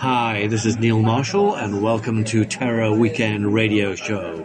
Hi, 0.00 0.46
this 0.46 0.64
is 0.64 0.78
Neil 0.78 1.02
Marshall, 1.02 1.56
and 1.56 1.82
welcome 1.82 2.22
to 2.22 2.44
Terror 2.44 2.92
Weekend 2.92 3.52
Radio 3.52 3.96
Show. 3.96 4.44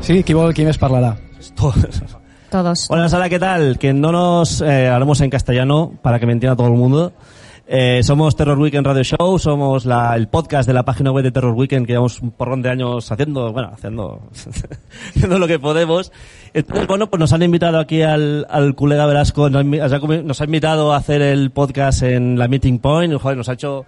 Sí, 0.00 0.22
qui 0.24 0.32
vol, 0.32 0.54
qui 0.56 0.64
més 0.64 0.80
parlarà? 0.80 1.18
Todos. 1.52 2.88
Hola 2.88 3.08
Sara, 3.08 3.28
¿qué 3.28 3.38
tal? 3.38 3.78
Que 3.78 3.92
no 3.92 4.10
nos 4.10 4.62
eh, 4.62 4.88
hablamos 4.88 5.20
en 5.20 5.28
castellano 5.30 5.92
para 6.00 6.18
que 6.18 6.26
me 6.26 6.32
entienda 6.32 6.56
todo 6.56 6.68
el 6.68 6.74
mundo. 6.74 7.12
Eh, 7.74 8.02
somos 8.02 8.36
Terror 8.36 8.58
Weekend 8.58 8.86
Radio 8.86 9.02
Show, 9.02 9.38
somos 9.38 9.86
la, 9.86 10.14
el 10.14 10.28
podcast 10.28 10.66
de 10.66 10.74
la 10.74 10.82
página 10.84 11.10
web 11.10 11.24
de 11.24 11.30
Terror 11.30 11.54
Weekend 11.54 11.86
que 11.86 11.94
llevamos 11.94 12.20
un 12.20 12.30
porrón 12.30 12.60
de 12.60 12.68
años 12.68 13.10
haciendo, 13.10 13.50
bueno, 13.50 13.70
haciendo, 13.72 14.28
haciendo 15.08 15.38
lo 15.38 15.46
que 15.46 15.58
podemos. 15.58 16.12
Entonces, 16.52 16.86
bueno, 16.86 17.08
pues 17.08 17.18
nos 17.18 17.32
han 17.32 17.42
invitado 17.42 17.78
aquí 17.78 18.02
al, 18.02 18.46
al 18.50 18.74
colega 18.74 19.06
Velasco, 19.06 19.48
nos, 19.48 19.64
nos 19.64 20.40
ha 20.42 20.44
invitado 20.44 20.92
a 20.92 20.98
hacer 20.98 21.22
el 21.22 21.50
podcast 21.50 22.02
en 22.02 22.38
la 22.38 22.46
Meeting 22.46 22.78
Point, 22.78 23.14
joder, 23.14 23.38
nos 23.38 23.48
ha 23.48 23.54
hecho 23.54 23.86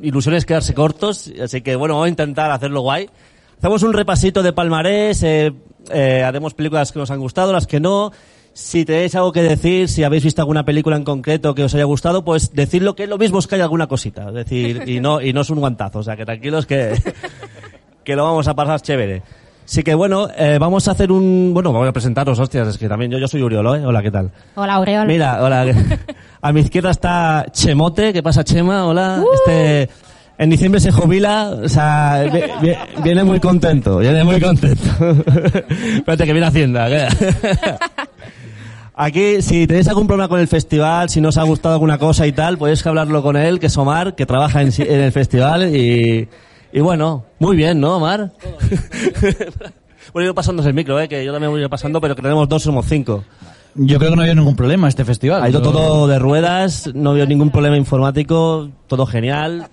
ilusiones 0.00 0.46
quedarse 0.46 0.72
cortos, 0.72 1.28
así 1.42 1.60
que 1.60 1.74
bueno, 1.74 1.94
vamos 1.94 2.06
a 2.06 2.10
intentar 2.10 2.52
hacerlo 2.52 2.82
guay. 2.82 3.10
Hacemos 3.58 3.82
un 3.82 3.94
repasito 3.94 4.44
de 4.44 4.52
palmarés, 4.52 5.24
eh, 5.24 5.52
eh, 5.90 6.22
haremos 6.24 6.54
películas 6.54 6.92
que 6.92 7.00
nos 7.00 7.10
han 7.10 7.18
gustado, 7.18 7.52
las 7.52 7.66
que 7.66 7.80
no. 7.80 8.12
Si 8.54 8.84
tenéis 8.84 9.14
algo 9.14 9.32
que 9.32 9.42
decir, 9.42 9.88
si 9.88 10.04
habéis 10.04 10.24
visto 10.24 10.42
alguna 10.42 10.64
película 10.64 10.96
en 10.96 11.04
concreto 11.04 11.54
que 11.54 11.64
os 11.64 11.74
haya 11.74 11.84
gustado, 11.84 12.22
pues 12.24 12.52
decidlo 12.54 12.94
que 12.94 13.06
lo 13.06 13.16
mismo 13.16 13.38
es 13.38 13.46
que 13.46 13.54
hay 13.54 13.60
alguna 13.62 13.86
cosita. 13.86 14.28
Es 14.28 14.34
decir, 14.34 14.82
y 14.86 15.00
no, 15.00 15.20
y 15.22 15.32
no 15.32 15.40
es 15.40 15.48
un 15.50 15.58
guantazo. 15.60 16.00
O 16.00 16.02
sea, 16.02 16.16
que 16.16 16.24
tranquilos 16.26 16.66
que, 16.66 16.92
que 18.04 18.14
lo 18.16 18.24
vamos 18.24 18.46
a 18.48 18.54
pasar 18.54 18.80
chévere. 18.82 19.22
Así 19.64 19.82
que 19.82 19.94
bueno, 19.94 20.28
eh, 20.36 20.58
vamos 20.60 20.86
a 20.88 20.90
hacer 20.90 21.10
un... 21.12 21.52
Bueno, 21.54 21.72
vamos 21.72 21.88
a 21.88 21.92
presentaros, 21.92 22.38
hostias, 22.38 22.68
es 22.68 22.76
que 22.76 22.88
también 22.88 23.10
yo, 23.10 23.18
yo 23.18 23.26
soy 23.28 23.42
Uriolo, 23.42 23.74
¿eh? 23.76 23.86
Hola, 23.86 24.02
¿qué 24.02 24.10
tal? 24.10 24.30
Hola, 24.56 24.74
Aureol. 24.74 25.06
Mira, 25.06 25.42
hola. 25.42 25.64
A 26.42 26.52
mi 26.52 26.60
izquierda 26.60 26.90
está 26.90 27.46
Chemote. 27.52 28.12
¿Qué 28.12 28.22
pasa, 28.22 28.42
Chema? 28.44 28.84
Hola. 28.86 29.22
Uh. 29.22 29.26
Este, 29.34 29.88
en 30.36 30.50
diciembre 30.50 30.80
se 30.80 30.90
jubila, 30.90 31.52
o 31.64 31.68
sea, 31.68 32.24
vi- 32.30 32.66
vi- 32.68 33.02
viene 33.02 33.22
muy 33.22 33.38
contento, 33.38 33.98
viene 33.98 34.24
muy 34.24 34.40
contento. 34.40 34.82
Espérate 35.94 36.26
que 36.26 36.32
viene 36.32 36.46
Hacienda. 36.48 36.88
Aquí, 38.94 39.40
si 39.40 39.66
tenéis 39.66 39.88
algún 39.88 40.06
problema 40.06 40.28
con 40.28 40.38
el 40.38 40.48
festival, 40.48 41.08
si 41.08 41.20
no 41.20 41.30
os 41.30 41.38
ha 41.38 41.42
gustado 41.44 41.74
alguna 41.74 41.96
cosa 41.98 42.26
y 42.26 42.32
tal, 42.32 42.58
podéis 42.58 42.86
hablarlo 42.86 43.22
con 43.22 43.36
él, 43.36 43.58
que 43.58 43.66
es 43.66 43.76
Omar, 43.78 44.14
que 44.14 44.26
trabaja 44.26 44.60
en, 44.60 44.70
si- 44.70 44.82
en 44.82 45.00
el 45.00 45.12
festival 45.12 45.74
y, 45.74 46.28
y 46.72 46.80
bueno, 46.80 47.24
muy 47.38 47.56
bien, 47.56 47.80
¿no, 47.80 47.96
Omar? 47.96 48.32
bueno, 50.12 50.26
yo 50.26 50.34
pasándose 50.34 50.68
el 50.68 50.74
micro, 50.74 51.00
¿eh? 51.00 51.08
que 51.08 51.24
yo 51.24 51.32
también 51.32 51.50
voy 51.50 51.66
pasando, 51.68 52.00
pero 52.00 52.14
que 52.14 52.22
tenemos 52.22 52.48
dos, 52.48 52.62
somos 52.62 52.84
cinco. 52.86 53.24
Yo 53.74 53.98
creo 53.98 54.10
que 54.10 54.16
no 54.16 54.20
ha 54.22 54.24
habido 54.26 54.36
ningún 54.36 54.56
problema 54.56 54.88
este 54.88 55.04
festival. 55.06 55.42
Ha 55.42 55.48
ido 55.48 55.62
Yo- 55.62 55.70
todo 55.72 56.06
de 56.06 56.18
ruedas, 56.18 56.90
no 56.94 57.08
ha 57.08 57.12
habido 57.12 57.26
ningún 57.26 57.50
problema 57.50 57.78
informático, 57.78 58.68
todo 58.88 59.06
genial, 59.06 59.68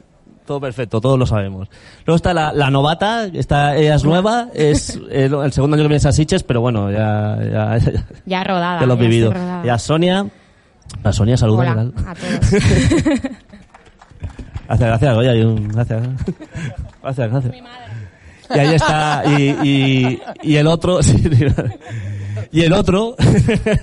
todo 0.49 0.59
perfecto, 0.59 0.99
todos 0.99 1.19
lo 1.19 1.27
sabemos. 1.27 1.69
Luego 2.07 2.15
está 2.15 2.33
la, 2.33 2.51
la 2.53 2.71
novata, 2.71 3.25
está, 3.27 3.77
ella 3.77 3.93
es 3.93 4.03
nueva, 4.03 4.47
es 4.55 4.95
el, 5.11 5.31
el 5.35 5.51
segundo 5.53 5.75
año 5.75 5.83
que 5.83 5.89
vienes 5.89 6.07
a 6.07 6.11
Sitges, 6.11 6.41
pero 6.41 6.59
bueno, 6.59 6.91
ya, 6.91 7.37
ya, 7.39 7.77
ya, 7.77 8.03
Ya 8.25 8.43
rodada. 8.43 8.79
ya 8.79 8.85
lo 8.87 8.93
estoy 8.95 9.07
vivido. 9.09 9.31
rodada. 9.31 9.63
Ya 9.63 9.77
Sonia, 9.77 10.25
la 11.03 11.13
Sonia 11.13 11.37
saluda, 11.37 11.65
¿qué 11.65 11.69
Hola 11.71 11.91
tal? 11.93 12.07
a 12.07 12.15
todos. 12.15 12.51
Gracias, 14.67 14.87
gracias, 14.89 15.17
oye, 15.17 15.29
hay 15.29 15.41
un- 15.43 15.67
gracias. 15.69 16.01
Gracias, 17.03 17.31
gracias. 17.31 17.53
Y 18.55 18.59
ahí 18.59 18.73
está, 18.75 19.23
y, 19.37 19.43
y, 19.67 20.21
y 20.43 20.55
el 20.57 20.65
otro, 20.67 21.01
sí. 21.03 21.15
y 22.51 22.61
el 22.61 22.73
otro, 22.73 23.15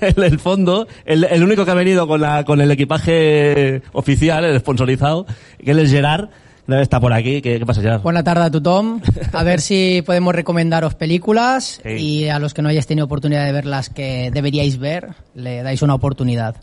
el, 0.01 0.23
el 0.23 0.39
fondo, 0.39 0.87
el, 1.05 1.23
el 1.23 1.43
único 1.43 1.63
que 1.65 1.71
ha 1.71 1.75
venido 1.75 2.07
con 2.07 2.19
la, 2.21 2.43
con 2.43 2.59
el 2.61 2.69
equipaje 2.71 3.81
oficial, 3.93 4.43
el 4.45 4.59
sponsorizado, 4.59 5.25
que 5.63 5.71
él 5.71 5.79
es 5.79 5.89
Gerard, 5.91 6.29
debe 6.67 6.83
estar 6.83 6.99
por 7.01 7.13
aquí, 7.13 7.41
¿qué, 7.41 7.59
qué 7.59 7.65
pasa 7.65 7.81
Gerard? 7.81 8.01
Buena 8.01 8.23
tarde 8.23 8.43
a 8.45 8.51
tothom. 8.51 8.99
A 9.33 9.43
ver 9.43 9.61
si 9.61 10.01
podemos 10.05 10.35
recomendaros 10.35 10.95
películas 10.95 11.81
Sí. 11.83 11.89
y 11.89 12.29
a 12.29 12.39
los 12.39 12.53
que 12.53 12.61
no 12.61 12.69
hayáis 12.69 12.87
tenido 12.87 13.05
oportunidad 13.05 13.45
de 13.45 13.51
verlas 13.51 13.89
que 13.89 14.29
deberíais 14.33 14.77
ver, 14.77 15.09
le 15.35 15.63
dais 15.63 15.81
una 15.81 15.95
oportunidad. 15.95 16.55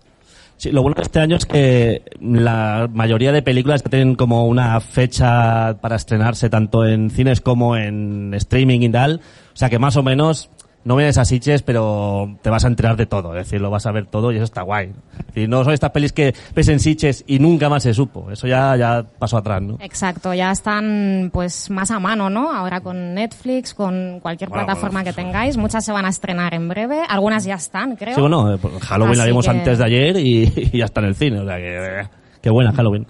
Sí, 0.56 0.70
lo 0.70 0.82
bueno 0.82 0.94
de 0.94 1.02
este 1.02 1.18
año 1.18 1.36
es 1.36 1.46
que 1.46 2.02
la 2.20 2.88
mayoría 2.92 3.32
de 3.32 3.42
películas 3.42 3.82
que 3.82 3.88
tienen 3.88 4.14
como 4.14 4.46
una 4.46 4.80
fecha 4.80 5.78
para 5.80 5.96
estrenarse 5.96 6.48
tanto 6.48 6.86
en 6.86 7.10
cines 7.10 7.40
como 7.40 7.76
en 7.76 8.32
streaming 8.34 8.80
y 8.80 8.88
tal. 8.88 9.20
O 9.52 9.56
sea 9.56 9.68
que 9.68 9.80
más 9.80 9.96
o 9.96 10.04
menos 10.04 10.50
no 10.84 10.96
vienes 10.96 11.16
a 11.18 11.24
Sitges, 11.24 11.62
pero 11.62 12.36
te 12.42 12.50
vas 12.50 12.64
a 12.64 12.68
enterar 12.68 12.96
de 12.96 13.06
todo. 13.06 13.36
Es 13.36 13.46
decir, 13.46 13.60
lo 13.60 13.70
vas 13.70 13.86
a 13.86 13.92
ver 13.92 14.06
todo 14.06 14.32
y 14.32 14.36
eso 14.36 14.44
está 14.44 14.62
guay. 14.62 14.92
Es 15.20 15.26
decir, 15.34 15.48
no 15.48 15.64
son 15.64 15.72
estas 15.72 15.90
pelis 15.92 16.12
que 16.12 16.34
ves 16.54 16.68
en 16.68 16.78
Sitges 16.80 17.24
y 17.26 17.38
nunca 17.38 17.68
más 17.68 17.82
se 17.82 17.94
supo. 17.94 18.30
Eso 18.30 18.46
ya, 18.46 18.76
ya 18.76 19.04
pasó 19.18 19.38
atrás, 19.38 19.62
¿no? 19.62 19.78
Exacto, 19.80 20.34
ya 20.34 20.50
están 20.52 21.30
pues 21.32 21.70
más 21.70 21.90
a 21.90 21.98
mano, 21.98 22.28
¿no? 22.30 22.52
Ahora 22.52 22.80
con 22.80 23.14
Netflix, 23.14 23.72
con 23.74 24.20
cualquier 24.20 24.50
Bueno, 24.50 24.66
plataforma 24.66 25.00
bueno, 25.02 25.10
que 25.16 25.22
tengáis. 25.22 25.56
Muchas 25.56 25.84
se 25.84 25.92
van 25.92 26.04
a 26.04 26.10
estrenar 26.10 26.52
en 26.54 26.68
breve, 26.68 27.00
algunas 27.08 27.44
ya 27.44 27.54
están, 27.54 27.96
creo. 27.96 28.14
Sí, 28.14 28.20
bueno, 28.20 28.52
eh, 28.54 28.58
pues 28.60 28.74
Halloween 28.82 29.18
la 29.18 29.24
vimos 29.26 29.44
que- 29.46 29.50
antes 29.50 29.78
de 29.78 29.84
ayer 29.84 30.16
y, 30.18 30.52
y 30.72 30.78
ya 30.78 30.84
está 30.84 31.00
en 31.00 31.06
el 31.06 31.14
cine. 31.14 31.40
O 31.40 31.44
sea 31.46 31.56
que, 31.56 32.00
eh, 32.00 32.08
qué 32.42 32.50
buena 32.50 32.72
Halloween. 32.72 33.06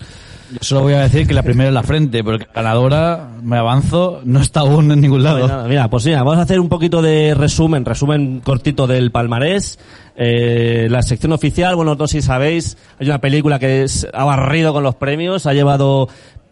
Yo 0.53 0.59
solo 0.61 0.83
voy 0.83 0.93
a 0.95 1.01
decir 1.01 1.27
que 1.27 1.35
la 1.35 1.43
primera 1.43 1.69
es 1.69 1.75
la 1.75 1.83
frente, 1.83 2.23
porque 2.23 2.47
ganadora, 2.55 3.31
me 3.43 3.57
avanzo, 3.57 4.21
no 4.25 4.41
está 4.41 4.61
aún 4.61 4.91
en 4.93 5.01
ningún 5.01 5.23
lado. 5.23 5.67
Mira, 5.69 5.89
pues 5.89 6.05
mira, 6.07 6.19
vamos 6.23 6.39
a 6.39 6.43
hacer 6.43 6.61
un 6.61 6.69
poquito 6.69 7.01
de 7.03 7.35
resumen, 7.35 7.85
resumen 7.85 8.41
cortito 8.41 8.87
del 8.87 9.11
palmarés. 9.11 9.79
Eh, 10.17 10.87
la 10.91 11.03
sección 11.03 11.33
oficial, 11.33 11.75
bueno, 11.77 11.95
no 11.95 12.07
sé 12.07 12.21
si 12.21 12.27
sabéis, 12.27 12.77
hay 13.01 13.07
una 13.09 13.21
película 13.21 13.59
que 13.59 13.87
ha 14.13 14.25
barrido 14.25 14.73
con 14.73 14.83
los 14.85 14.95
premios, 14.95 15.47
ha 15.47 15.55
llevado 15.55 16.09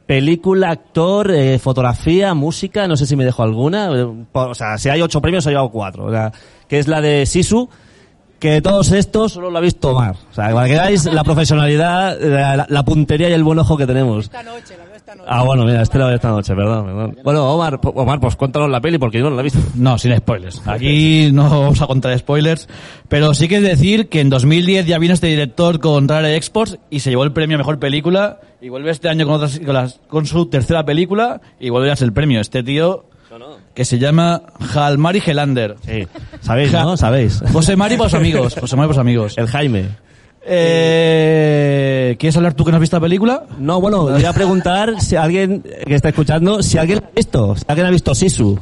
película, 0.06 0.70
actor, 0.70 1.30
eh, 1.30 1.58
fotografía, 1.58 2.34
música, 2.34 2.88
no 2.88 2.96
sé 2.96 3.06
si 3.06 3.14
me 3.14 3.24
dejo 3.24 3.42
alguna. 3.42 3.90
eh, 3.94 4.06
O 4.32 4.54
sea, 4.54 4.76
si 4.78 4.88
hay 4.88 5.00
ocho 5.00 5.20
premios, 5.20 5.46
ha 5.46 5.50
llevado 5.50 5.70
cuatro. 5.70 6.06
O 6.06 6.10
sea, 6.10 6.32
que 6.68 6.78
es 6.78 6.88
la 6.88 7.00
de 7.00 7.24
Sisu, 7.24 7.68
que 8.42 8.50
de 8.50 8.60
todos 8.60 8.90
estos 8.90 9.32
solo 9.32 9.50
lo 9.50 9.58
ha 9.58 9.60
visto 9.60 9.90
Omar. 9.90 10.16
O 10.30 10.34
sea, 10.34 10.52
para 10.52 10.66
que 10.66 10.72
veáis 10.72 11.04
la 11.04 11.22
profesionalidad, 11.22 12.18
la, 12.20 12.66
la 12.68 12.84
puntería 12.84 13.28
y 13.28 13.32
el 13.32 13.44
buen 13.44 13.58
ojo 13.60 13.76
que 13.76 13.86
tenemos. 13.86 14.28
noche, 14.32 14.76
la 14.76 14.84
veo 14.84 14.96
esta 14.96 15.14
noche. 15.14 15.28
Ah, 15.30 15.44
bueno, 15.44 15.64
mira, 15.64 15.80
este 15.82 15.98
lo 15.98 16.06
veo 16.06 16.16
esta 16.16 16.28
noche, 16.30 16.52
perdón, 16.54 16.84
perdón. 16.86 17.18
Bueno, 17.22 17.52
Omar, 17.52 17.78
Omar, 17.82 18.18
pues 18.18 18.34
cuéntanos 18.34 18.68
la 18.68 18.80
peli 18.80 18.98
porque 18.98 19.18
yo 19.20 19.30
no 19.30 19.36
la 19.36 19.42
he 19.42 19.44
visto. 19.44 19.60
No, 19.76 19.96
sin 19.96 20.16
spoilers. 20.16 20.60
Aquí 20.66 21.30
no 21.32 21.48
vamos 21.48 21.80
a 21.82 21.86
contar 21.86 22.18
spoilers, 22.18 22.68
pero 23.08 23.32
sí 23.32 23.46
que 23.46 23.58
es 23.58 23.62
decir 23.62 24.08
que 24.08 24.20
en 24.20 24.28
2010 24.28 24.86
ya 24.86 24.98
vino 24.98 25.14
este 25.14 25.28
director 25.28 25.78
con 25.78 26.08
Rare 26.08 26.34
Exports 26.34 26.78
y 26.90 26.98
se 26.98 27.10
llevó 27.10 27.22
el 27.22 27.32
premio 27.32 27.56
a 27.56 27.58
Mejor 27.58 27.78
Película 27.78 28.40
y 28.60 28.68
vuelve 28.68 28.90
este 28.90 29.08
año 29.08 29.24
con, 29.24 29.36
otras, 29.36 29.60
con, 29.60 29.74
las- 29.74 30.00
con 30.08 30.26
su 30.26 30.46
tercera 30.46 30.84
película 30.84 31.40
y 31.60 31.70
vuelve 31.70 31.92
a 31.92 31.96
ser 31.96 32.06
el 32.06 32.12
premio. 32.12 32.40
Este 32.40 32.62
tío 32.64 33.04
que 33.74 33.84
se 33.84 33.98
llama 33.98 34.42
Jalmari 34.60 35.20
Gelander. 35.20 35.76
Sí, 35.84 36.06
sabéis, 36.40 36.72
¿no? 36.72 36.96
Sabéis. 36.96 37.42
José 37.52 37.76
Mari 37.76 37.96
para 37.96 38.06
los 38.06 38.14
amigos. 38.14 38.54
José 38.58 38.76
Mari 38.76 38.88
para 38.88 38.96
los 38.96 38.98
amigos. 38.98 39.38
El 39.38 39.46
Jaime. 39.46 39.88
Eh, 40.44 42.16
¿Quieres 42.18 42.36
hablar 42.36 42.54
tú 42.54 42.64
que 42.64 42.72
no 42.72 42.76
has 42.76 42.80
visto 42.80 42.96
la 42.96 43.00
película? 43.00 43.44
No, 43.58 43.80
bueno, 43.80 44.04
voy 44.04 44.24
a 44.24 44.32
preguntar 44.32 45.00
si 45.00 45.16
alguien 45.16 45.62
que 45.62 45.94
está 45.94 46.08
escuchando, 46.08 46.62
si 46.62 46.78
alguien 46.78 47.00
la 47.00 47.06
ha 47.06 47.10
visto, 47.14 47.56
si 47.56 47.64
alguien 47.68 47.86
ha 47.86 47.90
visto 47.90 48.14
Sisu. 48.14 48.58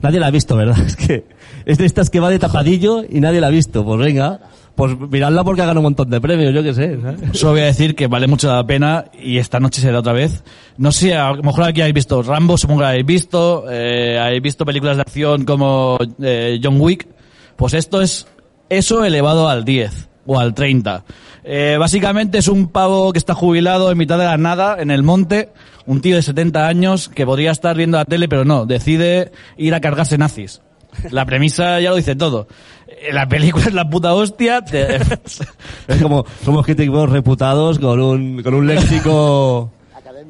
Nadie 0.00 0.18
la 0.18 0.28
ha 0.28 0.30
visto, 0.30 0.56
¿verdad? 0.56 0.78
Es 0.86 0.96
que 0.96 1.24
es 1.64 1.78
de 1.78 1.86
estas 1.86 2.10
que 2.10 2.18
va 2.18 2.28
de 2.30 2.38
tapadillo 2.38 3.04
y 3.08 3.20
nadie 3.20 3.40
la 3.40 3.48
ha 3.48 3.50
visto. 3.50 3.84
Pues 3.84 4.00
venga, 4.00 4.40
pues 4.74 4.98
miradla 4.98 5.44
porque 5.44 5.62
hagan 5.62 5.76
un 5.76 5.84
montón 5.84 6.08
de 6.10 6.20
premios, 6.20 6.54
yo 6.54 6.62
qué 6.62 6.74
sé. 6.74 6.98
¿sabes? 7.00 7.20
Solo 7.38 7.52
voy 7.52 7.60
a 7.62 7.66
decir 7.66 7.94
que 7.94 8.06
vale 8.06 8.26
mucho 8.26 8.52
la 8.52 8.66
pena 8.66 9.04
y 9.18 9.38
esta 9.38 9.60
noche 9.60 9.80
se 9.80 9.92
da 9.92 9.98
otra 9.98 10.12
vez. 10.12 10.42
No 10.78 10.92
sé, 10.92 11.14
a 11.14 11.32
lo 11.32 11.42
mejor 11.42 11.64
aquí 11.64 11.80
habéis 11.80 11.94
visto 11.94 12.22
Rambo, 12.22 12.56
supongo 12.56 12.80
que 12.80 12.84
la 12.84 12.90
habéis 12.90 13.06
visto. 13.06 13.64
Eh, 13.70 14.18
habéis 14.18 14.42
visto 14.42 14.64
películas 14.64 14.96
de 14.96 15.02
acción 15.02 15.44
como 15.44 15.98
eh, 16.22 16.58
John 16.62 16.80
Wick. 16.80 17.06
Pues 17.56 17.74
esto 17.74 18.00
es 18.00 18.26
eso 18.68 19.04
elevado 19.04 19.48
al 19.48 19.64
10 19.64 20.08
o 20.26 20.38
al 20.38 20.54
30. 20.54 21.04
Eh, 21.44 21.76
básicamente 21.78 22.38
es 22.38 22.48
un 22.48 22.68
pavo 22.68 23.12
que 23.12 23.18
está 23.18 23.34
jubilado 23.34 23.90
en 23.90 23.98
mitad 23.98 24.18
de 24.18 24.24
la 24.24 24.36
nada, 24.36 24.76
en 24.80 24.90
el 24.90 25.02
monte, 25.02 25.50
un 25.86 26.00
tío 26.00 26.16
de 26.16 26.22
70 26.22 26.66
años 26.66 27.08
que 27.08 27.26
podría 27.26 27.50
estar 27.50 27.76
viendo 27.76 27.98
la 27.98 28.04
tele, 28.04 28.28
pero 28.28 28.44
no, 28.44 28.64
decide 28.64 29.32
ir 29.56 29.74
a 29.74 29.80
cargarse 29.80 30.18
nazis. 30.18 30.62
La 31.10 31.24
premisa 31.24 31.80
ya 31.80 31.90
lo 31.90 31.96
dice 31.96 32.14
todo. 32.14 32.46
La 33.12 33.26
película 33.28 33.64
es 33.66 33.74
la 33.74 33.88
puta 33.88 34.14
hostia. 34.14 34.60
te- 34.62 34.96
Es 35.88 36.02
como, 36.02 36.24
somos 36.44 36.64
críticos 36.64 37.08
reputados 37.10 37.78
con 37.78 38.00
un, 38.00 38.42
con 38.42 38.54
un 38.54 38.66
léxico... 38.66 39.70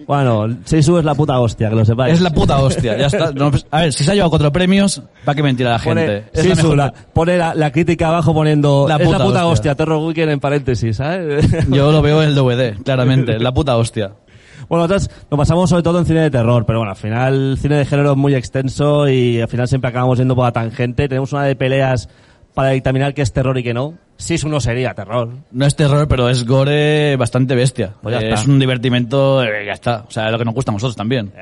Bueno, 0.07 0.49
Sisu 0.65 0.99
es 0.99 1.05
la 1.05 1.15
puta 1.15 1.39
hostia, 1.39 1.69
que 1.71 1.77
lo 1.77 1.85
sepáis. 1.85 2.15
es 2.15 2.21
la 2.21 2.31
puta 2.31 2.59
hostia, 2.61 2.97
ya 2.97 3.07
está. 3.07 3.31
No, 3.33 3.51
pues, 3.53 3.67
a 3.71 3.83
ver, 3.83 3.93
si 3.93 4.03
se 4.03 4.11
ha 4.11 4.15
llevado 4.15 4.31
cuatro 4.31 4.51
premios, 4.51 5.01
¿para 5.25 5.37
qué 5.37 5.43
mentir 5.45 5.67
a 5.69 5.73
la 5.73 5.79
gente? 5.79 6.05
Pone, 6.07 6.25
Es 6.33 6.47
la 6.49 6.55
Sisu, 6.55 6.57
mejor 6.69 6.77
la- 6.77 6.93
pone 7.13 7.37
la, 7.39 7.55
la 7.55 7.71
crítica 7.71 8.09
abajo 8.09 8.35
poniendo 8.35 8.87
La 8.89 8.97
es 8.97 9.03
puta 9.05 9.19
la 9.19 9.25
puta 9.25 9.47
hostia, 9.47 9.53
hostia. 9.73 9.75
Terror 9.77 9.99
Weekend 10.05 10.33
en 10.33 10.41
paréntesis, 10.41 10.97
¿sabes? 10.97 11.47
Yo 11.71 11.93
lo 11.93 12.03
veo 12.03 12.21
en 12.23 12.31
el 12.31 12.35
DVD, 12.35 12.83
claramente. 12.83 13.39
La 13.39 13.53
puta 13.53 13.77
hostia. 13.77 14.13
Bueno, 14.69 14.89
nosotros 14.89 15.11
nos 15.31 15.39
pasamos 15.39 15.71
sobre 15.71 15.83
todo 15.85 15.99
en 16.01 16.07
cine 16.07 16.21
de 16.23 16.31
terror, 16.31 16.65
pero 16.67 16.79
bueno, 16.81 16.91
al 16.93 16.97
final 16.99 17.51
el 17.53 17.59
cine 17.59 17.77
de 17.77 17.85
género 17.85 18.13
es 18.13 18.17
muy 18.17 18.35
extenso 18.35 19.09
y 19.09 19.41
al 19.41 19.49
final 19.49 19.69
siempre 19.69 19.91
acabamos 19.91 20.19
yendo 20.19 20.35
por 20.35 20.47
la 20.47 20.53
tangente. 20.53 21.07
Tenemos 21.09 21.33
una 21.33 21.45
de 21.45 21.55
peleas 21.55 22.09
para 22.55 22.71
dictaminar 22.71 23.15
qué 23.15 23.23
es 23.23 23.33
terror 23.33 23.57
y 23.59 23.63
qué 23.63 23.73
no. 23.75 23.95
Sisu 24.17 24.49
no 24.49 24.61
sería 24.61 24.95
terror. 24.95 25.31
No 25.51 25.67
es 25.67 25.75
terror, 25.75 26.07
pero 26.07 26.29
es 26.29 26.45
gore 26.47 27.17
bastante 27.17 27.55
bestia. 27.55 27.95
Pues 28.03 28.15
ya 28.15 28.21
Eh, 28.21 28.29
está. 28.29 28.41
es 28.43 28.47
un 28.47 28.59
divertimento, 28.59 29.43
eh, 29.43 29.67
ya 29.67 29.73
está. 29.73 30.05
O 30.07 30.11
sea, 30.11 30.27
es 30.27 30.33
lo 30.33 30.39
que 30.39 30.45
nos 30.45 30.55
gusta 30.55 30.71
a 30.71 30.75
nosotros 30.75 30.95
también. 30.97 31.33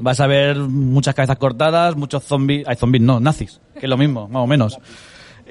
Vas 0.00 0.20
a 0.20 0.26
ver 0.26 0.56
muchas 0.58 1.14
cabezas 1.14 1.36
cortadas, 1.36 1.96
muchos 1.96 2.24
zombies, 2.24 2.66
hay 2.66 2.76
zombies 2.76 3.02
no, 3.04 3.20
nazis, 3.20 3.60
que 3.78 3.86
es 3.86 3.90
lo 3.90 3.96
mismo, 3.96 4.26
más 4.28 4.42
o 4.42 4.46
menos. 4.46 4.78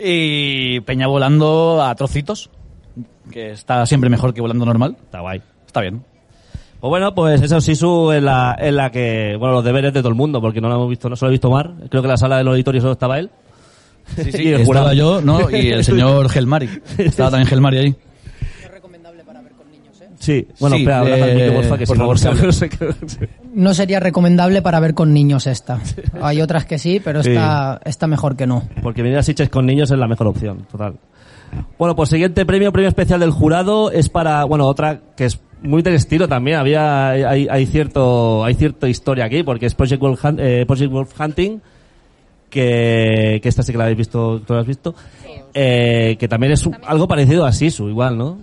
Y 0.02 0.80
Peña 0.82 1.08
volando 1.08 1.82
a 1.84 1.94
trocitos, 1.96 2.50
que 3.32 3.52
está 3.52 3.86
siempre 3.86 4.10
mejor 4.10 4.34
que 4.34 4.42
volando 4.42 4.66
normal. 4.66 4.98
Está 5.04 5.22
guay. 5.22 5.42
Está 5.66 5.82
bien. 5.82 6.04
Pues 6.82 6.90
bueno, 6.90 7.16
pues 7.16 7.42
eso 7.42 7.62
Sisu 7.62 8.12
es 8.12 8.22
la, 8.22 8.58
es 8.60 8.74
la 8.74 8.92
que, 8.92 9.38
bueno, 9.40 9.54
los 9.56 9.64
deberes 9.64 9.94
de 9.94 10.02
todo 10.02 10.10
el 10.10 10.16
mundo, 10.16 10.42
porque 10.42 10.60
no 10.60 10.68
lo 10.68 10.76
hemos 10.76 10.90
visto, 10.90 11.08
no 11.08 11.16
solo 11.16 11.30
he 11.30 11.34
visto 11.34 11.50
Mar. 11.50 11.72
Creo 11.90 12.02
que 12.02 12.08
en 12.08 12.12
la 12.12 12.18
sala 12.18 12.38
del 12.40 12.48
auditorio 12.50 12.82
solo 12.82 12.94
estaba 12.94 13.20
él. 13.20 13.30
Sí, 14.16 14.32
sí, 14.32 14.44
Y 14.44 14.48
el 14.50 14.62
estaba 14.62 14.66
jurado. 14.66 14.94
yo, 14.94 15.22
¿no? 15.22 15.50
Y 15.52 15.70
el 15.70 15.84
señor 15.84 16.30
Gelmari. 16.30 16.70
Estaba 16.98 17.32
también 17.32 17.48
Gelmari 17.48 17.78
ahí. 17.78 17.96
Sí, 20.20 20.48
bueno, 20.60 20.78
Sí, 20.78 20.84
espera, 20.84 21.00
habla 21.00 21.18
eh, 21.28 21.36
micro, 21.36 21.54
porfa, 21.56 21.78
que 21.78 21.86
por 21.86 21.98
favor, 21.98 22.18
se- 22.18 22.32
no 22.34 22.52
sé 22.54 22.70
qué- 22.70 22.96
No 23.54 23.74
sería 23.74 24.00
recomendable 24.00 24.62
para 24.62 24.80
ver 24.80 24.94
con 24.94 25.14
niños 25.14 25.48
esta. 25.48 25.82
Hay 26.22 26.42
otras 26.42 26.64
que 26.66 26.80
sí, 26.80 27.02
pero 27.04 27.22
Sí. 27.22 27.32
esta, 27.32 27.82
esta 27.84 28.08
mejor 28.08 28.38
que 28.38 28.48
no. 28.48 28.64
Porque 28.82 29.02
venir 29.02 29.18
a 29.18 29.24
Sitges 29.24 29.50
con 29.50 29.66
niños 29.66 29.92
es 29.92 29.98
la 30.00 30.08
mejor 30.08 30.28
opción, 30.28 30.66
total. 30.72 30.96
Bueno, 31.78 31.96
pues 31.98 32.08
siguiente 32.10 32.46
premio, 32.46 32.72
premio 32.72 32.88
especial 32.88 33.20
del 33.20 33.32
jurado, 33.32 33.92
es 33.92 34.08
para, 34.08 34.46
bueno, 34.46 34.66
otra 34.66 35.02
que 35.18 35.26
es 35.26 35.40
muy 35.62 35.82
del 35.82 35.96
estilo 35.96 36.28
también, 36.30 36.58
había, 36.58 37.10
hay, 37.10 37.48
hay 37.50 37.66
cierto, 37.66 38.46
hay 38.46 38.54
cierta 38.56 38.88
historia 38.88 39.26
aquí, 39.26 39.44
porque 39.44 39.66
es 39.66 39.76
Project 39.76 40.02
Wolf, 40.02 40.24
Hunt- 40.24 40.40
eh, 40.40 40.66
Project 40.66 40.92
Wolf 40.92 41.20
Hunting, 41.20 41.60
que, 42.54 43.40
que 43.42 43.50
esta 43.50 43.64
sí 43.64 43.72
que 43.72 43.78
la 43.80 43.86
habéis 43.86 43.98
visto, 43.98 44.40
tú 44.42 44.54
la 44.54 44.60
has 44.60 44.68
visto, 44.68 44.94
eh, 45.56 46.16
que 46.20 46.28
también 46.28 46.54
es 46.54 46.70
algo 46.86 47.08
parecido 47.08 47.46
a 47.46 47.52
Sisu, 47.52 47.90
igual, 47.90 48.16
¿no? 48.16 48.38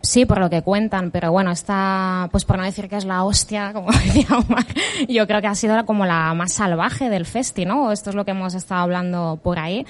Sí, 0.00 0.26
por 0.26 0.38
lo 0.38 0.48
que 0.48 0.62
cuentan, 0.62 1.10
pero 1.10 1.30
bueno, 1.32 1.50
está, 1.50 2.28
pues 2.30 2.44
por 2.44 2.56
no 2.56 2.64
decir 2.64 2.88
que 2.88 2.96
es 2.96 3.04
la 3.04 3.24
hostia, 3.24 3.72
como 3.72 3.90
decía 4.04 4.26
Omar, 4.30 4.66
yo 5.08 5.26
creo 5.26 5.40
que 5.40 5.46
ha 5.48 5.54
sido 5.56 5.84
como 5.84 6.06
la 6.06 6.32
más 6.34 6.52
salvaje 6.52 7.10
del 7.10 7.26
festi, 7.26 7.64
¿no? 7.64 7.90
Esto 7.90 8.10
es 8.10 8.16
lo 8.16 8.24
que 8.24 8.30
hemos 8.30 8.54
estado 8.54 8.82
hablando 8.82 9.40
por 9.42 9.58
ahí. 9.58 9.84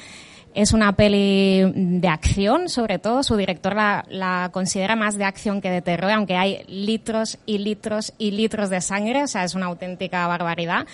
Es 0.55 0.73
una 0.75 0.93
peli 0.93 1.63
de 1.75 2.09
acción, 2.09 2.69
sobre 2.69 2.99
todo. 2.99 3.23
Su 3.23 3.37
director 3.37 3.75
la, 3.75 4.05
la 4.11 4.51
considera 4.53 4.97
más 4.97 5.17
de 5.17 5.25
acción 5.25 5.63
que 5.63 5.71
de 5.71 5.81
terror, 5.81 6.11
aunque 6.11 6.37
hay 6.37 6.63
litros 6.69 7.39
y 7.47 7.57
litros 7.57 8.13
y 8.19 8.33
litros 8.33 8.69
de 8.69 8.83
sangre, 8.83 9.23
o 9.23 9.27
sea, 9.27 9.45
es 9.45 9.55
una 9.55 9.67
auténtica 9.67 10.27
barbaridad. 10.27 10.87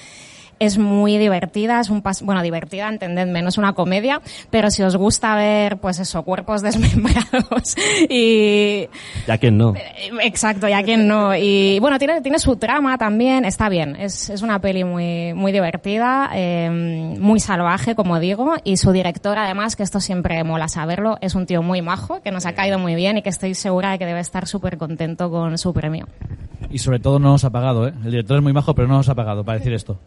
Es 0.58 0.78
muy 0.78 1.18
divertida, 1.18 1.80
es 1.80 1.90
un 1.90 2.02
pas 2.02 2.22
bueno, 2.22 2.42
divertida, 2.42 2.88
entendedme, 2.88 3.42
no 3.42 3.48
es 3.48 3.58
una 3.58 3.72
comedia, 3.72 4.20
pero 4.50 4.70
si 4.70 4.82
os 4.82 4.96
gusta 4.96 5.34
ver, 5.36 5.78
pues 5.78 5.98
eso, 5.98 6.22
cuerpos 6.22 6.62
desmembrados 6.62 7.76
y, 8.08 8.88
Ya 9.26 9.38
quien 9.38 9.58
no. 9.58 9.74
Exacto, 10.20 10.68
y 10.68 10.72
a 10.72 10.82
quién 10.82 11.06
no. 11.06 11.34
Y 11.36 11.78
bueno, 11.80 11.98
tiene, 11.98 12.20
tiene 12.20 12.38
su 12.38 12.56
trama 12.56 12.98
también, 12.98 13.44
está 13.44 13.68
bien. 13.68 13.96
Es, 13.96 14.30
es 14.30 14.42
una 14.42 14.60
peli 14.60 14.84
muy, 14.84 15.34
muy 15.34 15.52
divertida, 15.52 16.30
eh, 16.34 16.68
muy 17.18 17.40
salvaje, 17.40 17.94
como 17.94 18.20
digo, 18.20 18.54
y 18.64 18.76
su 18.76 18.92
director, 18.92 19.38
además, 19.38 19.76
que 19.76 19.82
esto 19.82 20.00
siempre 20.00 20.42
mola 20.44 20.68
saberlo, 20.68 21.18
es 21.20 21.34
un 21.34 21.46
tío 21.46 21.62
muy 21.62 21.82
majo, 21.82 22.20
que 22.22 22.30
nos 22.30 22.46
ha 22.46 22.52
caído 22.52 22.78
muy 22.78 22.94
bien 22.94 23.18
y 23.18 23.22
que 23.22 23.28
estoy 23.28 23.54
segura 23.54 23.92
de 23.92 23.98
que 23.98 24.06
debe 24.06 24.20
estar 24.20 24.46
súper 24.46 24.78
contento 24.78 25.30
con 25.30 25.58
su 25.58 25.72
premio. 25.72 26.06
Y 26.70 26.78
sobre 26.78 26.98
todo 26.98 27.18
no 27.18 27.30
nos 27.30 27.44
ha 27.44 27.50
pagado, 27.50 27.88
¿eh? 27.88 27.92
El 28.04 28.10
director 28.10 28.36
es 28.36 28.42
muy 28.42 28.52
majo, 28.52 28.74
pero 28.74 28.88
no 28.88 28.98
nos 28.98 29.08
ha 29.08 29.14
pagado 29.14 29.44
para 29.44 29.58
decir 29.58 29.72
esto. 29.72 29.98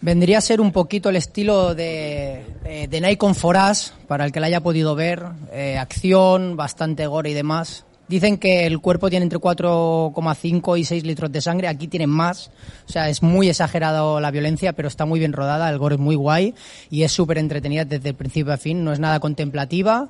Vendría 0.00 0.38
a 0.38 0.40
ser 0.40 0.60
un 0.60 0.70
poquito 0.70 1.08
el 1.08 1.16
estilo 1.16 1.74
de, 1.74 2.44
eh, 2.64 2.86
de 2.88 3.00
Night 3.00 3.18
con 3.18 3.34
Forás, 3.34 3.94
para 4.06 4.24
el 4.24 4.30
que 4.30 4.38
la 4.38 4.46
haya 4.46 4.60
podido 4.60 4.94
ver. 4.94 5.24
eh, 5.52 5.76
acción, 5.76 6.56
bastante 6.56 7.06
gore 7.08 7.30
y 7.30 7.34
demás. 7.34 7.84
Dicen 8.06 8.38
que 8.38 8.64
el 8.66 8.80
cuerpo 8.80 9.10
tiene 9.10 9.24
entre 9.24 9.38
4,5 9.38 10.78
y 10.78 10.84
6 10.84 11.04
litros 11.04 11.30
de 11.30 11.42
sangre. 11.42 11.68
Aquí 11.68 11.88
tienen 11.88 12.08
más. 12.08 12.50
O 12.86 12.92
sea, 12.92 13.10
es 13.10 13.22
muy 13.22 13.48
exagerado 13.50 14.18
la 14.20 14.30
violencia, 14.30 14.72
pero 14.72 14.88
está 14.88 15.04
muy 15.04 15.18
bien 15.18 15.34
rodada. 15.34 15.68
El 15.68 15.78
gore 15.78 15.96
es 15.96 16.00
muy 16.00 16.14
guay 16.14 16.54
y 16.90 17.02
es 17.02 17.12
súper 17.12 17.36
entretenida 17.36 17.84
desde 17.84 18.10
el 18.10 18.14
principio 18.14 18.52
a 18.52 18.56
fin. 18.56 18.82
No 18.82 18.92
es 18.92 18.98
nada 19.00 19.20
contemplativa 19.20 20.08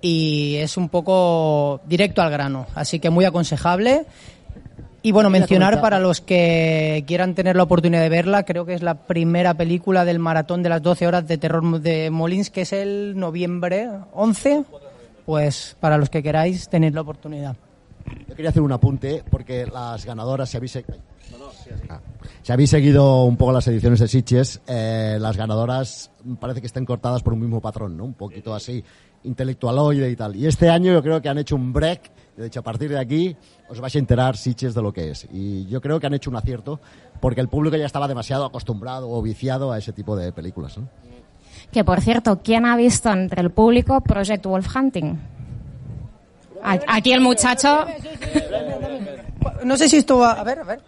y 0.00 0.56
es 0.56 0.76
un 0.76 0.88
poco 0.88 1.80
directo 1.86 2.22
al 2.22 2.30
grano. 2.30 2.66
Así 2.76 3.00
que 3.00 3.10
muy 3.10 3.24
aconsejable. 3.24 4.04
Y 5.04 5.12
bueno, 5.12 5.28
mencionar 5.28 5.82
para 5.82 5.98
los 6.00 6.22
que 6.22 7.04
quieran 7.06 7.34
tener 7.34 7.56
la 7.56 7.62
oportunidad 7.64 8.00
de 8.00 8.08
verla, 8.08 8.44
creo 8.44 8.64
que 8.64 8.72
es 8.72 8.82
la 8.82 8.94
primera 9.06 9.52
película 9.52 10.04
del 10.06 10.18
maratón 10.18 10.62
de 10.62 10.70
las 10.70 10.80
12 10.82 11.06
horas 11.06 11.28
de 11.28 11.36
terror 11.36 11.80
de 11.80 12.08
Molins, 12.10 12.48
que 12.50 12.62
es 12.62 12.72
el 12.72 13.12
noviembre 13.16 13.88
11. 14.14 14.64
Pues 15.26 15.76
para 15.78 15.98
los 15.98 16.08
que 16.08 16.22
queráis, 16.22 16.68
tenéis 16.70 16.94
la 16.94 17.02
oportunidad. 17.02 17.54
Yo 18.28 18.34
quería 18.34 18.48
hacer 18.48 18.62
un 18.62 18.72
apunte 18.72 19.22
porque 19.30 19.66
las 19.66 20.06
ganadoras, 20.06 20.48
si 20.48 20.56
habéis, 20.56 20.72
se- 20.72 20.84
Ah. 21.88 22.00
si 22.42 22.52
habéis 22.52 22.70
seguido 22.70 23.24
un 23.24 23.36
poco 23.36 23.52
las 23.52 23.66
ediciones 23.68 24.00
de 24.00 24.08
Sitges, 24.08 24.60
eh, 24.66 25.18
las 25.20 25.36
ganadoras 25.36 26.10
parece 26.40 26.60
que 26.62 26.66
estén 26.66 26.84
cortadas 26.86 27.22
por 27.22 27.32
un 27.34 27.40
mismo 27.40 27.60
patrón, 27.60 27.96
¿no? 27.96 28.04
Un 28.04 28.14
poquito 28.14 28.54
así, 28.54 28.82
intelectualoide 29.24 30.10
y 30.10 30.16
tal. 30.16 30.36
Y 30.36 30.46
este 30.46 30.70
año 30.70 30.92
yo 30.92 31.02
creo 31.02 31.20
que 31.20 31.28
han 31.28 31.38
hecho 31.38 31.56
un 31.56 31.72
break. 31.72 32.12
De 32.36 32.46
hecho, 32.46 32.60
a 32.60 32.62
partir 32.62 32.90
de 32.90 32.98
aquí 32.98 33.36
os 33.68 33.80
vais 33.80 33.94
a 33.94 33.98
enterar 33.98 34.36
Sitges 34.36 34.74
de 34.74 34.82
lo 34.82 34.92
que 34.92 35.10
es. 35.10 35.26
Y 35.32 35.66
yo 35.66 35.80
creo 35.80 36.00
que 36.00 36.06
han 36.06 36.14
hecho 36.14 36.30
un 36.30 36.36
acierto 36.36 36.80
porque 37.20 37.40
el 37.40 37.48
público 37.48 37.76
ya 37.76 37.86
estaba 37.86 38.08
demasiado 38.08 38.44
acostumbrado 38.44 39.08
o 39.10 39.22
viciado 39.22 39.72
a 39.72 39.78
ese 39.78 39.92
tipo 39.92 40.16
de 40.16 40.32
películas, 40.32 40.76
¿no? 40.78 40.88
Que 41.72 41.84
por 41.84 42.00
cierto, 42.00 42.40
¿quién 42.42 42.66
ha 42.66 42.76
visto 42.76 43.10
entre 43.10 43.40
el 43.40 43.50
público 43.50 44.00
Project 44.00 44.44
Wolf 44.46 44.74
Hunting? 44.74 45.18
Aquí 46.62 47.12
el 47.12 47.20
muchacho. 47.20 47.86
No 49.64 49.76
sé 49.76 49.88
si 49.88 49.98
esto 49.98 50.18
va... 50.18 50.32
A 50.32 50.44
ver, 50.44 50.58
a 50.58 50.64
ver. 50.64 50.80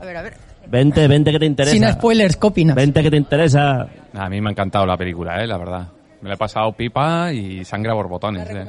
A 0.00 0.04
ver, 0.04 0.16
a 0.16 0.22
ver. 0.22 0.34
Vente, 0.66 1.06
vente 1.08 1.32
que 1.32 1.38
te 1.38 1.46
interesa. 1.46 1.74
Sin 1.74 1.92
spoilers, 1.92 2.36
¿qué 2.36 2.46
opinas? 2.46 2.76
Vente 2.76 3.02
que 3.02 3.10
te 3.10 3.16
interesa. 3.16 3.88
A 4.14 4.28
mí 4.28 4.40
me 4.40 4.48
ha 4.48 4.52
encantado 4.52 4.86
la 4.86 4.96
película, 4.96 5.42
eh, 5.42 5.46
la 5.46 5.58
verdad. 5.58 5.88
Me 6.24 6.28
la 6.30 6.34
he 6.36 6.38
pasado 6.38 6.72
pipa 6.72 7.30
y 7.34 7.66
sangre 7.66 7.90
a 7.90 7.94
borbotones. 7.94 8.48
eh. 8.48 8.64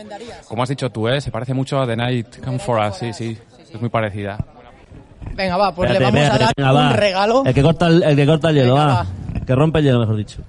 Como 0.45 0.61
has 0.61 0.67
dicho 0.67 0.89
tú, 0.89 1.07
eh, 1.07 1.21
se 1.21 1.31
parece 1.31 1.53
mucho 1.53 1.79
a 1.79 1.87
The 1.87 1.95
Night 1.95 2.43
Come 2.43 2.59
For 2.59 2.85
Us, 2.85 2.97
sí, 2.97 3.13
sí. 3.13 3.37
Es 3.73 3.79
muy 3.79 3.89
parecida. 3.89 4.37
Venga, 5.33 5.55
va, 5.55 5.73
pues 5.73 5.89
Espérate, 5.89 6.11
le 6.13 6.19
vamos 6.19 6.33
espérate, 6.35 6.43
a 6.43 6.47
dar 6.47 6.53
venga, 6.57 6.71
un 6.71 6.91
va. 6.91 6.95
regalo. 6.97 7.43
El 7.45 7.53
que 7.53 7.61
corta 7.63 7.87
el, 7.87 8.03
el 8.03 8.15
que 8.17 8.25
corta 8.25 8.49
el 8.49 8.55
hielo, 8.57 8.73
Venga, 8.75 8.85
va. 8.85 9.05
Que 9.45 9.55
rompe 9.55 9.79
el 9.79 9.85
hielo, 9.85 9.99
mejor 10.01 10.17
dicho. 10.17 10.41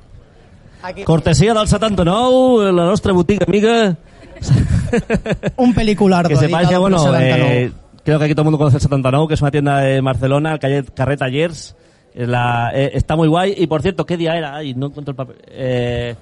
Aquí. 0.83 1.05
Cortesia 1.05 1.55
del 1.55 1.69
79, 1.69 2.73
la 2.73 2.85
nostra 2.87 3.13
botiga 3.13 3.45
amiga. 3.47 3.97
Un 5.57 5.75
pelicular. 5.75 6.27
Que 6.27 6.35
sepáis 6.37 6.69
que, 6.69 6.77
bueno, 6.77 6.99
eh, 7.21 7.71
creo 8.05 8.19
que 8.19 8.25
aquí 8.25 8.35
todo 8.35 8.43
el 8.43 8.47
mundo 8.47 8.59
conoce 8.59 8.79
el 8.79 8.83
79, 8.83 9.29
que 9.29 9.35
es 9.35 9.43
una 9.43 9.51
tienda 9.53 9.79
de 9.79 10.01
Barcelona, 10.01 10.53
el 10.55 10.59
calle 10.59 10.85
Carrer 10.93 11.19
Tallers. 11.19 11.77
Es 12.15 12.27
la- 12.29 12.71
eh, 12.75 12.93
está 12.95 13.15
muy 13.15 13.29
guay. 13.29 13.55
Y 13.59 13.67
por 13.67 13.83
cierto, 13.83 14.07
¿qué 14.07 14.17
día 14.17 14.35
era? 14.37 14.57
Ay, 14.57 14.75
no 14.75 14.87
encuentro 14.87 15.11
el 15.13 15.17
papel. 15.17 15.37
Eh, 15.49 16.15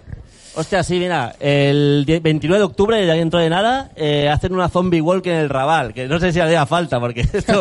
hostia, 0.56 0.82
sí, 0.82 0.98
mira, 0.98 1.34
el 1.40 2.04
die- 2.06 2.20
29 2.20 2.58
de 2.58 2.64
octubre, 2.64 3.06
ya 3.06 3.14
dentro 3.14 3.40
de 3.40 3.50
nada, 3.50 3.90
eh, 3.96 4.28
hacen 4.28 4.52
una 4.54 4.68
zombie 4.68 5.00
walk 5.00 5.26
en 5.26 5.36
el 5.36 5.48
Raval, 5.48 5.92
que 5.94 6.06
no 6.08 6.18
sé 6.20 6.32
si 6.32 6.40
haría 6.40 6.64
falta, 6.66 7.00
porque 7.00 7.20
esto... 7.32 7.60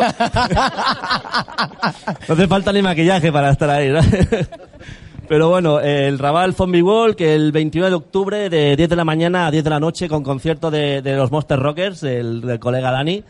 no 2.28 2.34
hace 2.34 2.46
falta 2.48 2.72
ni 2.72 2.82
maquillaje 2.82 3.32
para 3.32 3.50
estar 3.50 3.70
ahí, 3.70 3.88
¿no? 3.90 4.00
Pero 5.28 5.48
bueno, 5.48 5.80
el 5.80 6.18
Raval 6.18 6.52
Zombie 6.54 6.82
Walk 6.82 7.18
el 7.22 7.50
29 7.50 7.88
de 7.88 7.96
octubre 7.96 8.50
de 8.50 8.76
10 8.76 8.90
de 8.90 8.96
la 8.96 9.04
mañana 9.06 9.46
a 9.46 9.50
10 9.50 9.64
de 9.64 9.70
la 9.70 9.80
noche 9.80 10.06
con 10.06 10.22
concierto 10.22 10.70
de, 10.70 11.00
de 11.00 11.16
los 11.16 11.30
Monster 11.30 11.58
Rockers, 11.58 12.02
del, 12.02 12.42
del 12.42 12.58
colega 12.58 12.90
Dani. 12.90 13.24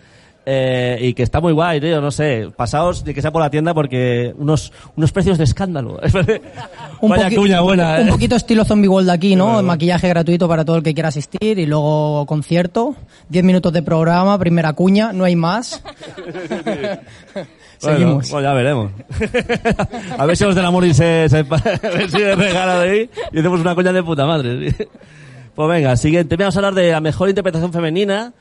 Eh, 0.47 0.99
y 1.01 1.15
que 1.15 1.23
está 1.23 1.41
muy 1.41 1.53
guay, 1.53 1.81
tío, 1.81 2.03
no 2.03 2.11
sé. 2.11 2.51
Pasaos 2.55 3.03
de 3.03 3.15
que 3.15 3.23
sea 3.23 3.33
por 3.33 3.41
la 3.41 3.49
tienda 3.49 3.73
porque 3.73 4.35
unos, 4.37 4.73
unos 4.95 5.11
precios 5.11 5.39
de 5.39 5.45
escándalo. 5.45 5.99
Un, 7.01 7.11
Vaya 7.11 7.35
cuña 7.35 7.61
buena, 7.61 7.99
un 8.01 8.09
eh. 8.09 8.11
poquito 8.11 8.35
estilo 8.35 8.65
Zombie 8.65 8.89
World 8.89 9.11
aquí, 9.11 9.37
¿no? 9.37 9.63
Maquillaje 9.63 10.09
gratuito 10.09 10.49
para 10.49 10.65
todo 10.65 10.77
el 10.77 10.83
que 10.83 10.95
quiera 10.95 11.11
asistir 11.11 11.59
y 11.59 11.67
luego 11.67 12.25
concierto. 12.25 12.95
10 13.29 13.45
minutos 13.45 13.73
de 13.75 13.83
programa, 13.83 14.39
primera 14.39 14.73
cuña, 14.73 15.13
no 15.13 15.25
hay 15.25 15.37
más. 15.37 15.83
Seguimos. 17.79 18.31
Bueno, 18.31 18.31
pues 18.31 18.43
ya 18.43 18.53
veremos. 18.55 18.93
a 20.19 20.25
ver 20.25 20.37
si 20.37 20.45
los 20.45 20.55
del 20.55 20.65
amor 20.65 20.87
y 20.87 20.95
se, 20.95 21.29
se, 21.29 21.39
a 21.39 21.43
ver 21.43 22.11
si 22.11 22.19
me 22.19 22.35
regala 22.35 22.81
de 22.81 22.91
ahí 22.91 23.11
y 23.33 23.39
hacemos 23.39 23.61
una 23.61 23.75
coña 23.75 23.93
de 23.93 24.03
puta 24.03 24.25
madre. 24.25 24.75
Pues 25.55 25.69
venga, 25.69 25.97
siguiente. 25.97 26.37
Vamos 26.37 26.57
a 26.57 26.59
hablar 26.59 26.75
de 26.75 26.91
la 26.91 27.01
mejor 27.01 27.29
interpretación 27.29 27.73
femenina. 27.73 28.33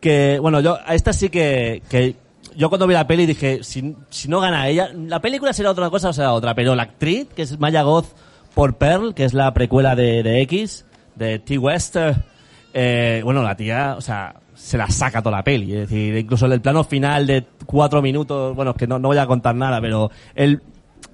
Que, 0.00 0.38
bueno, 0.40 0.60
yo, 0.60 0.78
a 0.84 0.94
esta 0.94 1.12
sí 1.12 1.28
que, 1.28 1.82
que 1.88 2.16
yo 2.56 2.68
cuando 2.68 2.86
vi 2.86 2.94
la 2.94 3.06
peli 3.06 3.26
dije, 3.26 3.62
si, 3.62 3.94
si 4.08 4.28
no 4.28 4.40
gana 4.40 4.68
ella, 4.68 4.90
la 4.94 5.20
película 5.20 5.52
será 5.52 5.70
otra 5.70 5.90
cosa 5.90 6.08
o 6.08 6.12
será 6.12 6.32
otra, 6.32 6.54
pero 6.54 6.74
la 6.74 6.84
actriz, 6.84 7.28
que 7.34 7.42
es 7.42 7.58
Maya 7.58 7.82
Goth 7.82 8.06
por 8.54 8.76
Pearl, 8.76 9.14
que 9.14 9.24
es 9.24 9.34
la 9.34 9.52
precuela 9.52 9.94
de, 9.94 10.22
de 10.22 10.40
X, 10.42 10.84
de 11.16 11.38
T. 11.38 11.58
Wester, 11.58 12.16
eh, 12.72 13.20
bueno, 13.24 13.42
la 13.42 13.56
tía, 13.56 13.94
o 13.96 14.00
sea, 14.00 14.34
se 14.54 14.76
la 14.76 14.88
saca 14.88 15.22
toda 15.22 15.38
la 15.38 15.44
peli. 15.44 15.72
Es 15.72 15.88
decir, 15.88 16.16
incluso 16.16 16.46
en 16.46 16.52
el 16.52 16.60
plano 16.60 16.84
final 16.84 17.26
de 17.26 17.46
cuatro 17.66 18.02
minutos, 18.02 18.54
bueno, 18.54 18.72
es 18.72 18.76
que 18.76 18.86
no, 18.86 18.98
no 18.98 19.08
voy 19.08 19.18
a 19.18 19.26
contar 19.26 19.54
nada, 19.54 19.80
pero 19.80 20.10
el, 20.34 20.62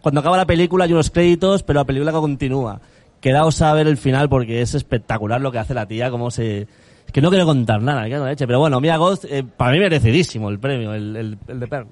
cuando 0.00 0.20
acaba 0.20 0.36
la 0.36 0.46
película 0.46 0.84
hay 0.84 0.92
unos 0.92 1.10
créditos, 1.10 1.62
pero 1.62 1.80
la 1.80 1.84
película 1.84 2.12
continúa. 2.12 2.80
Quedaos 3.20 3.60
a 3.62 3.72
ver 3.72 3.86
el 3.86 3.96
final 3.96 4.28
porque 4.28 4.62
es 4.62 4.74
espectacular 4.74 5.40
lo 5.40 5.50
que 5.52 5.58
hace 5.58 5.74
la 5.74 5.86
tía, 5.86 6.10
cómo 6.10 6.30
se... 6.30 6.66
Es 7.06 7.12
que 7.12 7.20
no 7.20 7.30
quiero 7.30 7.46
contar 7.46 7.80
nada, 7.80 8.06
en 8.06 8.20
la 8.20 8.26
leche, 8.28 8.46
pero 8.46 8.58
bueno, 8.58 8.80
Mia 8.80 8.96
Goth, 8.96 9.24
eh, 9.24 9.44
para 9.44 9.72
mí 9.72 9.78
merecidísimo 9.78 10.50
el 10.50 10.58
premio, 10.58 10.92
el, 10.92 11.16
el, 11.16 11.38
el 11.48 11.60
de 11.60 11.66
Pearl. 11.66 11.86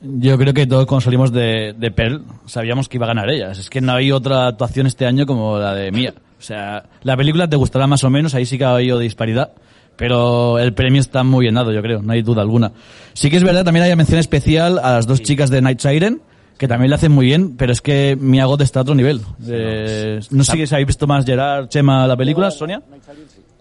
Yo 0.00 0.36
creo 0.36 0.52
que 0.52 0.66
todos 0.66 0.86
cuando 0.86 1.02
salimos 1.02 1.32
de, 1.32 1.74
de 1.78 1.90
Pearl 1.92 2.24
sabíamos 2.46 2.88
que 2.88 2.96
iba 2.96 3.06
a 3.06 3.08
ganar 3.08 3.30
ella. 3.30 3.52
Es 3.52 3.70
que 3.70 3.80
no 3.80 3.92
hay 3.92 4.10
otra 4.10 4.48
actuación 4.48 4.86
este 4.86 5.06
año 5.06 5.26
como 5.26 5.58
la 5.58 5.74
de 5.74 5.92
Mia. 5.92 6.12
O 6.38 6.42
sea, 6.42 6.84
la 7.02 7.16
película 7.16 7.48
te 7.48 7.54
gustará 7.54 7.86
más 7.86 8.02
o 8.02 8.10
menos, 8.10 8.34
ahí 8.34 8.44
sí 8.44 8.58
que 8.58 8.64
ha 8.64 8.74
habido 8.74 8.98
disparidad. 8.98 9.52
Pero 9.96 10.58
el 10.58 10.72
premio 10.72 11.00
está 11.00 11.22
muy 11.22 11.44
bien 11.44 11.54
dado, 11.54 11.70
yo 11.70 11.82
creo, 11.82 12.02
no 12.02 12.12
hay 12.12 12.22
duda 12.22 12.42
alguna. 12.42 12.72
Sí 13.12 13.30
que 13.30 13.36
es 13.36 13.44
verdad, 13.44 13.64
también 13.64 13.84
hay 13.84 13.94
mención 13.94 14.18
especial 14.18 14.80
a 14.82 14.94
las 14.94 15.06
dos 15.06 15.22
chicas 15.22 15.50
de 15.50 15.60
Night 15.60 15.78
Siren, 15.78 16.20
que 16.58 16.66
también 16.66 16.90
le 16.90 16.96
hacen 16.96 17.12
muy 17.12 17.26
bien, 17.26 17.56
pero 17.56 17.72
es 17.72 17.80
que 17.80 18.16
Mia 18.18 18.46
Goth 18.46 18.62
está 18.62 18.80
a 18.80 18.82
otro 18.82 18.94
nivel. 18.96 19.20
Eh, 19.46 20.18
no 20.30 20.42
sé 20.42 20.66
si 20.66 20.74
habéis 20.74 20.86
visto 20.88 21.06
más 21.06 21.24
Gerard, 21.24 21.68
Chema, 21.68 22.06
la 22.08 22.16
película, 22.16 22.50
Sonia. 22.50 22.82
Night 22.90 23.04
Siren 23.04 23.51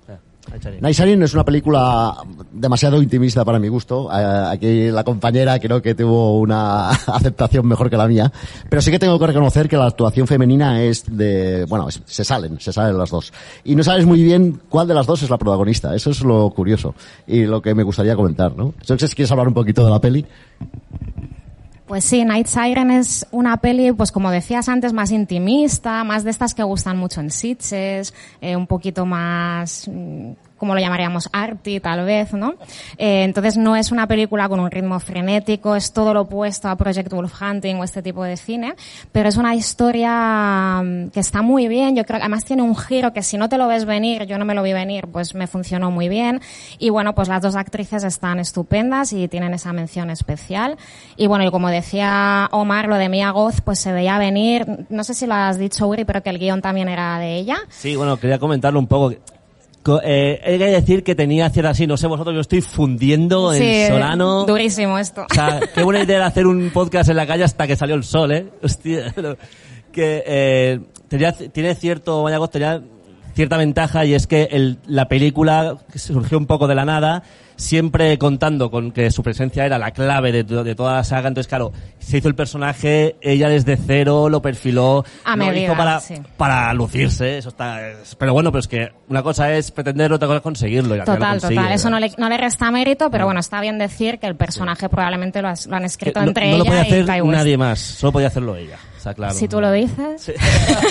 es 1.23 1.33
una 1.33 1.45
película 1.45 2.15
demasiado 2.51 3.01
intimista 3.01 3.45
para 3.45 3.59
mi 3.59 3.67
gusto. 3.67 4.09
Eh, 4.11 4.45
aquí 4.49 4.91
la 4.91 5.03
compañera 5.03 5.59
creo 5.59 5.81
que 5.81 5.95
tuvo 5.95 6.39
una 6.39 6.89
aceptación 7.07 7.65
mejor 7.67 7.89
que 7.89 7.97
la 7.97 8.07
mía. 8.07 8.31
Pero 8.69 8.81
sí 8.81 8.91
que 8.91 8.99
tengo 8.99 9.17
que 9.17 9.27
reconocer 9.27 9.69
que 9.69 9.77
la 9.77 9.87
actuación 9.87 10.27
femenina 10.27 10.81
es 10.83 11.05
de, 11.07 11.65
bueno, 11.65 11.87
se 11.89 12.23
salen, 12.23 12.59
se 12.59 12.73
salen 12.73 12.97
las 12.97 13.09
dos. 13.09 13.31
Y 13.63 13.75
no 13.75 13.83
sabes 13.83 14.05
muy 14.05 14.21
bien 14.21 14.59
cuál 14.69 14.87
de 14.87 14.93
las 14.93 15.07
dos 15.07 15.23
es 15.23 15.29
la 15.29 15.37
protagonista. 15.37 15.95
Eso 15.95 16.11
es 16.11 16.21
lo 16.21 16.49
curioso. 16.49 16.95
Y 17.27 17.45
lo 17.45 17.61
que 17.61 17.73
me 17.73 17.83
gustaría 17.83 18.15
comentar, 18.15 18.55
¿no? 18.55 18.73
Entonces, 18.79 19.15
¿quieres 19.15 19.31
hablar 19.31 19.47
un 19.47 19.53
poquito 19.53 19.85
de 19.85 19.91
la 19.91 19.99
peli? 19.99 20.25
Pues 21.91 22.05
sí, 22.05 22.23
Night 22.23 22.47
Siren 22.47 22.89
es 22.89 23.27
una 23.31 23.57
peli, 23.57 23.91
pues 23.91 24.13
como 24.13 24.31
decías 24.31 24.69
antes, 24.69 24.93
más 24.93 25.11
intimista, 25.11 26.05
más 26.05 26.23
de 26.23 26.29
estas 26.29 26.53
que 26.53 26.63
gustan 26.63 26.95
mucho 26.95 27.19
en 27.19 27.29
Sitges, 27.31 28.13
eh, 28.39 28.55
un 28.55 28.65
poquito 28.65 29.05
más, 29.05 29.89
mm, 29.91 30.31
como 30.61 30.75
lo 30.75 30.79
llamaríamos, 30.79 31.27
arty 31.33 31.79
tal 31.79 32.05
vez, 32.05 32.33
¿no? 32.33 32.53
Eh, 32.99 33.23
entonces 33.23 33.57
no 33.57 33.75
es 33.75 33.91
una 33.91 34.05
película 34.05 34.47
con 34.47 34.59
un 34.59 34.69
ritmo 34.69 34.99
frenético, 34.99 35.75
es 35.75 35.91
todo 35.91 36.13
lo 36.13 36.21
opuesto 36.21 36.69
a 36.69 36.75
Project 36.75 37.11
Wolf 37.11 37.33
Hunting 37.41 37.77
o 37.77 37.83
este 37.83 38.03
tipo 38.03 38.23
de 38.23 38.37
cine, 38.37 38.75
pero 39.11 39.27
es 39.27 39.37
una 39.37 39.55
historia 39.55 40.83
mm, 40.83 41.09
que 41.09 41.19
está 41.19 41.41
muy 41.41 41.67
bien, 41.67 41.95
yo 41.95 42.05
creo 42.05 42.19
que 42.19 42.25
además 42.25 42.45
tiene 42.45 42.61
un 42.61 42.75
giro 42.75 43.11
que 43.11 43.23
si 43.23 43.39
no 43.39 43.49
te 43.49 43.57
lo 43.57 43.67
ves 43.67 43.85
venir, 43.85 44.27
yo 44.27 44.37
no 44.37 44.45
me 44.45 44.53
lo 44.53 44.61
vi 44.61 44.71
venir, 44.71 45.07
pues 45.07 45.33
me 45.33 45.47
funcionó 45.47 45.89
muy 45.89 46.09
bien, 46.09 46.41
y 46.77 46.91
bueno, 46.91 47.15
pues 47.15 47.27
las 47.27 47.41
dos 47.41 47.55
actrices 47.55 48.03
están 48.03 48.37
estupendas 48.37 49.13
y 49.13 49.27
tienen 49.27 49.55
esa 49.55 49.73
mención 49.73 50.11
especial, 50.11 50.77
y 51.17 51.25
bueno, 51.25 51.43
y 51.43 51.49
como 51.49 51.69
decía 51.69 52.47
Omar, 52.51 52.87
lo 52.87 52.97
de 52.97 53.09
Mia 53.09 53.31
Goth, 53.31 53.61
pues 53.63 53.79
se 53.79 53.91
veía 53.91 54.19
venir, 54.19 54.85
no 54.89 55.03
sé 55.03 55.15
si 55.15 55.25
lo 55.25 55.33
has 55.33 55.57
dicho 55.57 55.87
Uri, 55.87 56.05
pero 56.05 56.21
que 56.21 56.29
el 56.29 56.37
guion 56.37 56.61
también 56.61 56.87
era 56.87 57.17
de 57.17 57.37
ella, 57.37 57.57
Sí, 57.69 57.95
bueno, 57.95 58.17
quería 58.17 58.37
comentarlo 58.37 58.77
un 58.77 58.85
poco. 58.85 59.15
Eh, 60.03 60.39
hay 60.45 60.57
que 60.59 60.65
decir 60.67 61.03
que 61.03 61.15
tenía 61.15 61.49
cierta 61.49 61.71
así, 61.71 61.87
no 61.87 61.97
sé 61.97 62.07
vosotros, 62.07 62.35
yo 62.35 62.41
estoy 62.41 62.61
fundiendo 62.61 63.51
Sí, 63.53 63.63
en 63.63 63.87
Solano. 63.91 64.45
durísimo 64.45 64.99
esto. 64.99 65.25
O 65.29 65.33
sea, 65.33 65.59
qué 65.73 65.83
buena 65.83 66.03
idea 66.03 66.17
era 66.17 66.25
hacer 66.27 66.45
un 66.47 66.69
podcast 66.71 67.09
en 67.09 67.15
la 67.15 67.25
calle 67.25 67.43
hasta 67.43 67.65
que 67.65 67.75
salió 67.75 67.95
el 67.95 68.03
sol, 68.03 68.31
¿eh? 68.31 68.45
Hostia, 68.63 69.13
que 69.91 70.23
eh, 70.25 70.79
tenía, 71.07 71.31
tiene 71.33 71.73
cierto, 71.75 72.21
Vaya 72.23 72.39
tenía 72.47 72.81
cierta 73.41 73.57
ventaja 73.57 74.05
y 74.05 74.13
es 74.13 74.27
que 74.27 74.49
el, 74.51 74.77
la 74.87 75.07
película 75.07 75.77
surgió 75.95 76.37
un 76.37 76.45
poco 76.45 76.67
de 76.67 76.75
la 76.75 76.85
nada, 76.85 77.23
siempre 77.55 78.17
contando 78.17 78.71
con 78.71 78.91
que 78.91 79.11
su 79.11 79.21
presencia 79.23 79.65
era 79.65 79.77
la 79.77 79.91
clave 79.91 80.31
de, 80.31 80.43
to- 80.43 80.63
de 80.63 80.75
toda 80.75 80.93
la 80.95 81.03
saga. 81.03 81.27
Entonces, 81.27 81.47
claro, 81.47 81.71
se 81.99 82.17
hizo 82.19 82.27
el 82.27 82.35
personaje, 82.35 83.15
ella 83.21 83.49
desde 83.49 83.77
cero 83.77 84.29
lo 84.29 84.41
perfiló, 84.41 85.03
A 85.23 85.35
lo 85.35 85.45
medida, 85.45 85.65
hizo 85.65 85.75
para, 85.77 85.99
sí. 85.99 86.15
para 86.37 86.73
lucirse, 86.73 87.37
eso 87.39 87.49
está, 87.49 87.89
es- 87.89 88.15
pero 88.15 88.33
bueno, 88.33 88.51
pero 88.51 88.59
es 88.59 88.67
que 88.67 88.89
una 89.09 89.23
cosa 89.23 89.51
es 89.53 89.71
pretenderlo, 89.71 90.15
otra 90.17 90.27
cosa 90.27 90.37
es 90.37 90.43
conseguirlo. 90.43 90.95
y 90.95 90.99
al 90.99 91.05
final 91.05 91.17
Total, 91.19 91.35
lo 91.35 91.41
consigue, 91.41 91.55
total. 91.61 91.73
Eso 91.73 91.83
¿verdad? 91.89 91.99
no 91.99 92.07
le, 92.07 92.13
no 92.17 92.29
le 92.29 92.37
resta 92.37 92.71
mérito, 92.71 93.09
pero 93.11 93.25
bueno, 93.25 93.39
está 93.39 93.59
bien 93.61 93.77
decir 93.77 94.19
que 94.19 94.27
el 94.27 94.35
personaje 94.35 94.87
probablemente 94.89 95.41
lo, 95.41 95.47
has- 95.49 95.67
lo 95.67 95.75
han 95.75 95.81
Que 95.81 95.87
escrito 95.87 96.21
no, 96.21 96.27
entre 96.27 96.51
no 96.51 96.57
lo 96.59 96.65
ella 96.65 96.75
y 96.75 96.79
hacer 96.79 97.05
Kai 97.05 97.21
West. 97.21 97.33
nadie 97.37 97.57
más, 97.57 97.79
solo 97.79 98.11
podía 98.13 98.27
hacerlo 98.27 98.55
ella. 98.55 98.77
Está 99.01 99.15
claro. 99.15 99.33
Si 99.33 99.47
tú 99.47 99.59
lo 99.59 99.71
dices. 99.71 100.31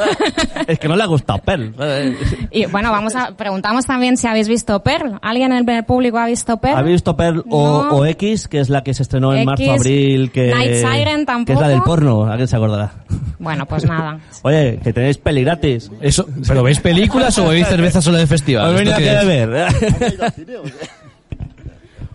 es 0.67 0.79
que 0.81 0.89
no 0.89 0.97
le 0.97 1.05
ha 1.05 1.07
gustado 1.07 1.39
Pearl. 1.39 1.73
Y 2.51 2.67
bueno, 2.67 2.91
vamos 2.91 3.15
a 3.15 3.37
preguntamos 3.37 3.87
también 3.87 4.17
si 4.17 4.27
habéis 4.27 4.49
visto 4.49 4.83
Pearl. 4.83 5.21
¿Alguien 5.23 5.53
en 5.53 5.69
el 5.69 5.85
público 5.85 6.19
ha 6.19 6.27
visto 6.27 6.57
Pearl? 6.57 6.77
¿Habéis 6.77 6.95
visto 6.95 7.17
Pearl 7.17 7.45
o, 7.49 7.85
No. 7.85 7.97
o 7.99 8.05
X, 8.07 8.49
que 8.49 8.59
es 8.59 8.69
la 8.69 8.83
que 8.83 8.95
se 8.95 9.05
estrenó 9.05 9.33
en 9.33 9.43
X, 9.43 9.47
marzo, 9.47 9.73
abril? 9.73 10.33
Que, 10.33 10.51
Night 10.53 10.75
Siren 10.75 11.05
Que 11.05 11.21
es 11.21 11.27
tampoco. 11.27 11.61
la 11.61 11.69
del 11.69 11.83
porno, 11.83 12.25
¿alguien 12.27 12.49
se 12.49 12.57
acordará? 12.57 12.91
Bueno, 13.39 13.65
pues 13.67 13.85
nada. 13.85 14.19
Oye, 14.43 14.81
que 14.83 14.93
tenéis 14.93 15.19
peli 15.19 15.45
gratis. 15.45 15.89
Eso, 16.01 16.27
¿Pero 16.49 16.65
veis 16.65 16.81
películas 16.81 17.39
o 17.39 17.47
veis 17.47 17.69
cerveza 17.69 18.03
solo 18.03 18.19
de 18.19 18.27
festival? 18.27 18.65
¿Habéis 18.65 18.91
venido 18.91 18.97
¿Esto 18.99 19.09
aquí 19.09 19.09
qué 19.09 19.17
a 19.17 19.21
es? 19.21 19.47
beber? 19.47 20.67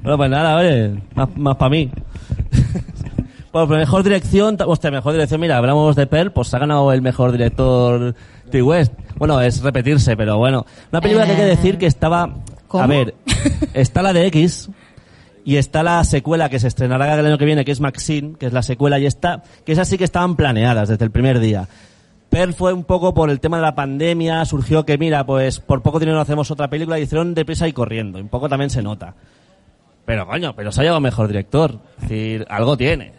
bueno, 0.03 0.17
pues 0.17 0.29
nada, 0.29 0.57
oye, 0.57 0.91
más, 1.15 1.29
más 1.37 1.55
para 1.55 1.69
mí. 1.69 1.89
Bueno, 3.55 3.69
pero 3.69 3.79
mejor 3.79 4.03
dirección, 4.03 4.57
hostia, 4.65 4.91
mejor 4.91 5.13
dirección, 5.13 5.39
mira, 5.39 5.55
hablamos 5.55 5.95
de 5.95 6.07
Pearl, 6.07 6.33
pues 6.33 6.53
ha 6.53 6.59
ganado 6.59 6.91
el 6.91 7.01
mejor 7.01 7.31
director 7.31 8.13
T. 8.51 8.61
West. 8.61 8.91
Bueno, 9.15 9.39
es 9.39 9.61
repetirse, 9.61 10.17
pero 10.17 10.37
bueno. 10.37 10.65
Una 10.91 10.99
película 10.99 11.23
que 11.23 11.31
hay 11.31 11.37
que 11.37 11.45
decir 11.45 11.77
que 11.77 11.85
estaba, 11.85 12.35
¿Cómo? 12.67 12.83
a 12.83 12.87
ver, 12.87 13.15
está 13.73 14.01
la 14.01 14.11
de 14.11 14.25
X, 14.25 14.69
y 15.45 15.55
está 15.55 15.83
la 15.83 16.03
secuela 16.03 16.49
que 16.49 16.59
se 16.59 16.67
estrenará 16.67 17.17
el 17.17 17.25
año 17.25 17.37
que 17.37 17.45
viene, 17.45 17.63
que 17.63 17.71
es 17.71 17.79
Maxine, 17.79 18.35
que 18.37 18.47
es 18.47 18.51
la 18.51 18.61
secuela, 18.61 18.99
y 18.99 19.05
está, 19.05 19.41
que 19.65 19.71
esas 19.71 19.87
sí 19.87 19.97
que 19.97 20.03
estaban 20.03 20.35
planeadas 20.35 20.89
desde 20.89 21.05
el 21.05 21.11
primer 21.11 21.39
día. 21.39 21.65
Pearl 22.29 22.53
fue 22.53 22.73
un 22.73 22.83
poco 22.83 23.13
por 23.13 23.29
el 23.29 23.39
tema 23.39 23.55
de 23.55 23.63
la 23.63 23.73
pandemia, 23.73 24.43
surgió 24.43 24.85
que, 24.85 24.97
mira, 24.97 25.25
pues 25.25 25.61
por 25.61 25.81
poco 25.81 25.99
dinero 25.99 26.19
hacemos 26.19 26.51
otra 26.51 26.69
película 26.69 26.99
y 26.99 27.03
hicieron 27.03 27.33
deprisa 27.33 27.69
y 27.69 27.71
corriendo. 27.71 28.19
y 28.19 28.21
Un 28.21 28.27
poco 28.27 28.49
también 28.49 28.69
se 28.69 28.83
nota. 28.83 29.15
Pero 30.03 30.27
coño, 30.27 30.53
pero 30.57 30.73
se 30.73 30.81
ha 30.81 30.83
llevado 30.83 30.99
mejor 30.99 31.29
director. 31.29 31.79
Es 31.95 32.01
decir, 32.01 32.45
algo 32.49 32.75
tiene. 32.75 33.13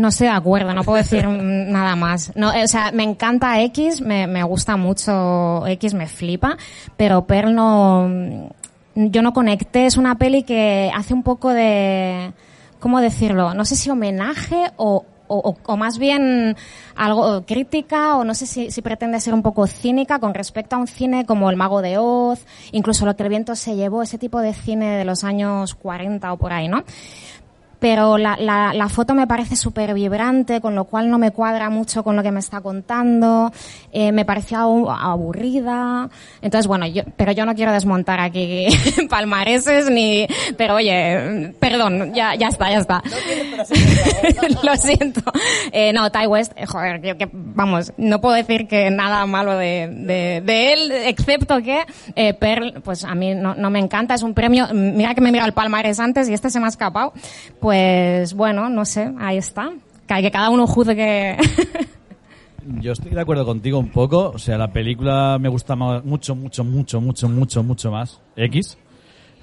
No 0.00 0.08
estoy 0.08 0.28
de 0.28 0.32
acuerdo, 0.32 0.72
no 0.72 0.82
puedo 0.82 0.96
decir 0.96 1.28
nada 1.28 1.94
más. 1.94 2.32
No, 2.34 2.52
eh, 2.54 2.64
o 2.64 2.68
sea, 2.68 2.90
me 2.92 3.02
encanta 3.02 3.60
X, 3.60 4.00
me, 4.00 4.26
me 4.26 4.42
gusta 4.42 4.76
mucho 4.76 5.66
X, 5.66 5.92
me 5.94 6.06
flipa, 6.06 6.56
pero 6.96 7.26
Pearl 7.26 7.54
no, 7.54 8.08
mm, 8.08 9.06
yo 9.10 9.20
no 9.22 9.32
conecté. 9.32 9.84
Es 9.86 9.96
una 9.98 10.14
peli 10.16 10.42
que 10.42 10.90
hace 10.94 11.12
un 11.12 11.22
poco 11.22 11.50
de, 11.50 12.32
¿cómo 12.78 13.00
decirlo? 13.00 13.52
No 13.52 13.64
sé 13.64 13.76
si 13.76 13.90
homenaje 13.90 14.70
o, 14.76 15.04
o, 15.28 15.36
o- 15.50 15.56
o 15.72 15.76
más 15.76 15.98
bien 15.98 16.56
algo 16.96 17.44
crítica 17.46 18.16
o 18.16 18.24
no 18.24 18.34
sé 18.34 18.46
si, 18.46 18.70
si 18.70 18.82
pretende 18.82 19.20
ser 19.20 19.32
un 19.34 19.42
poco 19.42 19.66
cínica 19.66 20.18
con 20.18 20.32
respecto 20.34 20.76
a 20.76 20.78
un 20.78 20.86
cine 20.86 21.24
como 21.26 21.50
El 21.50 21.56
Mago 21.56 21.82
de 21.82 21.98
Oz, 21.98 22.44
incluso 22.72 23.04
Lo 23.06 23.14
que 23.16 23.22
el 23.22 23.28
viento 23.28 23.54
se 23.54 23.76
llevó, 23.76 24.02
ese 24.02 24.16
tipo 24.18 24.40
de 24.40 24.54
cine 24.54 24.96
de 24.96 25.04
los 25.04 25.24
años 25.24 25.74
40 25.74 26.32
o 26.32 26.36
por 26.38 26.52
ahí, 26.54 26.68
¿no? 26.68 26.84
Pero 27.80 28.18
la, 28.18 28.36
la, 28.38 28.72
la 28.74 28.88
foto 28.88 29.14
me 29.14 29.26
parece 29.26 29.56
súper 29.56 29.94
vibrante, 29.94 30.60
con 30.60 30.74
lo 30.74 30.84
cual 30.84 31.10
no 31.10 31.18
me 31.18 31.30
cuadra 31.32 31.70
mucho 31.70 32.04
con 32.04 32.14
lo 32.14 32.22
que 32.22 32.30
me 32.30 32.38
está 32.40 32.60
contando, 32.60 33.50
eh, 33.92 34.12
me 34.12 34.24
parecía 34.24 34.60
abu- 34.60 34.90
aburrida. 34.90 36.08
Entonces, 36.42 36.66
bueno, 36.66 36.86
yo, 36.86 37.02
pero 37.16 37.32
yo 37.32 37.44
no 37.46 37.54
quiero 37.54 37.72
desmontar 37.72 38.20
aquí 38.20 38.66
palmareses 39.10 39.90
ni, 39.90 40.26
pero 40.58 40.74
oye, 40.74 41.54
perdón, 41.58 42.12
ya, 42.14 42.34
ya 42.34 42.48
está, 42.48 42.70
ya 42.70 42.78
está. 42.78 43.02
Lo 44.62 44.76
siento. 44.76 45.22
Eh, 45.72 45.92
no, 45.92 46.10
Ty 46.12 46.26
West, 46.26 46.52
eh, 46.56 46.66
joder, 46.66 47.00
que, 47.00 47.16
que, 47.16 47.28
vamos, 47.32 47.92
no 47.96 48.20
puedo 48.20 48.34
decir 48.34 48.68
que 48.68 48.90
nada 48.90 49.24
malo 49.26 49.56
de, 49.56 49.88
de, 49.90 50.42
de 50.44 50.72
él, 50.74 50.92
excepto 51.06 51.62
que 51.62 51.80
eh, 52.14 52.34
Pearl, 52.34 52.82
pues 52.82 53.04
a 53.04 53.14
mí 53.14 53.34
no, 53.34 53.54
no 53.54 53.70
me 53.70 53.78
encanta, 53.78 54.14
es 54.14 54.22
un 54.22 54.34
premio, 54.34 54.66
mira 54.74 55.14
que 55.14 55.20
me 55.22 55.32
mira 55.32 55.44
el 55.46 55.52
palmarés 55.52 55.98
antes 56.00 56.28
y 56.28 56.34
este 56.34 56.50
se 56.50 56.60
me 56.60 56.66
ha 56.66 56.68
escapado. 56.68 57.12
Pues 57.58 57.69
bueno, 58.34 58.68
no 58.68 58.84
sé, 58.84 59.12
ahí 59.18 59.38
está. 59.38 59.72
Que, 60.06 60.30
cada 60.30 60.50
uno 60.50 60.66
juzgue. 60.66 61.36
Yo 62.80 62.92
estoy 62.92 63.12
de 63.12 63.20
acuerdo 63.20 63.44
contigo 63.44 63.78
un 63.78 63.90
poco. 63.90 64.30
O 64.34 64.38
sea, 64.38 64.58
la 64.58 64.72
película 64.72 65.38
me 65.38 65.48
gusta 65.48 65.76
mucho, 65.76 66.34
mucho, 66.34 66.64
mucho, 66.64 67.00
mucho, 67.00 67.28
mucho, 67.28 67.62
mucho 67.62 67.90
más. 67.90 68.20
X. 68.36 68.76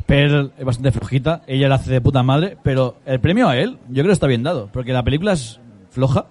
Pero 0.05 0.51
es 0.57 0.65
bastante 0.65 0.91
flojita. 0.91 1.41
Ella 1.47 1.69
la 1.69 1.75
hace 1.75 1.91
de 1.91 2.01
puta 2.01 2.21
madre. 2.21 2.57
Pero 2.63 2.97
el 3.05 3.19
premio 3.19 3.47
a 3.47 3.57
él, 3.57 3.77
yo 3.87 3.95
creo 3.95 4.07
que 4.07 4.11
está 4.11 4.27
bien 4.27 4.43
dado. 4.43 4.69
Porque 4.71 4.93
la 4.93 5.03
película 5.03 5.33
es 5.33 5.59
floja, 5.89 6.27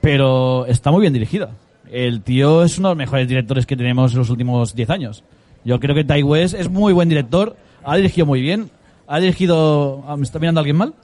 pero 0.00 0.66
está 0.66 0.90
muy 0.90 1.02
bien 1.02 1.12
dirigida. 1.12 1.50
El 1.90 2.22
tío 2.22 2.64
es 2.64 2.78
uno 2.78 2.88
de 2.88 2.94
los 2.94 2.98
mejores 2.98 3.28
directores 3.28 3.66
que 3.66 3.76
tenemos 3.76 4.12
en 4.12 4.18
los 4.18 4.30
últimos 4.30 4.74
10 4.74 4.90
años. 4.90 5.24
Yo 5.64 5.78
creo 5.78 5.94
que 5.94 6.04
Ty 6.04 6.22
West 6.22 6.54
es 6.54 6.70
muy 6.70 6.92
buen 6.92 7.08
director. 7.08 7.56
Ha 7.84 7.96
dirigido 7.96 8.26
muy 8.26 8.40
bien. 8.40 8.70
Ha 9.06 9.18
dirigido... 9.20 10.04
ah, 10.06 10.16
¿Me 10.16 10.22
está 10.24 10.38
mirando 10.38 10.60
alguien 10.60 10.76
mal? 10.76 10.94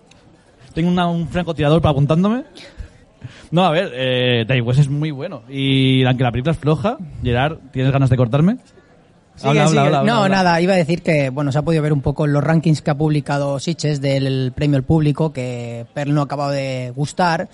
Tengo 0.75 0.89
una- 0.91 1.09
un 1.09 1.29
francotirador 1.29 1.81
para 1.83 1.93
apuntándome. 1.93 2.45
No, 3.51 3.65
a 3.65 3.71
ver, 3.71 3.91
eh, 3.95 4.45
Ty 4.47 4.61
West 4.61 4.81
es 4.81 4.89
muy 4.89 5.11
bueno. 5.11 5.43
Y 5.49 6.05
aunque 6.05 6.23
la 6.23 6.31
película 6.31 6.53
es 6.53 6.59
floja, 6.59 6.99
Gerard, 7.23 7.59
¿tienes 7.73 7.91
ganas 7.93 8.11
de 8.11 8.17
cortarme? 8.17 8.59
Sigue, 9.35 9.51
Habla, 9.51 9.69
sigue. 9.69 9.81
habla, 9.81 9.99
habla, 10.01 10.13
no, 10.13 10.29
nada, 10.29 10.61
iba 10.61 10.75
a 10.75 10.77
decir 10.77 11.03
que, 11.03 11.31
bueno, 11.31 11.53
se 11.53 11.59
ha 11.59 11.63
podido 11.63 11.83
ver 11.83 11.93
un 11.93 12.01
poco 12.01 12.27
los 12.27 12.43
rankings 12.43 12.83
que 12.83 12.91
ha 12.91 12.97
publicado 12.99 13.59
Sitches 13.61 14.01
del 14.01 14.53
premio 14.55 14.77
al 14.77 14.83
público, 14.83 15.33
que 15.33 15.87
Pearl 15.95 16.13
no 16.13 16.21
ha 16.23 16.25
acabado 16.25 16.51
de 16.51 16.93
gustar, 16.95 17.49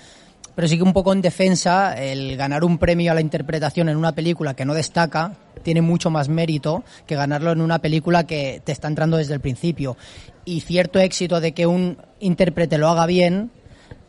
pero 0.54 0.68
sí 0.68 0.76
que 0.76 0.82
un 0.82 0.92
poco 0.92 1.12
en 1.12 1.20
defensa, 1.22 1.94
el 1.94 2.36
ganar 2.36 2.64
un 2.64 2.78
premio 2.78 3.10
a 3.12 3.14
la 3.14 3.20
interpretación 3.20 3.88
en 3.88 3.96
una 3.96 4.12
película 4.12 4.54
que 4.54 4.64
no 4.64 4.74
destaca 4.74 5.32
tiene 5.62 5.80
mucho 5.82 6.10
más 6.10 6.28
mérito 6.28 6.84
que 7.06 7.16
ganarlo 7.16 7.52
en 7.52 7.60
una 7.60 7.78
película 7.78 8.24
que 8.26 8.60
te 8.64 8.72
está 8.72 8.88
entrando 8.88 9.16
desde 9.16 9.34
el 9.34 9.40
principio. 9.40 9.96
Y 10.44 10.60
cierto 10.60 10.98
éxito 10.98 11.40
de 11.40 11.52
que 11.52 11.66
un 11.66 11.96
intérprete 12.20 12.76
lo 12.78 12.88
haga 12.88 13.06
bien, 13.06 13.50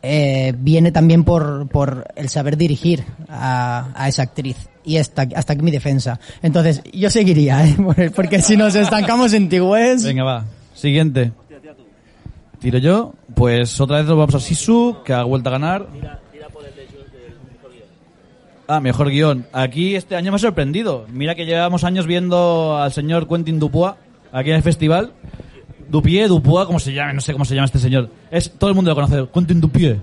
eh, 0.02 0.52
viene 0.58 0.92
también 0.92 1.24
por, 1.24 1.66
por 1.68 2.06
el 2.14 2.28
saber 2.28 2.56
dirigir 2.56 3.04
a, 3.28 3.88
a 3.94 4.08
esa 4.08 4.22
actriz. 4.22 4.56
Y 4.84 4.98
hasta, 4.98 5.26
hasta 5.34 5.54
aquí 5.54 5.62
mi 5.62 5.70
defensa. 5.72 6.20
Entonces, 6.42 6.82
yo 6.92 7.10
seguiría, 7.10 7.66
¿eh? 7.66 7.74
Por- 7.82 8.12
porque 8.12 8.40
si 8.40 8.56
nos 8.56 8.74
estancamos 8.76 9.32
en 9.32 9.48
Tigües... 9.48 10.04
Venga, 10.04 10.22
va. 10.24 10.44
Siguiente. 10.74 11.32
Tiro 12.60 12.78
yo. 12.78 13.14
Pues 13.34 13.80
otra 13.80 13.96
vez 13.98 14.06
nos 14.06 14.16
vamos 14.16 14.34
a 14.34 14.40
Sisu, 14.40 14.98
que 15.04 15.12
ha 15.12 15.22
vuelto 15.24 15.48
a 15.48 15.52
ganar. 15.52 15.86
Ah, 18.68 18.80
mejor 18.80 19.10
guion. 19.10 19.46
Aquí 19.52 19.94
este 19.94 20.16
año 20.16 20.32
me 20.32 20.36
ha 20.36 20.38
sorprendido. 20.40 21.06
Mira 21.12 21.34
que 21.36 21.46
llevamos 21.46 21.84
años 21.84 22.06
viendo 22.06 22.76
al 22.76 22.92
señor 22.92 23.28
Quentin 23.28 23.60
Dupois 23.60 23.94
aquí 24.32 24.50
en 24.50 24.56
el 24.56 24.62
festival. 24.62 25.12
Dupié, 25.88 26.26
Dupois, 26.26 26.66
como 26.66 26.80
se 26.80 26.92
llama, 26.92 27.12
no 27.12 27.20
sé 27.20 27.32
cómo 27.32 27.44
se 27.44 27.54
llama 27.54 27.66
este 27.66 27.78
señor. 27.78 28.10
Es 28.30 28.50
todo 28.50 28.68
el 28.70 28.74
mundo 28.74 28.90
lo 28.90 28.96
conoce, 28.96 29.28
Quentin 29.32 29.60
Dupié. 29.60 30.00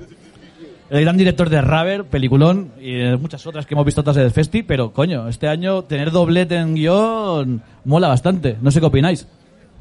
El 0.90 1.02
gran 1.02 1.18
director 1.18 1.50
de 1.50 1.60
Raver, 1.60 2.06
peliculón 2.06 2.72
y 2.80 3.02
muchas 3.20 3.46
otras 3.48 3.66
que 3.66 3.74
hemos 3.74 3.86
visto 3.86 4.02
otras 4.02 4.16
del 4.16 4.32
festi, 4.32 4.64
pero 4.64 4.94
coño, 4.94 5.28
este 5.28 5.48
año 5.48 5.84
tener 5.84 6.12
doblete 6.12 6.56
en 6.56 6.76
guion 6.76 7.62
mola 7.84 8.08
bastante. 8.08 8.58
No 8.62 8.72
sé 8.72 8.80
qué 8.80 8.86
opináis. 8.86 9.28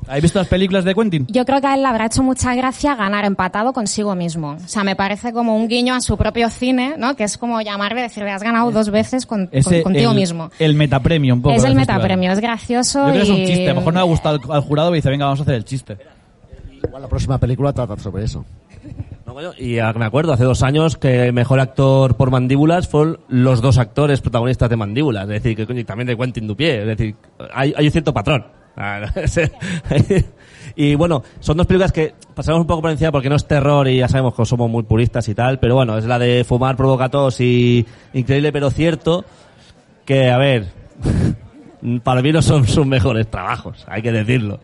¿Habéis 0.09 0.23
visto 0.23 0.39
las 0.41 0.49
películas 0.49 0.85
de 0.85 0.95
Quentin? 0.95 1.27
Yo 1.31 1.45
creo 1.45 1.61
que 1.61 1.67
a 1.69 1.75
él 1.75 1.83
le 1.83 1.89
habrá 1.89 2.07
hecho 2.07 2.23
mucha 2.23 2.55
gracia 2.55 2.95
ganar 2.97 3.25
empatado 3.25 3.73
consigo 3.73 4.15
mismo. 4.15 4.57
O 4.63 4.69
sea, 4.69 4.83
me 4.85 4.97
parece 4.97 5.33
como 5.33 5.57
un 5.57 5.69
guiño 5.69 5.95
a 5.95 6.01
su 6.01 6.17
propio 6.17 6.51
cine, 6.51 6.95
¿no? 6.99 7.15
Que 7.15 7.25
es 7.25 7.39
como 7.39 7.61
llamarle 7.61 8.01
y 8.01 8.03
decirle, 8.05 8.31
has 8.33 8.43
ganado 8.43 8.71
dos 8.73 8.91
veces 8.91 9.27
con, 9.27 9.47
con- 9.47 9.59
Ese, 9.59 9.83
contigo 9.83 10.11
el, 10.11 10.17
mismo. 10.17 10.51
El 10.59 10.75
metapremio, 10.75 11.35
un 11.35 11.43
poco. 11.43 11.55
Es 11.55 11.65
el 11.65 11.75
metapremio, 11.77 12.33
es 12.33 12.41
gracioso 12.41 12.99
Yo 13.07 13.13
creo 13.13 13.17
que 13.17 13.23
es 13.23 13.31
un 13.31 13.37
y- 13.43 13.47
chiste. 13.47 13.67
A 13.71 13.75
lo 13.75 13.81
mejor 13.81 13.93
no 13.95 14.01
le 14.01 14.05
ha 14.05 14.09
gustado 14.09 14.41
al, 14.45 14.53
al 14.57 14.61
jurado 14.63 14.93
y 14.93 14.97
dice, 14.97 15.09
venga, 15.09 15.27
vamos 15.27 15.41
a 15.41 15.43
hacer 15.45 15.55
el 15.55 15.65
chiste. 15.65 15.97
Igual 16.85 17.03
la 17.03 17.09
próxima 17.09 17.39
película 17.39 17.73
trata 17.73 17.97
sobre 17.97 18.25
eso. 18.25 18.45
No, 19.25 19.35
coño, 19.35 19.53
y 19.57 19.77
me 19.97 20.05
acuerdo, 20.05 20.33
hace 20.33 20.43
dos 20.43 20.65
años 20.65 20.97
que 20.97 21.27
el 21.29 21.33
mejor 21.33 21.61
actor 21.61 22.17
por 22.17 22.31
mandíbulas 22.33 22.89
fueron 22.89 23.21
los 23.29 23.63
dos 23.63 23.79
actores 23.79 24.21
protagonistas 24.21 24.69
de 24.69 24.77
mandíbulas. 24.77 25.23
Es 25.25 25.29
decir, 25.43 25.57
que 25.57 25.65
coño, 25.65 25.79
y 25.79 25.85
también 25.85 26.09
de 26.09 26.17
Quentin 26.17 26.49
Dupié. 26.49 26.81
Es 26.81 26.87
decir, 26.89 27.15
hay, 27.55 27.73
hay 27.77 27.87
un 27.87 27.93
cierto 27.93 28.13
patrón. 28.13 28.45
Ah, 28.77 29.01
y 30.77 30.95
bueno, 30.95 31.23
son 31.41 31.57
dos 31.57 31.67
películas 31.67 31.93
que 31.93 32.15
pasamos 32.35 32.61
un 32.61 32.67
poco 32.67 32.83
por 32.83 32.91
encima 32.91 33.13
porque 33.13 33.29
no 33.29 33.37
es 33.37 33.47
terror 33.47 33.87
y 33.89 33.99
ya 33.99 34.09
sabemos 34.09 34.35
que 34.35 34.45
somos 34.47 34.71
muy 34.71 34.83
puristas 34.83 35.29
y 35.29 35.35
tal, 35.35 35.59
pero 35.59 35.75
bueno, 35.75 35.99
es 35.99 36.05
la 36.05 36.19
de 36.19 36.45
fumar 36.45 36.77
provocatos 36.77 37.41
y 37.41 37.87
increíble 38.15 38.51
pero 38.53 38.71
cierto 38.71 39.25
que, 40.05 40.31
a 40.31 40.39
ver, 40.39 40.69
para 42.03 42.23
mí 42.23 42.33
no 42.33 42.43
son 42.43 42.67
sus 42.67 42.87
mejores 42.87 43.29
trabajos, 43.29 43.85
hay 43.89 44.03
que 44.03 44.13
decirlo. 44.13 44.61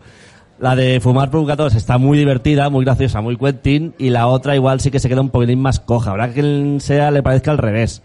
La 0.59 0.75
de 0.75 0.99
Fumar 0.99 1.31
Provocatos 1.31 1.73
está 1.73 1.97
muy 1.97 2.17
divertida, 2.17 2.69
muy 2.69 2.83
graciosa, 2.83 3.21
muy 3.21 3.37
Quentin, 3.37 3.93
y 3.97 4.09
la 4.09 4.27
otra 4.27 4.55
igual 4.55 4.81
sí 4.81 4.91
que 4.91 4.99
se 4.99 5.07
queda 5.07 5.21
un 5.21 5.29
poquitín 5.29 5.61
más 5.61 5.79
coja. 5.79 6.11
Habrá 6.11 6.33
que 6.33 6.75
sea 6.81 7.11
le 7.11 7.23
parezca 7.23 7.51
al 7.51 7.57
revés. 7.57 8.01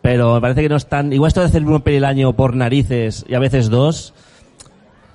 Pero 0.00 0.34
me 0.34 0.40
parece 0.40 0.62
que 0.62 0.68
no 0.68 0.76
es 0.76 0.86
tan... 0.86 1.12
Igual 1.12 1.28
esto 1.28 1.40
de 1.40 1.46
hacer 1.46 1.64
una 1.64 1.80
peli 1.80 1.96
al 1.96 2.04
año 2.04 2.34
por 2.34 2.54
narices 2.54 3.24
y 3.28 3.34
a 3.34 3.40
veces 3.40 3.68
dos, 3.68 4.14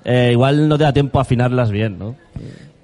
eh, 0.04 0.30
igual 0.32 0.68
no 0.68 0.78
te 0.78 0.84
da 0.84 0.92
tiempo 0.92 1.18
a 1.18 1.22
afinarlas 1.22 1.70
bien, 1.70 1.98
¿no? 1.98 2.14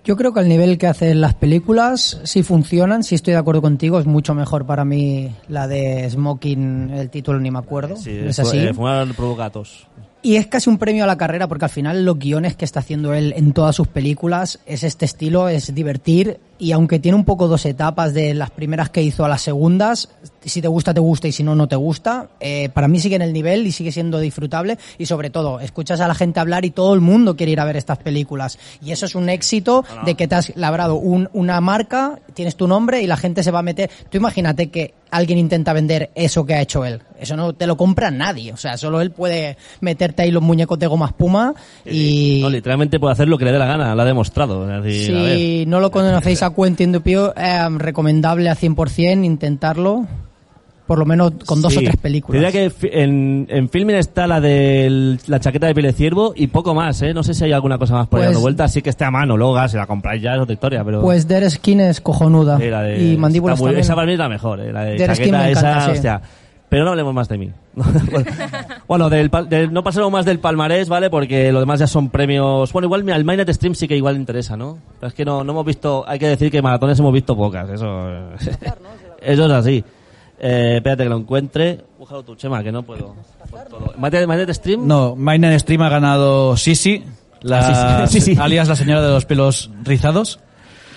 Yo 0.04 0.16
creo 0.16 0.34
que 0.34 0.40
al 0.40 0.48
nivel 0.48 0.76
que 0.76 0.86
hacen 0.86 1.22
las 1.22 1.34
películas, 1.34 2.20
si 2.24 2.42
funcionan, 2.42 3.02
si 3.02 3.14
estoy 3.14 3.32
de 3.32 3.38
acuerdo 3.38 3.62
contigo, 3.62 3.98
es 3.98 4.04
mucho 4.04 4.34
mejor 4.34 4.66
para 4.66 4.84
mí 4.84 5.30
la 5.48 5.66
de 5.66 6.08
Smoking, 6.10 6.90
el 6.90 7.08
título 7.08 7.40
ni 7.40 7.50
me 7.50 7.58
acuerdo. 7.58 7.96
Sí, 7.96 8.10
es 8.10 8.38
así. 8.38 8.58
eh, 8.58 8.74
Fumar 8.74 9.06
Provocatos. 9.14 9.86
Y 10.20 10.36
es 10.36 10.46
casi 10.46 10.68
un 10.70 10.78
premio 10.78 11.04
a 11.04 11.06
la 11.06 11.16
carrera 11.16 11.48
porque 11.48 11.66
al 11.66 11.70
final 11.70 12.04
los 12.04 12.18
guiones 12.18 12.54
que 12.56 12.64
está 12.66 12.80
haciendo 12.80 13.12
él 13.14 13.32
en 13.36 13.52
todas 13.52 13.76
sus 13.76 13.88
películas 13.88 14.58
es 14.66 14.82
este 14.82 15.04
estilo, 15.06 15.48
es 15.48 15.74
divertir 15.74 16.38
y 16.58 16.72
aunque 16.72 16.98
tiene 16.98 17.16
un 17.16 17.24
poco 17.24 17.48
dos 17.48 17.64
etapas 17.66 18.14
de 18.14 18.34
las 18.34 18.50
primeras 18.50 18.90
que 18.90 19.02
hizo 19.02 19.24
a 19.24 19.28
las 19.28 19.42
segundas, 19.42 20.08
si 20.44 20.60
te 20.62 20.68
gusta 20.68 20.94
te 20.94 21.00
gusta 21.00 21.28
y 21.28 21.32
si 21.32 21.42
no 21.42 21.54
no 21.54 21.66
te 21.68 21.76
gusta, 21.76 22.28
eh, 22.40 22.68
para 22.70 22.88
mí 22.88 23.00
sigue 23.00 23.16
en 23.16 23.22
el 23.22 23.32
nivel 23.32 23.66
y 23.66 23.72
sigue 23.72 23.92
siendo 23.92 24.18
disfrutable 24.20 24.78
y 24.98 25.06
sobre 25.06 25.30
todo 25.30 25.60
escuchas 25.60 26.00
a 26.00 26.08
la 26.08 26.14
gente 26.14 26.40
hablar 26.40 26.64
y 26.64 26.70
todo 26.70 26.94
el 26.94 27.00
mundo 27.00 27.36
quiere 27.36 27.52
ir 27.52 27.60
a 27.60 27.64
ver 27.64 27.76
estas 27.76 27.98
películas 27.98 28.58
y 28.82 28.92
eso 28.92 29.06
es 29.06 29.14
un 29.14 29.28
éxito 29.28 29.84
de 30.04 30.14
que 30.14 30.28
te 30.28 30.34
has 30.34 30.52
labrado 30.56 30.96
un- 30.96 31.28
una 31.32 31.60
marca, 31.60 32.18
tienes 32.34 32.56
tu 32.56 32.68
nombre 32.68 33.02
y 33.02 33.06
la 33.06 33.16
gente 33.16 33.42
se 33.42 33.50
va 33.50 33.60
a 33.60 33.62
meter. 33.62 33.90
Tú 34.10 34.18
imagínate 34.18 34.68
que 34.70 34.94
alguien 35.10 35.38
intenta 35.38 35.72
vender 35.72 36.10
eso 36.16 36.44
que 36.44 36.54
ha 36.54 36.60
hecho 36.60 36.84
él. 36.84 37.00
Eso 37.20 37.36
no 37.36 37.52
te 37.52 37.68
lo 37.68 37.76
compra 37.76 38.10
nadie. 38.10 38.52
O 38.52 38.56
sea, 38.56 38.76
solo 38.76 39.00
él 39.00 39.12
puede 39.12 39.56
meterte 39.80 40.22
ahí 40.22 40.32
los 40.32 40.42
muñecos 40.42 40.76
de 40.78 40.88
goma 40.88 41.06
espuma 41.06 41.54
y... 41.86 42.40
No, 42.42 42.50
literalmente 42.50 42.98
puede 42.98 43.12
hacer 43.12 43.28
lo 43.28 43.38
que 43.38 43.44
le 43.44 43.52
dé 43.52 43.58
la 43.58 43.66
gana, 43.66 43.94
lo 43.94 44.02
ha 44.02 44.04
demostrado. 44.04 44.66
Decir. 44.66 45.06
Si 45.36 45.64
no 45.66 45.78
lo 45.80 45.90
conocéis 45.92 46.42
a 46.44 46.54
Quentin 46.54 46.92
Dupieux, 46.92 47.32
eh, 47.36 47.68
recomendable 47.78 48.48
a 48.48 48.54
100% 48.56 49.24
intentarlo, 49.24 50.06
por 50.86 50.98
lo 50.98 51.06
menos 51.06 51.32
con 51.46 51.62
dos 51.62 51.72
Sí. 51.72 51.78
o 51.78 51.82
tres 51.82 51.96
películas. 51.96 52.42
Diría 52.42 52.52
que 52.70 53.00
en, 53.02 53.46
en 53.48 53.68
filming 53.70 53.96
está 53.96 54.26
la 54.26 54.40
de 54.40 55.16
la 55.26 55.40
chaqueta 55.40 55.66
de 55.66 55.74
piel 55.74 55.86
de 55.86 55.92
ciervo 55.94 56.34
y 56.36 56.48
poco 56.48 56.74
más, 56.74 57.00
¿eh? 57.02 57.14
No 57.14 57.22
sé 57.22 57.32
si 57.32 57.44
hay 57.44 57.52
alguna 57.52 57.78
cosa 57.78 57.94
más 57.94 58.06
por 58.08 58.20
ahí 58.20 58.26
Pues- 58.26 58.34
dando 58.34 58.40
vuelta, 58.42 58.64
así 58.64 58.82
que 58.82 58.90
esté 58.90 59.04
a 59.04 59.10
mano, 59.10 59.36
luego 59.36 59.66
si 59.68 59.76
la 59.78 59.86
compráis 59.86 60.20
ya 60.22 60.34
es 60.34 60.40
otra 60.40 60.52
historia, 60.52 60.84
pero... 60.84 61.00
Pues 61.00 61.26
Dead 61.26 61.48
Skin 61.48 61.80
es 61.80 62.00
cojonuda. 62.02 62.58
Sí, 62.58 62.64
de- 62.64 63.12
y 63.12 63.16
Mandíbulas 63.16 63.54
está 63.54 63.62
muy- 63.64 63.68
también. 63.70 63.80
Esa 63.80 63.94
para 63.94 64.06
mí 64.06 64.12
es 64.12 64.18
la 64.18 64.28
mejor, 64.28 64.60
¿eh? 64.60 64.72
La 64.72 64.84
de 64.84 64.96
Skin 64.98 65.06
chaqueta 65.06 65.38
me 65.38 65.50
encanta, 65.50 65.70
esa, 65.78 65.84
sí. 65.86 65.90
hostia. 65.92 66.20
Pero 66.68 66.84
no 66.84 66.90
hablemos 66.90 67.14
más 67.14 67.28
de 67.28 67.38
mí. 67.38 67.52
bueno, 68.88 69.08
del, 69.10 69.30
no 69.70 69.84
pasemos 69.84 70.10
más 70.10 70.24
del 70.24 70.40
palmarés, 70.40 70.88
¿vale? 70.88 71.10
Porque 71.10 71.52
lo 71.52 71.60
demás 71.60 71.78
ya 71.78 71.86
son 71.86 72.08
premios... 72.10 72.72
Bueno, 72.72 72.86
igual 72.86 73.08
al 73.10 73.24
Minded 73.24 73.52
Stream 73.52 73.74
sí 73.74 73.86
que 73.86 73.96
igual 73.96 74.16
interesa, 74.16 74.56
¿no? 74.56 74.78
Pero 74.98 75.08
es 75.08 75.14
que 75.14 75.24
no, 75.24 75.44
no 75.44 75.52
hemos 75.52 75.66
visto... 75.66 76.04
Hay 76.06 76.18
que 76.18 76.26
decir 76.26 76.50
que 76.50 76.62
maratones 76.62 76.98
hemos 76.98 77.12
visto 77.12 77.36
pocas, 77.36 77.70
eso... 77.70 78.08
eso 79.20 79.46
es 79.46 79.52
así. 79.52 79.84
Eh, 80.38 80.74
espérate 80.76 81.04
que 81.04 81.08
lo 81.08 81.18
encuentre. 81.18 81.80
Búscalo 81.98 82.22
tu 82.24 82.34
Chema, 82.34 82.62
que 82.62 82.72
no 82.72 82.82
puedo. 82.82 83.14
Minded 83.96 84.52
Stream... 84.52 84.86
No, 84.86 85.14
Mine 85.14 85.58
Stream 85.58 85.82
ha 85.82 85.88
ganado 85.90 86.56
Sisi, 86.56 87.04
la, 87.42 88.02
Ah, 88.02 88.06
sí, 88.06 88.20
sí, 88.20 88.34
sí. 88.34 88.40
alias 88.40 88.68
la 88.68 88.74
señora 88.76 89.02
de 89.02 89.10
los 89.10 89.26
pelos 89.26 89.70
rizados. 89.84 90.40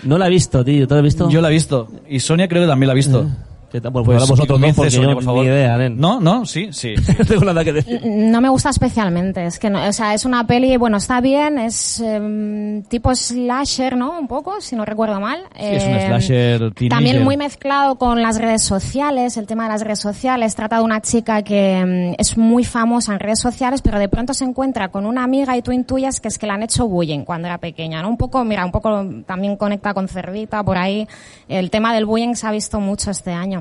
No 0.03 0.17
la 0.17 0.27
he 0.27 0.29
visto, 0.29 0.63
tío. 0.63 0.87
¿Tú 0.87 0.93
la 0.93 0.99
has 0.99 1.03
visto? 1.03 1.29
Yo 1.29 1.41
la 1.41 1.49
he 1.49 1.51
visto. 1.51 1.87
Y 2.07 2.19
Sonia 2.19 2.47
creo 2.47 2.63
que 2.63 2.67
también 2.67 2.87
la 2.87 2.93
ha 2.93 2.95
visto. 2.95 3.27
¿Qué 3.71 3.81
tal? 3.81 3.91
Pues, 3.91 4.05
Pues 4.05 4.15
ahora 4.15 4.29
vosotros 4.29 4.55
comience, 4.57 4.81
dos, 4.81 4.85
porque 4.85 4.91
Sonia, 4.91 5.09
yo 5.09 5.15
por 5.15 5.23
favor. 5.25 5.43
ni 5.43 5.47
idea, 5.51 5.77
nen. 5.77 5.97
No, 5.99 6.21
no, 6.21 6.45
sí, 6.45 6.69
sí. 6.71 6.95
sí. 6.97 7.13
No 7.19 7.25
tengo 7.25 7.43
nada 7.45 7.65
que 7.65 7.73
decir. 7.73 8.01
No 8.05 8.39
me 8.39 8.47
gusta 8.47 8.69
especialmente, 8.69 9.45
es 9.45 9.59
que 9.59 9.69
no, 9.69 9.85
o 9.85 9.91
sea, 9.91 10.13
es 10.13 10.23
una 10.23 10.47
peli, 10.47 10.77
bueno, 10.77 10.95
está 10.97 11.19
bien, 11.19 11.57
es 11.57 11.99
em, 11.99 12.83
tipo 12.83 13.13
slasher, 13.13 13.97
¿no? 13.97 14.17
Un 14.17 14.27
poco, 14.29 14.61
si 14.61 14.75
no 14.77 14.85
recuerdo 14.85 15.19
mal. 15.19 15.41
es 15.55 15.83
un 15.83 15.89
Em, 15.91 16.07
slasher 16.07 16.59
teenager. 16.73 16.89
También 16.89 17.23
muy 17.25 17.35
mezclado 17.35 17.95
con 17.95 18.21
las 18.21 18.37
redes 18.39 18.61
sociales, 18.63 19.35
el 19.35 19.47
tema 19.47 19.63
de 19.63 19.69
las 19.69 19.81
redes 19.81 19.99
sociales. 19.99 20.55
Trata 20.55 20.77
de 20.77 20.83
una 20.83 21.01
chica 21.01 21.41
que 21.41 22.13
mm, 22.15 22.21
es 22.21 22.37
muy 22.37 22.63
famosa 22.63 23.11
en 23.13 23.19
redes 23.19 23.39
sociales, 23.39 23.81
pero 23.81 23.99
de 23.99 24.07
pronto 24.07 24.33
se 24.33 24.45
encuentra 24.45 24.87
con 24.89 25.05
una 25.05 25.25
amiga 25.25 25.57
y 25.57 25.61
tú 25.61 25.73
intuyes 25.73 26.21
que 26.21 26.29
es 26.29 26.37
que 26.37 26.45
le 26.47 26.53
han 26.53 26.63
hecho 26.63 26.87
bullying 26.87 27.25
cuando 27.25 27.47
era 27.49 27.57
pequeña, 27.57 28.01
¿no? 28.01 28.07
Un 28.09 28.17
poco, 28.17 28.45
mira, 28.45 28.63
un 28.63 28.71
poco 28.71 29.05
también 29.25 29.57
conecta 29.57 29.93
con 29.93 30.07
Cerdita 30.07 30.63
por 30.63 30.77
ahí. 30.77 31.05
El 31.49 31.69
tema 31.69 31.93
del 31.93 32.05
bullying 32.05 32.33
se 32.35 32.47
ha 32.47 32.51
visto 32.51 32.79
mucho 32.79 33.11
este 33.11 33.33
año. 33.33 33.57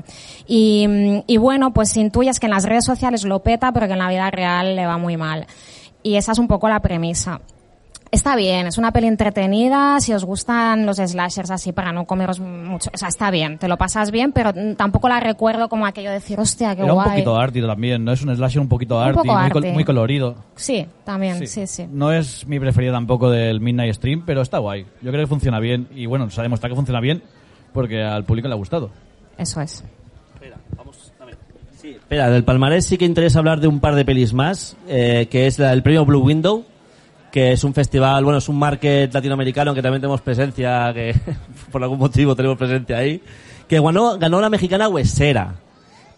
Y, 0.47 0.87
mm, 0.87 1.23
y 1.27 1.37
bueno, 1.37 1.73
pues 1.73 1.95
intuyes 1.97 2.39
que 2.39 2.47
en 2.47 2.51
las 2.53 2.63
redes 2.65 2.85
sociales 2.85 3.23
lo 3.25 3.39
peta, 3.43 3.71
pero 3.71 3.87
que 3.87 3.93
en 3.93 3.99
la 3.99 4.09
vida 4.09 4.29
real 4.31 4.75
le 4.75 4.85
va 4.85 4.97
muy 4.97 5.17
mal. 5.17 5.45
Y 6.03 6.15
esa 6.15 6.31
es 6.31 6.39
un 6.39 6.47
poco 6.47 6.69
la 6.69 6.79
premisa. 6.81 7.41
Está 8.09 8.37
bien, 8.37 8.67
es 8.67 8.77
una 8.77 8.93
peli 8.93 9.07
entretenida, 9.07 9.99
si 9.99 10.13
os 10.13 10.23
gustan 10.23 10.85
los 10.85 10.95
slashers 10.95 11.51
así 11.51 11.73
para 11.73 11.91
no 11.91 12.05
comeros 12.05 12.39
mucho, 12.39 12.89
o 12.93 12.97
sea, 12.97 13.09
está 13.09 13.29
bien, 13.31 13.57
te 13.57 13.67
lo 13.67 13.75
pasas 13.77 14.11
bien, 14.11 14.31
pero 14.31 14.53
tampoco 14.77 15.09
la 15.09 15.19
recuerdo 15.19 15.67
como 15.67 15.85
aquello 15.85 16.07
de 16.07 16.13
decir, 16.15 16.39
hostia, 16.39 16.73
qué 16.73 16.83
Era 16.83 16.93
un 16.93 16.99
guay. 16.99 17.09
poquito 17.09 17.35
arty 17.35 17.61
también, 17.61 18.05
¿no? 18.05 18.13
Es 18.13 18.21
un 18.23 18.33
slasher 18.33 18.61
un 18.61 18.69
poquito 18.69 18.97
arty, 18.97 19.13
poco 19.17 19.37
muy, 19.37 19.49
col- 19.49 19.63
arty. 19.65 19.73
muy 19.73 19.83
colorido. 19.83 20.35
Sí, 20.55 20.85
también, 21.03 21.45
sí, 21.49 21.67
sí. 21.67 21.85
No 21.91 22.13
es 22.13 22.47
mi 22.47 22.61
preferida 22.61 22.93
tampoco 22.93 23.29
del 23.29 23.59
Midnight 23.59 23.95
Stream, 23.95 24.23
pero 24.25 24.41
está 24.41 24.59
guay. 24.59 24.85
Yo 25.01 25.11
creo 25.11 25.23
que 25.23 25.27
funciona 25.27 25.59
bien 25.59 25.89
y 25.93 26.05
bueno, 26.05 26.29
se 26.29 26.39
ha 26.39 26.43
demostrado 26.43 26.71
que 26.73 26.77
funciona 26.77 27.01
bien 27.01 27.21
porque 27.73 28.01
al 28.01 28.23
público 28.23 28.47
le 28.47 28.53
ha 28.53 28.57
gustado. 28.57 28.89
Eso 29.37 29.59
es. 29.59 29.83
Espera, 32.07 32.29
del 32.29 32.45
palmarés 32.45 32.85
sí 32.85 32.97
que 32.97 33.03
interesa 33.03 33.39
hablar 33.39 33.59
de 33.59 33.67
un 33.67 33.81
par 33.81 33.93
de 33.93 34.05
pelis 34.05 34.31
más, 34.31 34.77
eh, 34.87 35.27
que 35.29 35.45
es 35.45 35.59
la- 35.59 35.73
el 35.73 35.83
premio 35.83 36.05
Blue 36.05 36.21
Window, 36.21 36.63
que 37.33 37.51
es 37.51 37.65
un 37.65 37.73
festival, 37.73 38.23
bueno, 38.23 38.37
es 38.37 38.47
un 38.47 38.57
market 38.57 39.13
latinoamericano 39.13 39.73
que 39.75 39.81
también 39.81 39.99
tenemos 39.99 40.21
presencia, 40.21 40.93
que 40.93 41.13
por 41.69 41.83
algún 41.83 41.99
motivo 41.99 42.33
tenemos 42.33 42.57
presencia 42.57 42.99
ahí, 42.99 43.21
que 43.67 43.81
ganó, 43.81 44.39
la 44.39 44.49
mexicana 44.49 44.87
Huesera. 44.87 45.55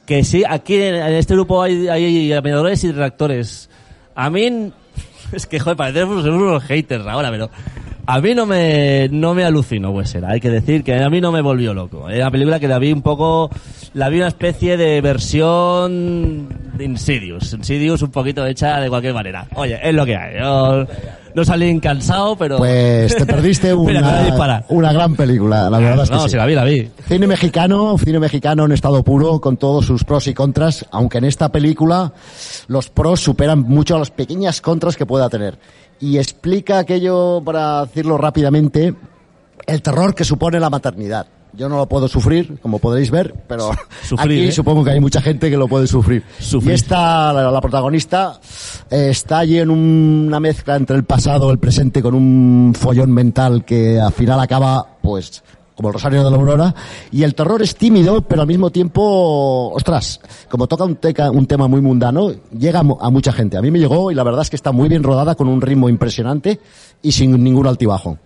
Que 0.05 0.23
sí, 0.23 0.43
aquí 0.47 0.75
en, 0.75 0.93
este 1.15 1.33
grupo 1.33 1.63
hay, 1.63 1.87
hay 1.87 2.31
y 2.31 2.91
redactores. 2.91 3.67
A 4.13 4.29
mí, 4.29 4.71
es 5.31 5.47
que, 5.47 5.59
joder, 5.59 5.75
parecemos 5.75 6.23
unos 6.23 6.63
haters 6.65 7.07
ahora, 7.07 7.31
pero 7.31 7.49
a 8.05 8.21
mí 8.21 8.33
no 8.33 8.45
me, 8.45 9.07
no 9.09 9.33
me 9.33 9.43
alucinó 9.43 9.91
Huesera. 9.91 10.29
Hay 10.31 10.39
que 10.39 10.49
decir 10.49 10.83
que 10.83 10.95
a 10.95 11.09
mí 11.09 11.21
no 11.21 11.31
me 11.31 11.41
volvió 11.41 11.73
loco. 11.73 12.09
Era 12.09 12.25
una 12.25 12.31
película 12.31 12.59
que 12.59 12.67
la 12.67 12.79
vi 12.79 12.91
un 12.91 13.01
poco, 13.01 13.49
la 13.93 14.09
vi 14.09 14.17
una 14.17 14.27
especie 14.27 14.77
de 14.77 15.01
versión 15.01 16.49
de 16.75 16.85
Insidious. 16.85 17.53
Insidious 17.53 18.01
un 18.01 18.11
poquito 18.11 18.45
hecha 18.45 18.79
de 18.79 18.89
cualquier 18.89 19.13
manera. 19.13 19.47
Oye, 19.55 19.79
es 19.81 19.93
lo 19.93 20.05
que 20.05 20.15
hay. 20.15 20.39
Yo 20.39 20.87
no 21.35 21.45
salí 21.45 21.79
cansado, 21.79 22.35
pero... 22.35 22.57
Pues 22.57 23.15
te 23.15 23.25
perdiste 23.25 23.73
una, 23.75 24.63
una 24.69 24.93
gran 24.93 25.15
película, 25.15 25.69
la 25.69 25.79
verdad 25.79 26.03
es 26.03 26.09
que 26.09 26.15
no, 26.15 26.23
sí. 26.23 26.29
si 26.29 26.37
la 26.37 26.45
vi, 26.45 26.55
la 26.55 26.63
vi. 26.63 26.89
Cine 27.07 27.27
mexicano, 27.27 27.97
cine 27.97 28.19
mexicano 28.19 28.65
en 28.65 28.71
estado 28.71 29.03
puro, 29.03 29.39
con 29.39 29.57
todos 29.57 29.85
sus 29.85 30.03
pros 30.03 30.27
y 30.27 30.33
contras, 30.33 30.85
aunque 30.91 31.19
en 31.19 31.25
esta 31.25 31.49
película 31.49 32.13
los 32.67 32.89
pros 32.89 33.19
superan 33.19 33.61
mucho 33.61 33.95
a 33.95 33.99
las 33.99 34.11
pequeñas 34.11 34.61
contras 34.61 34.97
que 34.97 35.05
pueda 35.05 35.29
tener. 35.29 35.57
Y 35.99 36.17
explica 36.17 36.79
aquello, 36.79 37.41
para 37.43 37.81
decirlo 37.85 38.17
rápidamente, 38.17 38.93
el 39.67 39.81
terror 39.81 40.15
que 40.15 40.23
supone 40.23 40.59
la 40.59 40.69
maternidad. 40.69 41.27
Yo 41.51 41.67
no 41.67 41.77
lo 41.77 41.87
puedo 41.87 42.07
sufrir, 42.07 42.59
como 42.61 42.77
podréis 42.79 43.09
ver, 43.09 43.33
pero 43.47 43.71
Sufrir, 44.07 44.39
aquí 44.41 44.47
¿eh? 44.49 44.51
supongo 44.51 44.83
que 44.83 44.91
hay 44.91 44.99
mucha 44.99 45.19
gente 45.21 45.49
que 45.49 45.57
lo 45.57 45.67
puede 45.67 45.87
sufrir. 45.87 46.23
Sufrir. 46.39 46.71
Y 46.71 46.75
esta, 46.75 47.33
la, 47.33 47.49
la 47.51 47.59
protagonista, 47.59 48.39
eh, 48.89 49.07
está 49.09 49.39
allí 49.39 49.57
en 49.57 49.71
un- 49.71 50.25
una 50.27 50.39
mezcla 50.39 50.75
entre 50.75 50.95
el 50.95 51.03
pasado 51.05 51.47
y 51.49 51.51
el 51.51 51.57
presente 51.57 52.01
con 52.03 52.13
un 52.13 52.73
follón 52.77 53.11
mental 53.11 53.65
que 53.65 53.99
al 53.99 54.13
final 54.13 54.39
acaba, 54.39 54.85
pues, 55.01 55.43
como 55.79 55.87
el 55.89 55.93
Rosario 55.93 56.25
de 56.25 56.29
la 56.29 56.35
Aurora. 56.35 56.75
Y 57.09 57.23
el 57.23 57.33
terror 57.33 57.61
es 57.61 57.73
tímido, 57.73 58.19
pero 58.19 58.41
al 58.41 58.47
mismo 58.49 58.69
tiempo, 58.69 59.71
ostras, 59.73 60.19
como 60.49 60.67
toca 60.67 60.83
un, 60.83 60.97
teca- 60.99 61.31
un 61.31 61.45
tema 61.45 61.69
muy 61.69 61.79
mundano, 61.79 62.31
llega 62.51 62.81
a 62.81 62.83
mu- 62.83 62.97
a 62.99 63.09
mucha 63.09 63.31
gente. 63.31 63.55
A 63.55 63.61
mí 63.61 63.71
me 63.71 63.79
llegó 63.79 64.11
y 64.11 64.15
la 64.15 64.23
verdad 64.23 64.41
es 64.41 64.49
que 64.49 64.57
está 64.57 64.73
muy 64.73 64.89
bien 64.89 65.03
rodada 65.03 65.35
con 65.35 65.47
un 65.47 65.61
ritmo 65.61 65.87
impresionante 65.87 66.59
y 67.01 67.13
sin 67.13 67.41
ningún 67.41 67.65
altibajo. 67.65 68.17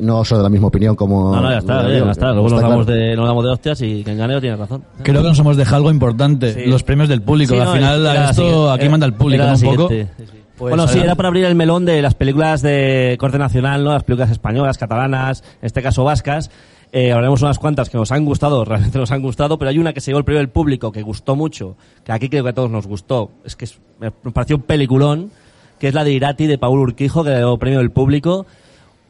No 0.00 0.22
soy 0.22 0.36
de 0.36 0.42
la 0.44 0.50
misma 0.50 0.66
opinión 0.66 0.94
como... 0.96 1.34
No, 1.34 1.40
no, 1.40 1.50
ya 1.50 1.56
está, 1.56 1.78
como 1.78 1.88
ya 2.04 2.10
está. 2.10 2.26
Luego 2.32 2.42
nos 2.50 2.52
está 2.58 2.68
damos, 2.68 2.84
claro. 2.84 3.00
de, 3.00 3.16
nos 3.16 3.26
damos 3.26 3.44
de 3.44 3.50
hostias 3.50 3.80
y 3.80 4.04
quien 4.04 4.18
gane 4.18 4.38
tiene 4.42 4.56
razón. 4.56 4.84
Creo 5.02 5.22
que 5.22 5.28
nos 5.30 5.38
hemos 5.38 5.56
dejado 5.56 5.76
algo 5.78 5.90
importante, 5.90 6.52
Sí. 6.52 6.66
los 6.66 6.82
premios 6.82 7.08
del 7.08 7.22
público. 7.22 7.54
Sí, 7.54 7.60
Al 7.60 7.66
no, 7.68 7.72
final 7.72 8.00
era 8.06 8.30
esto 8.30 8.70
aquí 8.70 8.82
era- 8.82 8.90
manda 8.90 9.06
el 9.06 9.14
público 9.14 9.44
un 9.44 9.48
poco. 9.62 9.88
siguiente. 9.88 10.12
Sí, 10.18 10.24
sí. 10.30 10.38
Pues 10.56 10.70
bueno, 10.70 10.88
sí, 10.88 10.98
era 11.00 11.14
para 11.16 11.28
abrir 11.28 11.44
el 11.44 11.54
melón 11.54 11.84
de 11.84 12.00
las 12.00 12.14
películas 12.14 12.62
de 12.62 13.16
corte 13.20 13.38
nacional, 13.38 13.84
¿no? 13.84 13.92
Las 13.92 14.04
películas 14.04 14.30
españolas, 14.30 14.78
catalanas, 14.78 15.42
en 15.60 15.66
este 15.66 15.82
caso 15.82 16.02
vascas. 16.04 16.50
Eh, 16.92 17.12
hablaremos 17.12 17.42
unas 17.42 17.58
cuantas 17.58 17.90
que 17.90 17.98
nos 17.98 18.10
han 18.12 18.24
gustado, 18.24 18.64
realmente 18.66 18.96
nos 18.98 19.10
han 19.10 19.20
gustado, 19.20 19.58
pero 19.58 19.68
hay 19.70 19.78
una 19.78 19.92
que 19.92 20.00
se 20.00 20.10
llevó 20.10 20.18
el 20.20 20.24
premio 20.24 20.38
del 20.38 20.48
público 20.48 20.92
que 20.92 21.02
gustó 21.02 21.36
mucho, 21.36 21.76
que 22.04 22.12
aquí 22.12 22.28
creo 22.30 22.42
que 22.44 22.50
a 22.50 22.54
todos 22.54 22.70
nos 22.70 22.86
gustó. 22.86 23.30
Es 23.44 23.54
que 23.56 23.66
es- 23.66 23.78
me 24.00 24.10
pareció 24.10 24.56
un 24.56 24.62
peliculón, 24.62 25.30
que 25.78 25.88
es 25.88 25.94
la 25.94 26.04
de 26.04 26.12
Irati 26.12 26.46
de 26.46 26.56
Paul 26.58 26.78
Urquijo, 26.78 27.22
que 27.22 27.30
le 27.30 27.38
dio 27.38 27.52
el 27.52 27.58
premio 27.58 27.80
del 27.80 27.90
público. 27.90 28.46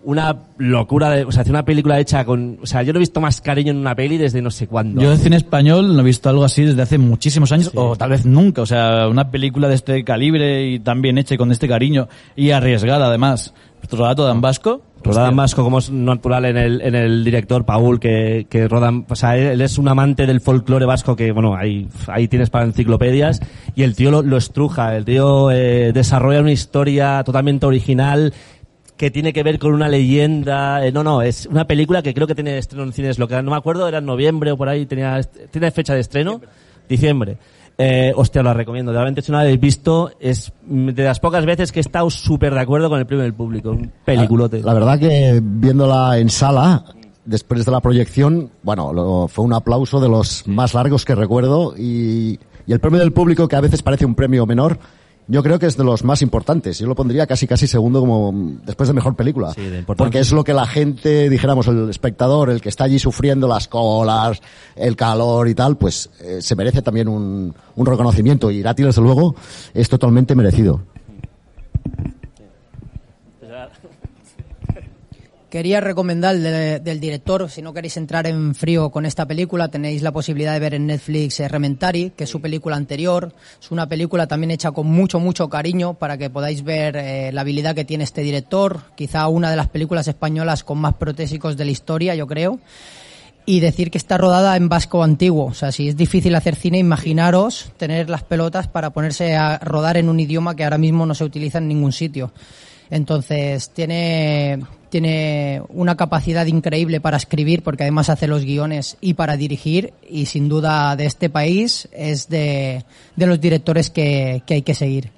Una 0.07 0.37
locura, 0.59 1.11
de, 1.11 1.25
o 1.25 1.33
sea, 1.33 1.43
hace 1.43 1.51
una 1.51 1.65
película 1.65 1.99
hecha 1.99 2.25
con, 2.25 2.59
o 2.63 2.67
sea, 2.67 2.83
yo 2.83 2.93
no 2.93 2.99
he 2.99 3.01
visto 3.01 3.21
más 3.21 3.41
cariño 3.41 3.73
en 3.73 3.79
una 3.79 3.95
peli 3.95 4.17
desde 4.17 4.41
no 4.41 4.51
sé 4.51 4.69
cuándo. 4.69 5.03
Yo 5.03 5.11
de 5.11 5.17
cine 5.17 5.37
español 5.37 5.95
no 5.95 6.01
he 6.01 6.05
visto 6.05 6.29
algo 6.29 6.45
así 6.45 6.63
desde 6.63 6.81
hace 6.81 6.97
muchísimos 6.97 7.51
años, 7.51 7.73
o 7.75 7.97
tal 7.97 8.11
vez 8.11 8.25
nunca. 8.25 8.63
O 8.63 8.67
sea, 8.67 9.09
una 9.09 9.31
película 9.31 9.69
de 9.69 9.75
este 9.75 10.05
calibre 10.05 10.67
y 10.67 10.79
tan 10.79 11.03
bien 11.03 11.19
hecha 11.19 11.35
y 11.35 11.39
con 11.39 11.51
este 11.51 11.69
cariño 11.69 12.09
y 12.37 12.53
arriesgada 12.53 13.07
además. 13.07 13.53
Rodada 13.91 14.33
en 14.33 14.41
vasco. 14.41 14.83
Rodada 15.05 15.29
Hostia. 15.29 15.37
más 15.37 15.55
como 15.55 15.79
es 15.79 15.91
natural 15.91 16.47
en 16.47 16.57
el, 16.57 16.81
en 16.81 16.95
el 16.97 17.25
director 17.25 17.65
Paul, 17.65 18.01
que, 18.01 18.47
que 18.51 18.67
rodan, 18.67 19.07
o 19.09 19.15
sea, 19.15 19.37
él, 19.37 19.47
él 19.47 19.61
es 19.61 19.79
un 19.79 19.87
amante 19.87 20.27
del 20.27 20.41
folclore 20.41 20.85
vasco 20.87 21.15
que, 21.15 21.31
bueno, 21.31 21.55
ahí, 21.55 21.87
ahí 22.09 22.27
tienes 22.27 22.51
para 22.51 22.65
enciclopedias, 22.65 23.41
y 23.77 23.85
el 23.85 23.95
tío 23.95 24.11
lo, 24.11 24.23
lo 24.23 24.37
estruja, 24.37 24.97
el 24.97 25.05
tío 25.05 25.53
eh, 25.53 25.93
desarrolla 25.93 26.41
una 26.41 26.51
historia 26.51 27.23
totalmente 27.25 27.67
original, 27.67 28.33
que 28.97 29.11
tiene 29.11 29.33
que 29.33 29.43
ver 29.43 29.59
con 29.59 29.73
una 29.75 29.89
leyenda, 29.89 30.85
eh, 30.87 30.91
no, 30.93 31.05
no, 31.05 31.21
es 31.23 31.47
una 31.47 31.67
película 31.67 32.03
que 32.03 32.15
creo 32.15 32.27
que 32.27 32.35
tiene 32.35 32.57
estreno 32.59 32.85
en 32.85 32.93
cines 32.93 33.19
locales, 33.19 33.45
no 33.45 33.51
me 33.51 33.57
acuerdo, 33.57 33.87
era 33.89 33.99
en 33.99 34.07
noviembre 34.07 34.53
o 34.53 34.57
por 34.57 34.69
ahí, 34.69 34.87
tenía, 34.87 35.21
tiene 35.51 35.71
fecha 35.71 35.95
de 35.95 36.01
estreno, 36.01 36.41
diciembre. 36.89 37.37
Eh, 37.79 38.11
hostia, 38.17 38.43
lo 38.43 38.55
recomiendo. 38.55 38.91
Realmente, 38.91 39.21
si 39.21 39.31
no 39.31 39.37
la 39.37 39.43
habéis 39.43 39.61
visto, 39.61 40.11
es 40.19 40.51
de 40.67 41.05
las 41.05 41.21
pocas 41.21 41.45
veces 41.45 41.73
que 41.73 41.81
he 41.81 41.83
estado 41.83 42.09
súper 42.09 42.55
de 42.55 42.61
acuerdo 42.61 42.89
con 42.89 42.99
el 42.99 43.05
premio 43.05 43.25
del 43.25 43.35
público. 43.35 43.73
Un 43.73 43.93
peliculote. 44.03 44.63
La 44.63 44.73
verdad 44.73 44.99
que 44.99 45.41
viéndola 45.43 46.17
en 46.19 46.31
sala, 46.31 46.87
después 47.27 47.67
de 47.67 47.71
la 47.73 47.81
proyección, 47.81 48.51
bueno, 48.63 48.95
lo- 48.95 49.29
fue 49.29 49.45
un 49.45 49.53
aplauso 49.53 50.01
de 50.01 50.09
los 50.09 50.49
más 50.49 50.73
largos 50.73 51.05
que 51.05 51.15
recuerdo 51.15 51.75
y, 51.77 52.39
y 52.67 52.73
el 52.73 52.81
premio 52.81 52.99
del 53.01 53.13
público, 53.13 53.47
que 53.47 53.57
a 53.57 53.61
veces 53.61 53.83
parece 53.83 54.07
un 54.07 54.15
premio 54.15 54.47
menor, 54.47 54.79
yo 55.29 55.43
creo 55.43 55.59
que 55.59 55.67
es 55.67 55.77
de 55.77 55.85
los 55.85 56.05
más 56.05 56.23
importantes. 56.23 56.79
Yo 56.79 56.87
lo 56.87 56.95
pondría 56.95 57.27
casi 57.27 57.47
casi 57.47 57.67
segundo 57.67 58.01
como 58.01 58.33
mm, 58.33 58.61
después 58.65 58.89
de 58.89 58.95
mejor 58.95 59.17
película. 59.17 59.53
Sí, 59.53 59.63
de 59.63 59.79
importante. 59.79 59.97
porque 59.97 60.19
es 60.21 60.33
lo 60.33 60.45
que 60.45 60.55
la 60.55 60.67
gente, 60.67 61.29
dijéramos, 61.29 61.67
el 61.69 61.91
espectador, 61.91 62.51
el 62.51 62.61
que 62.61 62.69
está 62.69 62.85
allí 62.85 62.99
sufriendo 62.99 63.49
las 63.49 63.69
colas, 63.69 64.41
el 64.77 64.97
calor 64.97 65.49
y 65.49 65.55
tal, 65.55 65.77
pues 65.77 66.11
eh, 66.21 66.39
se 66.41 66.55
merece 66.55 66.83
también 66.83 67.09
un, 67.09 67.55
un 67.75 67.87
reconocimiento. 67.87 68.51
Y 68.51 68.59
Irati, 68.59 68.83
desde 68.83 69.03
luego, 69.03 69.35
es 69.75 69.89
totalmente 69.89 70.35
merecido. 70.35 70.83
Quería 75.49 75.81
recomendar 75.81 76.37
de- 76.37 76.81
del 76.81 76.99
director, 76.99 77.49
si 77.49 77.63
no 77.63 77.73
queréis 77.73 77.97
entrar 77.97 78.27
en 78.27 78.53
frío 78.55 78.91
con 78.91 79.07
esta 79.07 79.27
película, 79.27 79.69
tenéis 79.69 80.03
la 80.03 80.11
posibilidad 80.11 80.53
de 80.53 80.59
ver 80.59 80.75
en 80.75 80.87
Netflix 80.89 81.39
eh, 81.39 81.47
Rementari, 81.47 82.11
que 82.17 82.25
es 82.25 82.31
su 82.31 82.41
película 82.41 82.75
anterior. 82.75 83.33
Es 83.63 83.71
una 83.71 83.89
película 83.89 84.27
también 84.27 84.51
hecha 84.51 84.73
con 84.73 84.89
mucho, 84.89 85.21
mucho 85.21 85.49
cariño 85.49 85.95
para 85.95 86.19
que 86.19 86.31
podáis 86.31 86.65
ver 86.65 86.97
eh, 86.97 87.31
la 87.33 87.43
habilidad 87.43 87.77
que 87.77 87.85
tiene 87.85 88.03
este 88.03 88.23
director. 88.23 88.81
Quizá 88.97 89.29
una 89.29 89.49
de 89.49 89.57
las 89.57 89.69
películas 89.69 90.09
españolas 90.09 90.65
con 90.65 90.79
más 90.79 90.95
protésicos 90.95 91.57
de 91.57 91.65
la 91.65 91.71
historia, 91.71 92.17
yo 92.17 92.27
creo. 92.27 92.59
Y 93.49 93.61
decir 93.61 93.93
que 93.93 93.99
está 93.99 94.19
rodada 94.19 94.57
en 94.57 94.69
vasco 94.69 95.05
antiguo. 95.05 95.45
O 95.47 95.55
sea, 95.55 95.71
si 95.71 95.89
es 95.89 95.97
difícil 95.97 96.35
hacer 96.35 96.57
cine, 96.57 96.79
imaginaros 96.79 97.71
tener 97.77 98.11
las 98.11 98.25
pelotas 98.25 98.67
para 98.67 98.91
ponerse 98.91 99.37
a 99.37 99.59
rodar 99.59 99.97
en 99.97 100.09
un 100.09 100.19
idioma 100.19 100.57
que 100.57 100.65
ahora 100.65 100.79
mismo 100.79 101.07
no 101.07 101.15
se 101.15 101.23
utiliza 101.23 101.59
en 101.59 101.69
ningún 101.69 101.93
sitio. 101.93 102.33
Entonces, 102.91 103.71
tiene, 103.71 104.61
tiene 104.97 105.61
una 105.69 105.95
capacidad 105.95 106.47
increíble 106.47 107.03
para 107.03 107.19
escribir, 107.19 107.63
porque 107.63 107.83
además 107.83 108.09
hace 108.09 108.27
los 108.27 108.47
guiones 108.47 108.97
y 109.03 109.13
para 109.13 109.37
dirigir, 109.37 109.93
y 110.09 110.25
sin 110.25 110.49
duda 110.49 110.97
de 110.97 111.05
este 111.05 111.29
país 111.29 111.87
es 111.93 112.31
de, 112.31 112.83
de 113.15 113.27
los 113.27 113.39
directores 113.39 113.91
que, 113.91 114.43
que 114.47 114.55
hay 114.55 114.63
que 114.63 114.73
seguir. 114.73 115.11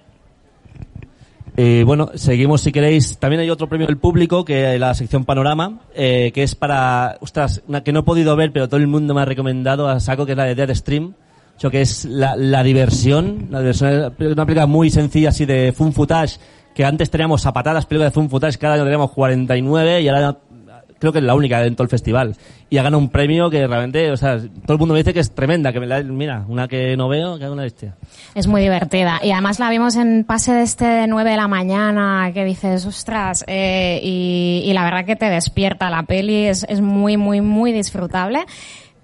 Y 1.56 1.84
bueno, 1.84 2.10
seguimos 2.16 2.62
si 2.62 2.72
queréis. 2.72 3.18
También 3.18 3.38
hay 3.38 3.50
otro 3.50 3.68
premio 3.68 3.86
del 3.86 3.98
público, 3.98 4.44
que 4.44 4.76
la 4.80 4.94
sección 4.94 5.24
Panorama, 5.24 5.82
eh, 5.94 6.32
que 6.34 6.42
es 6.42 6.56
para, 6.56 7.16
ostras, 7.20 7.62
una 7.68 7.84
que 7.84 7.92
no 7.92 8.00
he 8.00 8.02
podido 8.02 8.34
ver, 8.34 8.50
pero 8.50 8.66
todo 8.66 8.80
el 8.80 8.88
mundo 8.88 9.14
me 9.14 9.20
ha 9.20 9.26
recomendado 9.26 9.86
a 9.86 10.00
saco, 10.00 10.26
que 10.26 10.32
es 10.32 10.38
la 10.38 10.44
de 10.44 10.56
Dead 10.56 10.74
Stream. 10.74 11.14
Que 11.58 11.80
es 11.80 12.04
la, 12.04 12.36
la 12.36 12.62
diversión, 12.62 13.48
la 13.50 13.58
diversión, 13.58 14.14
una 14.16 14.46
película 14.46 14.66
muy 14.66 14.90
sencilla 14.90 15.30
así 15.30 15.44
de 15.44 15.72
fun 15.72 15.92
footage, 15.92 16.38
que 16.78 16.84
antes 16.84 17.10
teníamos 17.10 17.44
a 17.44 17.52
patadas 17.52 17.86
películas 17.86 18.14
de 18.14 18.28
footage, 18.28 18.56
cada 18.56 18.74
año 18.74 18.84
teníamos 18.84 19.10
49 19.10 20.00
y 20.00 20.08
ahora 20.08 20.36
creo 21.00 21.12
que 21.12 21.18
es 21.18 21.24
la 21.24 21.34
única 21.34 21.66
en 21.66 21.74
todo 21.74 21.82
el 21.82 21.88
festival. 21.88 22.36
Y 22.70 22.78
ha 22.78 22.84
ganado 22.84 23.02
un 23.02 23.08
premio 23.08 23.50
que 23.50 23.66
realmente, 23.66 24.12
o 24.12 24.16
sea, 24.16 24.38
todo 24.38 24.74
el 24.74 24.78
mundo 24.78 24.94
me 24.94 25.00
dice 25.00 25.12
que 25.12 25.18
es 25.18 25.34
tremenda, 25.34 25.72
que 25.72 25.80
me 25.80 25.88
la, 25.88 26.00
mira, 26.04 26.44
una 26.46 26.68
que 26.68 26.96
no 26.96 27.08
veo, 27.08 27.36
que 27.36 27.46
hago 27.46 27.54
una 27.54 27.64
bestia. 27.64 27.96
Es 28.32 28.46
muy 28.46 28.62
divertida. 28.62 29.18
Y 29.24 29.32
además 29.32 29.58
la 29.58 29.70
vimos 29.70 29.96
en 29.96 30.22
pase 30.22 30.52
de 30.52 30.62
este 30.62 30.84
de 30.84 31.06
9 31.08 31.30
de 31.32 31.36
la 31.36 31.48
mañana, 31.48 32.30
que 32.32 32.44
dices, 32.44 32.86
ostras, 32.86 33.44
eh, 33.48 33.98
y, 34.00 34.62
y 34.64 34.72
la 34.72 34.84
verdad 34.84 35.04
que 35.04 35.16
te 35.16 35.28
despierta 35.28 35.90
la 35.90 36.04
peli, 36.04 36.44
es, 36.44 36.64
es 36.68 36.80
muy, 36.80 37.16
muy, 37.16 37.40
muy 37.40 37.72
disfrutable. 37.72 38.46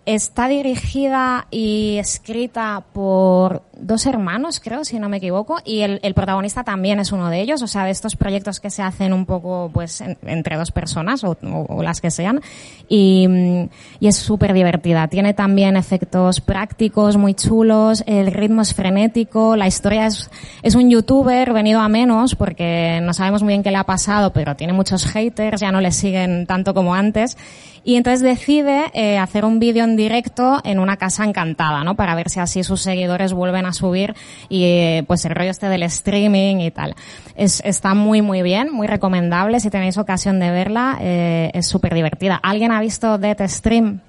Está 0.07 0.49
dirigida 0.49 1.47
y 1.51 1.97
escrita 1.97 2.85
por 2.93 3.62
dos 3.75 4.05
hermanos, 4.05 4.61
creo, 4.61 4.85
si 4.85 4.99
no 4.99 5.09
me 5.09 5.17
equivoco, 5.17 5.57
y 5.64 5.81
el, 5.81 5.99
el 6.03 6.12
protagonista 6.12 6.62
también 6.62 7.01
es 7.01 7.11
uno 7.11 7.31
de 7.31 7.40
ellos, 7.40 7.62
o 7.62 7.67
sea, 7.67 7.87
de 7.87 7.90
estos 7.90 8.14
proyectos 8.14 8.61
que 8.61 8.69
se 8.69 8.83
hacen 8.83 9.14
un 9.14 9.25
poco, 9.25 9.71
pues, 9.73 10.03
en- 10.03 10.19
entre 10.27 10.57
dos 10.57 10.73
personas 10.73 11.25
o, 11.25 11.31
o- 11.43 11.67
o 11.77 11.83
las 11.83 12.03
que 12.03 12.11
sean, 12.11 12.43
y, 12.87 13.27
mm, 13.29 13.69
y 14.01 14.09
es 14.09 14.17
súper 14.17 14.53
divertida. 14.53 15.09
Tiene 15.09 15.33
también 15.33 15.75
efectos 15.77 16.43
prácticos 16.43 17.17
muy 17.17 17.33
chulos, 17.33 18.05
el 18.07 18.27
ritmo 18.31 18.61
es 18.61 18.75
frenético, 18.75 19.57
la 19.57 19.67
historia 19.67 20.07
es, 20.07 20.31
es 20.62 20.75
un 20.75 20.90
youtuber 20.90 21.53
venido 21.55 21.81
a 21.81 21.88
menos, 21.88 22.35
porque 22.35 23.01
no 23.03 23.14
sabemos 23.14 23.43
muy 23.43 23.53
bien 23.55 23.62
qué 23.62 23.71
le 23.71 23.79
ha 23.79 23.85
pasado, 23.85 24.35
pero 24.35 24.55
tiene 24.55 24.75
muchos 24.75 25.07
haters, 25.07 25.62
ya 25.62 25.73
no 25.73 25.81
le 25.81 25.93
siguen 25.93 26.47
tanto 26.47 26.75
como 26.75 26.95
antes, 26.95 27.38
y 27.87 27.97
entonces 27.97 28.21
decide 28.23 28.85
eh, 28.95 29.19
hacer 29.19 29.45
un 29.45 29.59
vídeo 29.59 29.85
en 29.85 29.94
directo 29.97 30.61
en 30.65 30.79
una 30.79 30.97
casa 30.97 31.25
encantada, 31.25 31.85
¿no? 31.85 31.95
Para 31.97 32.15
ver 32.15 32.31
si 32.31 32.41
así 32.41 32.63
sus 32.63 32.83
seguidores 32.83 33.33
vuelven 33.33 33.67
a 33.67 33.73
subir 33.73 34.15
y 34.49 34.65
eh, 34.65 35.05
pues 35.07 35.25
el 35.25 35.35
rollo 35.35 35.51
este 35.51 35.69
del 35.69 35.83
streaming 35.85 36.57
y 36.57 36.71
tal. 36.71 36.95
Es, 37.37 37.63
está 37.65 37.95
muy 37.95 38.23
muy 38.23 38.43
bien, 38.43 38.73
muy 38.73 38.87
recomendable. 38.87 39.61
Si 39.61 39.71
tenéis 39.71 39.99
ocasión 39.99 40.41
de 40.41 40.51
verla, 40.51 40.99
eh, 41.01 41.51
es 41.55 41.67
súper 41.67 41.95
divertida. 41.95 42.37
¿Alguien 42.43 42.73
ha 42.73 42.81
visto 42.81 43.19
Death 43.19 43.43
Stream? 43.49 44.01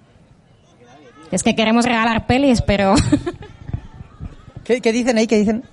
Es 1.31 1.43
que 1.43 1.55
queremos 1.55 1.85
regalar 1.85 2.27
pelis, 2.27 2.61
pero 2.61 2.95
¿Qué, 4.63 4.81
qué 4.81 4.91
dicen 4.91 5.17
ahí? 5.17 5.27
¿Qué 5.27 5.37
dicen? 5.37 5.63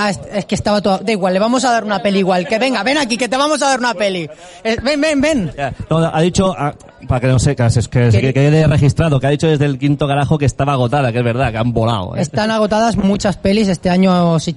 Ah, 0.00 0.10
es, 0.10 0.44
que 0.44 0.54
estaba 0.54 0.80
todo... 0.80 0.98
Da 0.98 1.10
igual, 1.10 1.34
le 1.34 1.40
vamos 1.40 1.64
a 1.64 1.72
dar 1.72 1.82
una 1.82 2.00
peli 2.00 2.20
igual. 2.20 2.46
Que 2.46 2.56
venga, 2.60 2.84
ven 2.84 2.98
aquí, 2.98 3.16
que 3.16 3.28
te 3.28 3.36
vamos 3.36 3.60
a 3.62 3.66
dar 3.66 3.80
una 3.80 3.94
peli. 3.94 4.30
Eh, 4.62 4.76
ven, 4.80 5.00
ven, 5.00 5.20
ven. 5.20 5.50
No, 5.90 5.98
ha 5.98 6.20
dicho, 6.20 6.54
ah, 6.56 6.72
para 7.08 7.20
que 7.20 7.26
no 7.26 7.38
que, 7.38 7.50
es 7.66 7.88
que, 7.88 8.10
que, 8.10 8.20
que 8.20 8.32
quede 8.32 8.66
registrado, 8.68 9.18
que 9.18 9.26
ha 9.26 9.30
dicho 9.30 9.48
desde 9.48 9.64
el 9.64 9.76
quinto 9.76 10.06
garajo 10.06 10.38
que 10.38 10.44
estaba 10.44 10.74
agotada, 10.74 11.10
que 11.10 11.18
es 11.18 11.24
verdad, 11.24 11.50
que 11.50 11.58
han 11.58 11.72
volado. 11.72 12.14
¿eh? 12.14 12.20
Están 12.20 12.52
agotadas 12.52 12.96
muchas 12.96 13.36
pelis. 13.38 13.66
Este 13.66 13.90
año 13.90 14.12
No 14.12 14.28
lo 14.30 14.36
ha 14.36 14.40
si 14.40 14.52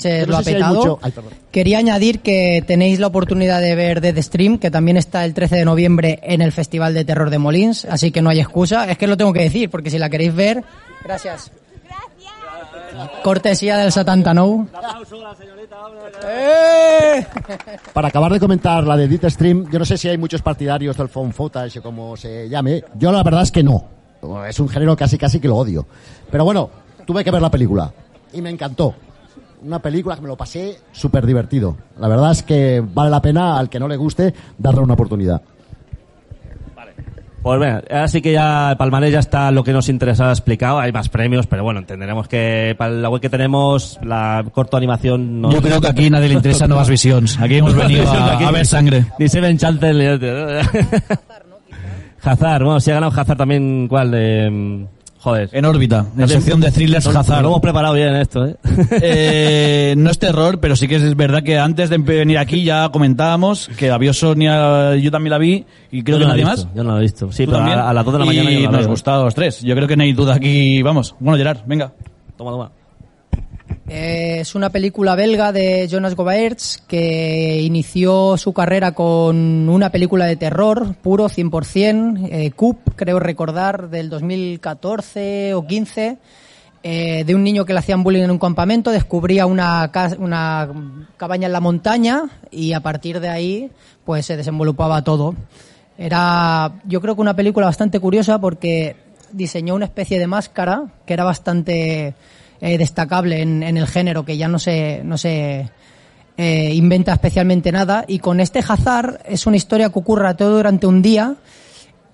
petado. 0.54 0.76
mucho- 0.76 1.00
ay, 1.02 1.12
perdón. 1.12 1.34
Quería 1.52 1.80
añadir 1.80 2.20
que 2.20 2.64
tenéis 2.68 3.00
la 3.00 3.08
oportunidad 3.08 3.62
de 3.62 3.74
ver 3.74 4.00
Dead 4.00 4.22
Stream, 4.22 4.60
que 4.60 4.70
también 4.70 4.98
está 4.98 5.26
el 5.26 5.34
13 5.34 5.56
de 5.56 5.66
noviembre 5.66 6.20
en 6.22 6.42
el 6.44 6.52
Festival 6.52 6.94
de 6.94 7.04
Terror 7.04 7.32
de 7.32 7.40
Molins, 7.40 7.86
así 7.86 8.12
que 8.12 8.22
no 8.22 8.30
hay 8.30 8.40
excusa. 8.40 8.90
Es 8.92 8.98
que 9.00 9.08
lo 9.08 9.18
tengo 9.18 9.34
que 9.34 9.42
decir, 9.42 9.72
porque 9.72 9.90
si 9.90 9.98
la 9.98 10.10
queréis 10.10 10.36
ver... 10.36 10.64
Gracias. 11.04 11.52
Cortesía 13.24 13.78
del 13.78 13.92
Satantano. 13.92 14.68
¡Eh! 16.28 17.26
Para 17.94 18.10
acabar 18.10 18.32
de 18.32 18.40
comentar 18.40 18.84
la 18.84 18.98
de 18.98 19.08
Death 19.08 19.30
Stream, 19.32 19.70
yo 19.72 19.80
no 19.80 19.86
sé 19.86 19.98
si 19.98 20.10
hay 20.10 20.18
muchos 20.18 20.42
partidarios 20.42 20.98
del 20.98 21.10
phone 21.10 21.34
footage 21.34 21.80
o 21.80 21.84
como 21.84 22.18
se 22.18 22.50
llame. 22.50 22.84
Yo 22.96 23.12
la 23.12 23.24
verdad 23.24 23.44
es 23.44 23.52
que 23.52 23.64
no. 23.64 23.86
Es 24.48 24.60
un 24.60 24.70
género 24.70 24.96
casi 24.96 25.18
casi 25.18 25.40
que 25.40 25.48
lo 25.48 25.58
odio. 25.58 25.88
Pero 26.30 26.46
bueno, 26.46 26.70
tuve 27.06 27.24
que 27.24 27.32
ver 27.32 27.42
la 27.42 27.52
película 27.52 27.92
y 28.34 28.42
me 28.42 28.50
encantó. 28.50 28.94
Una 29.64 29.80
película 29.80 30.16
que 30.16 30.22
me 30.22 30.28
lo 30.28 30.38
pasé 30.38 30.80
súper 30.92 31.26
divertido. 31.26 31.78
La 32.00 32.08
verdad 32.08 32.32
es 32.32 32.44
que 32.44 32.84
vale 32.84 33.12
la 33.12 33.22
pena 33.22 33.58
al 33.58 33.70
que 33.70 33.80
no 33.80 33.88
le 33.88 33.96
guste 33.96 34.34
darle 34.58 34.82
una 34.82 34.96
oportunidad. 34.96 35.42
Pues 37.44 37.60
venga, 37.60 37.82
ahora 37.90 38.08
sí 38.08 38.22
que 38.22 38.34
ya 38.34 38.72
el 38.72 38.78
palmarés 38.78 39.12
ya 39.14 39.20
está 39.20 39.50
lo 39.50 39.64
que 39.64 39.74
nos 39.74 39.90
interesaba 39.90 40.32
explicado. 40.32 40.80
Hay 40.80 40.92
más 40.92 41.10
premios, 41.10 41.48
pero 41.48 41.64
bueno, 41.64 41.80
entenderemos 41.80 42.28
que 42.28 42.76
para 42.78 42.92
la 42.92 43.10
web 43.10 43.20
que 43.20 43.30
tenemos, 43.30 44.00
la 44.04 44.46
corto 44.54 44.78
animación 44.78 45.42
no. 45.42 45.52
Yo 45.52 45.60
creo 45.62 45.82
que 45.82 45.88
aquí 45.88 46.10
nadie 46.12 46.28
le 46.28 46.36
interesa 46.36 46.68
Nuevas 46.68 46.88
Visions. 46.90 47.40
Aquí 47.40 47.56
hemos 47.56 47.74
venido 47.76 48.08
a, 48.12 48.38
a 48.48 48.52
ver 48.52 48.66
sangre. 48.68 49.06
Ni 49.18 49.28
Seven 49.28 49.58
Chances. 49.58 49.96
ni- 49.96 50.06
Hazard, 52.24 52.64
bueno, 52.64 52.80
si 52.80 52.92
ha 52.92 52.96
ganado 52.96 53.12
Hazard 53.20 53.38
también, 53.38 53.88
¿cuál? 53.88 54.12
Eh, 54.14 54.86
joder. 55.22 55.50
En 55.54 55.66
órbita, 55.66 56.06
en 56.18 56.28
sección 56.28 56.60
de 56.60 56.72
thrillers 56.72 57.06
No- 57.08 57.20
Hazard. 57.20 57.42
Lo 57.44 57.48
hemos 57.50 57.62
preparado 57.62 57.94
bien 57.94 58.14
esto, 58.16 58.46
¿eh? 58.46 58.56
Eh, 59.02 59.94
no 59.98 60.10
es 60.10 60.20
terror, 60.20 60.60
pero 60.60 60.76
sí 60.76 60.88
que 60.88 60.96
es 60.96 61.16
verdad 61.16 61.44
que 61.44 61.58
antes 61.58 61.90
de 61.90 61.98
venir 61.98 62.38
aquí 62.38 62.64
ya 62.64 62.90
comentábamos 62.90 63.70
que 63.78 63.88
la 63.90 63.98
vio 63.98 64.14
Sonia, 64.14 64.96
yo 64.96 65.12
también 65.12 65.32
la 65.32 65.38
vi 65.38 65.66
y 65.92 66.04
creo 66.04 66.18
Yo 66.18 66.26
que 66.26 66.28
no 66.28 66.36
la 66.36 66.44
nadie 66.44 66.46
visto, 66.52 66.66
más. 66.68 66.76
Yo 66.76 66.84
no 66.84 66.92
lo 66.92 66.98
he 66.98 67.02
visto. 67.02 67.32
Sí, 67.32 67.46
¿Tú 67.46 67.52
pero 67.52 67.64
a, 67.64 67.90
a 67.90 67.94
las 67.94 68.04
2 68.06 68.14
de 68.14 68.20
la 68.20 68.26
mañana 68.26 68.52
y 68.52 68.56
yo 68.56 68.62
la 68.66 68.72
nos 68.72 68.80
veo. 68.82 68.90
gusta 68.90 69.16
a 69.16 69.24
los 69.24 69.36
tres. 69.36 69.62
Yo 69.62 69.76
creo 69.76 69.88
que 69.88 69.96
no 69.96 70.04
hay 70.04 70.14
duda 70.14 70.36
aquí. 70.36 70.82
Vamos. 70.82 71.16
Bueno, 71.20 71.38
Gerard, 71.38 71.60
venga. 71.66 71.92
Toma, 72.38 72.52
toma. 72.52 72.72
Eh, 73.94 74.38
es 74.40 74.56
una 74.56 74.70
película 74.70 75.16
belga 75.16 75.52
de 75.52 75.86
Jonas 75.92 76.16
Govaerts 76.16 76.82
que 76.88 77.60
inició 77.62 78.38
su 78.38 78.54
carrera 78.54 78.94
con 78.94 79.68
una 79.68 79.90
película 79.90 80.26
de 80.28 80.38
terror 80.38 80.96
puro 81.02 81.28
100%, 81.28 82.30
eh, 82.32 82.52
Coop, 82.52 82.92
creo 82.96 83.20
recordar, 83.20 83.90
del 83.90 84.10
2014 84.10 85.54
o 85.56 85.68
15, 85.68 86.18
eh, 86.84 87.24
de 87.26 87.36
un 87.36 87.44
niño 87.44 87.66
que 87.66 87.74
le 87.74 87.80
hacían 87.80 88.02
bullying 88.02 88.24
en 88.24 88.32
un 88.32 88.40
campamento, 88.40 88.92
descubría 88.92 89.46
una, 89.46 89.92
ca- 89.92 90.16
una 90.18 90.70
cabaña 91.18 91.48
en 91.48 91.54
la 91.54 91.60
montaña 91.60 92.30
y 92.50 92.72
a 92.72 92.80
partir 92.80 93.20
de 93.20 93.28
ahí 93.28 93.72
pues 94.06 94.26
se 94.26 94.38
desenvolupaba 94.38 95.04
todo. 95.04 95.36
Era, 95.98 96.76
yo 96.86 97.02
creo 97.02 97.16
que 97.16 97.22
una 97.22 97.36
película 97.36 97.66
bastante 97.66 98.00
curiosa 98.00 98.40
porque 98.40 98.96
diseñó 99.34 99.76
una 99.76 99.86
especie 99.86 100.18
de 100.18 100.28
máscara 100.28 100.86
que 101.06 101.14
era 101.14 101.26
bastante 101.26 102.16
eh, 102.62 102.78
destacable 102.78 103.42
en, 103.42 103.64
en 103.64 103.76
el 103.76 103.88
género, 103.88 104.24
que 104.24 104.38
ya 104.38 104.48
no 104.48 104.60
se, 104.60 105.02
no 105.04 105.18
se 105.18 105.70
eh, 106.38 106.74
inventa 106.74 107.14
especialmente 107.14 107.72
nada. 107.72 108.06
Y 108.08 108.20
con 108.20 108.40
este 108.40 108.60
Hazard 108.60 109.20
es 109.26 109.46
una 109.46 109.58
historia 109.58 109.90
que 109.90 110.00
ocurre 110.00 110.34
todo 110.36 110.58
durante 110.58 110.88
un 110.88 111.02
día, 111.02 111.36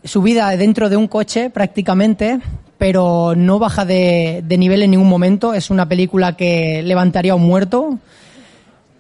su 0.04 0.22
vida 0.22 0.50
dentro 0.58 0.90
de 0.90 0.96
un 0.96 1.08
coche 1.08 1.50
prácticamente, 1.50 2.40
pero 2.78 3.36
no 3.36 3.60
baja 3.60 3.86
de, 3.86 4.44
de 4.46 4.58
nivel 4.58 4.84
en 4.84 4.92
ningún 4.92 5.10
momento. 5.10 5.54
Es 5.54 5.70
una 5.70 5.88
película 5.88 6.36
que 6.36 6.82
levantaría 6.84 7.34
a 7.34 7.36
un 7.36 7.44
muerto. 7.44 8.00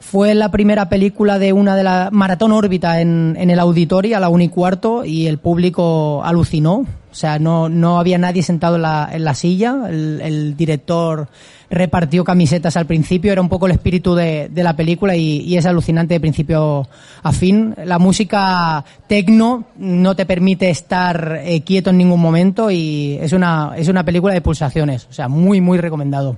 Fue 0.09 0.33
la 0.35 0.51
primera 0.51 0.87
película 0.87 1.37
de 1.37 1.51
una 1.51 1.75
de 1.75 1.83
la 1.83 2.07
Maratón 2.13 2.53
Órbita 2.53 3.01
en, 3.01 3.35
en 3.37 3.49
el 3.49 3.59
auditorio 3.59 4.15
a 4.15 4.21
la 4.21 4.29
1 4.29 4.45
y 4.45 4.47
cuarto 4.47 5.03
y 5.03 5.27
el 5.27 5.37
público 5.37 6.23
alucinó. 6.23 6.75
O 7.11 7.15
sea, 7.19 7.39
no, 7.39 7.67
no 7.67 7.99
había 7.99 8.17
nadie 8.17 8.41
sentado 8.41 8.77
en 8.77 8.83
la, 8.83 9.09
en 9.11 9.25
la 9.25 9.33
silla. 9.33 9.75
El, 9.89 10.55
director 10.55 11.27
repartió 11.69 12.23
camisetas 12.23 12.77
al 12.77 12.85
principio. 12.85 13.33
Era 13.33 13.41
un 13.41 13.49
poco 13.49 13.65
el 13.65 13.73
espíritu 13.73 14.15
de, 14.15 14.49
la 14.55 14.77
película 14.77 15.13
y, 15.17 15.41
y 15.41 15.57
es 15.57 15.65
alucinante 15.65 16.13
de 16.13 16.21
principio 16.21 16.87
a 17.21 17.31
fin. 17.33 17.75
La 17.83 17.99
música 17.99 18.85
tecno 19.07 19.65
no 19.75 20.15
te 20.15 20.25
permite 20.25 20.69
estar 20.69 21.41
eh, 21.43 21.63
quieto 21.63 21.89
en 21.89 21.97
ningún 21.97 22.21
momento 22.21 22.71
y 22.71 23.17
es 23.19 23.33
una, 23.33 23.73
es 23.75 23.89
una 23.89 24.05
película 24.05 24.33
de 24.33 24.39
pulsaciones. 24.39 25.05
O 25.09 25.13
sea, 25.13 25.27
muy, 25.27 25.59
muy 25.59 25.79
recomendado. 25.79 26.37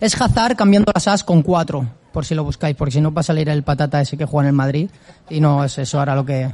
Es 0.00 0.20
Hazard 0.20 0.56
cambiando 0.56 0.90
las 0.92 1.06
as 1.06 1.22
con 1.22 1.42
cuatro, 1.42 1.86
por 2.12 2.24
si 2.24 2.34
lo 2.34 2.44
buscáis, 2.44 2.76
porque 2.76 2.92
si 2.92 3.00
no 3.00 3.12
va 3.12 3.20
a 3.20 3.24
salir 3.24 3.48
el 3.48 3.62
patata 3.62 4.00
ese 4.00 4.16
que 4.16 4.24
juega 4.24 4.44
en 4.44 4.48
el 4.48 4.56
Madrid. 4.56 4.90
Y 5.30 5.40
no 5.40 5.64
es 5.64 5.78
eso 5.78 5.98
ahora 5.98 6.14
lo 6.14 6.24
que... 6.24 6.50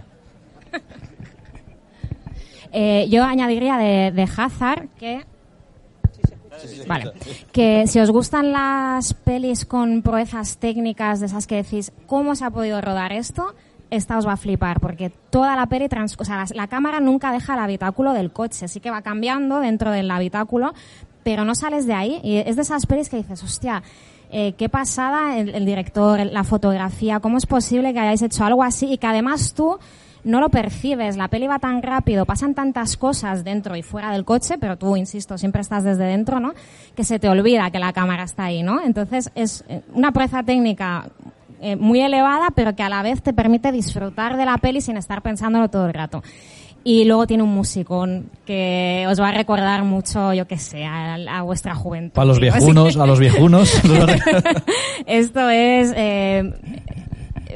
Eh, 2.70 3.06
yo 3.08 3.24
añadiría 3.24 3.78
de, 3.78 4.12
de 4.12 4.22
Hazard 4.36 4.88
que... 4.98 5.24
Vale. 6.86 7.12
Que 7.50 7.86
si 7.86 7.98
os 7.98 8.10
gustan 8.10 8.52
las 8.52 9.14
pelis 9.14 9.64
con 9.64 10.02
proezas 10.02 10.58
técnicas 10.58 11.20
de 11.20 11.26
esas 11.26 11.46
que 11.46 11.56
decís, 11.56 11.92
¿cómo 12.06 12.34
se 12.34 12.44
ha 12.44 12.50
podido 12.50 12.78
rodar 12.82 13.14
esto? 13.14 13.54
Esta 13.90 14.18
os 14.18 14.26
va 14.26 14.34
a 14.34 14.36
flipar, 14.36 14.80
porque 14.80 15.10
toda 15.30 15.56
la 15.56 15.64
peli, 15.66 15.88
trans 15.88 16.14
o 16.18 16.24
sea, 16.26 16.36
la, 16.36 16.46
la 16.54 16.66
cámara 16.66 17.00
nunca 17.00 17.32
deja 17.32 17.54
el 17.54 17.60
habitáculo 17.60 18.12
del 18.12 18.32
coche, 18.32 18.68
sí 18.68 18.80
que 18.80 18.90
va 18.90 19.00
cambiando 19.00 19.60
dentro 19.60 19.90
del 19.90 20.10
habitáculo, 20.10 20.74
pero 21.22 21.44
no 21.44 21.54
sales 21.54 21.86
de 21.86 21.94
ahí. 21.94 22.20
Y 22.22 22.36
es 22.36 22.56
de 22.56 22.62
esas 22.62 22.86
pelis 22.86 23.08
que 23.08 23.16
dices, 23.16 23.42
hostia, 23.42 23.82
eh, 24.30 24.52
qué 24.52 24.68
pasada 24.68 25.38
el, 25.38 25.64
director, 25.64 26.24
la 26.26 26.44
fotografía, 26.44 27.20
cómo 27.20 27.38
es 27.38 27.46
posible 27.46 27.92
que 27.92 28.00
hayáis 28.00 28.22
hecho 28.22 28.44
algo 28.44 28.62
así 28.62 28.92
y 28.92 28.98
que 28.98 29.06
además 29.06 29.54
tú 29.54 29.78
no 30.24 30.40
lo 30.40 30.50
percibes, 30.50 31.16
la 31.16 31.28
peli 31.28 31.46
va 31.46 31.58
tan 31.58 31.82
rápido, 31.82 32.26
pasan 32.26 32.54
tantas 32.54 32.96
cosas 32.96 33.44
dentro 33.44 33.76
y 33.76 33.82
fuera 33.82 34.10
del 34.12 34.24
coche, 34.24 34.58
pero 34.58 34.76
tú, 34.76 34.96
insisto, 34.96 35.38
siempre 35.38 35.62
estás 35.62 35.84
desde 35.84 36.04
dentro, 36.04 36.40
¿no? 36.40 36.52
Que 36.94 37.04
se 37.04 37.18
te 37.18 37.28
olvida 37.28 37.70
que 37.70 37.78
la 37.78 37.92
cámara 37.92 38.24
está 38.24 38.44
ahí, 38.44 38.62
¿no? 38.62 38.82
Entonces 38.82 39.30
es 39.34 39.64
eh, 39.68 39.82
una 39.94 40.12
proeza 40.12 40.42
técnica 40.42 41.08
eh, 41.60 41.76
muy 41.76 42.00
elevada, 42.00 42.48
pero 42.54 42.76
que 42.76 42.82
a 42.82 42.88
la 42.88 43.02
vez 43.02 43.22
te 43.22 43.32
permite 43.32 43.72
disfrutar 43.72 44.36
de 44.36 44.44
la 44.44 44.58
peli 44.58 44.80
sin 44.80 44.96
estar 44.96 45.22
pensándolo 45.22 45.68
todo 45.68 45.86
el 45.86 45.94
rato. 45.94 46.22
Y 46.84 47.04
luego 47.04 47.26
tiene 47.26 47.42
un 47.42 47.54
musicón 47.54 48.30
que 48.46 49.04
os 49.08 49.20
va 49.20 49.28
a 49.28 49.32
recordar 49.32 49.82
mucho, 49.84 50.32
yo 50.32 50.46
qué 50.46 50.58
sé, 50.58 50.84
a, 50.84 51.14
a 51.14 51.42
vuestra 51.42 51.74
juventud. 51.74 52.14
Para 52.14 52.26
los 52.26 52.40
viejunos, 52.40 52.96
a 52.96 53.06
los 53.06 53.18
viejunos. 53.18 53.80
Esto 55.06 55.48
es 55.50 55.92
eh, 55.96 56.50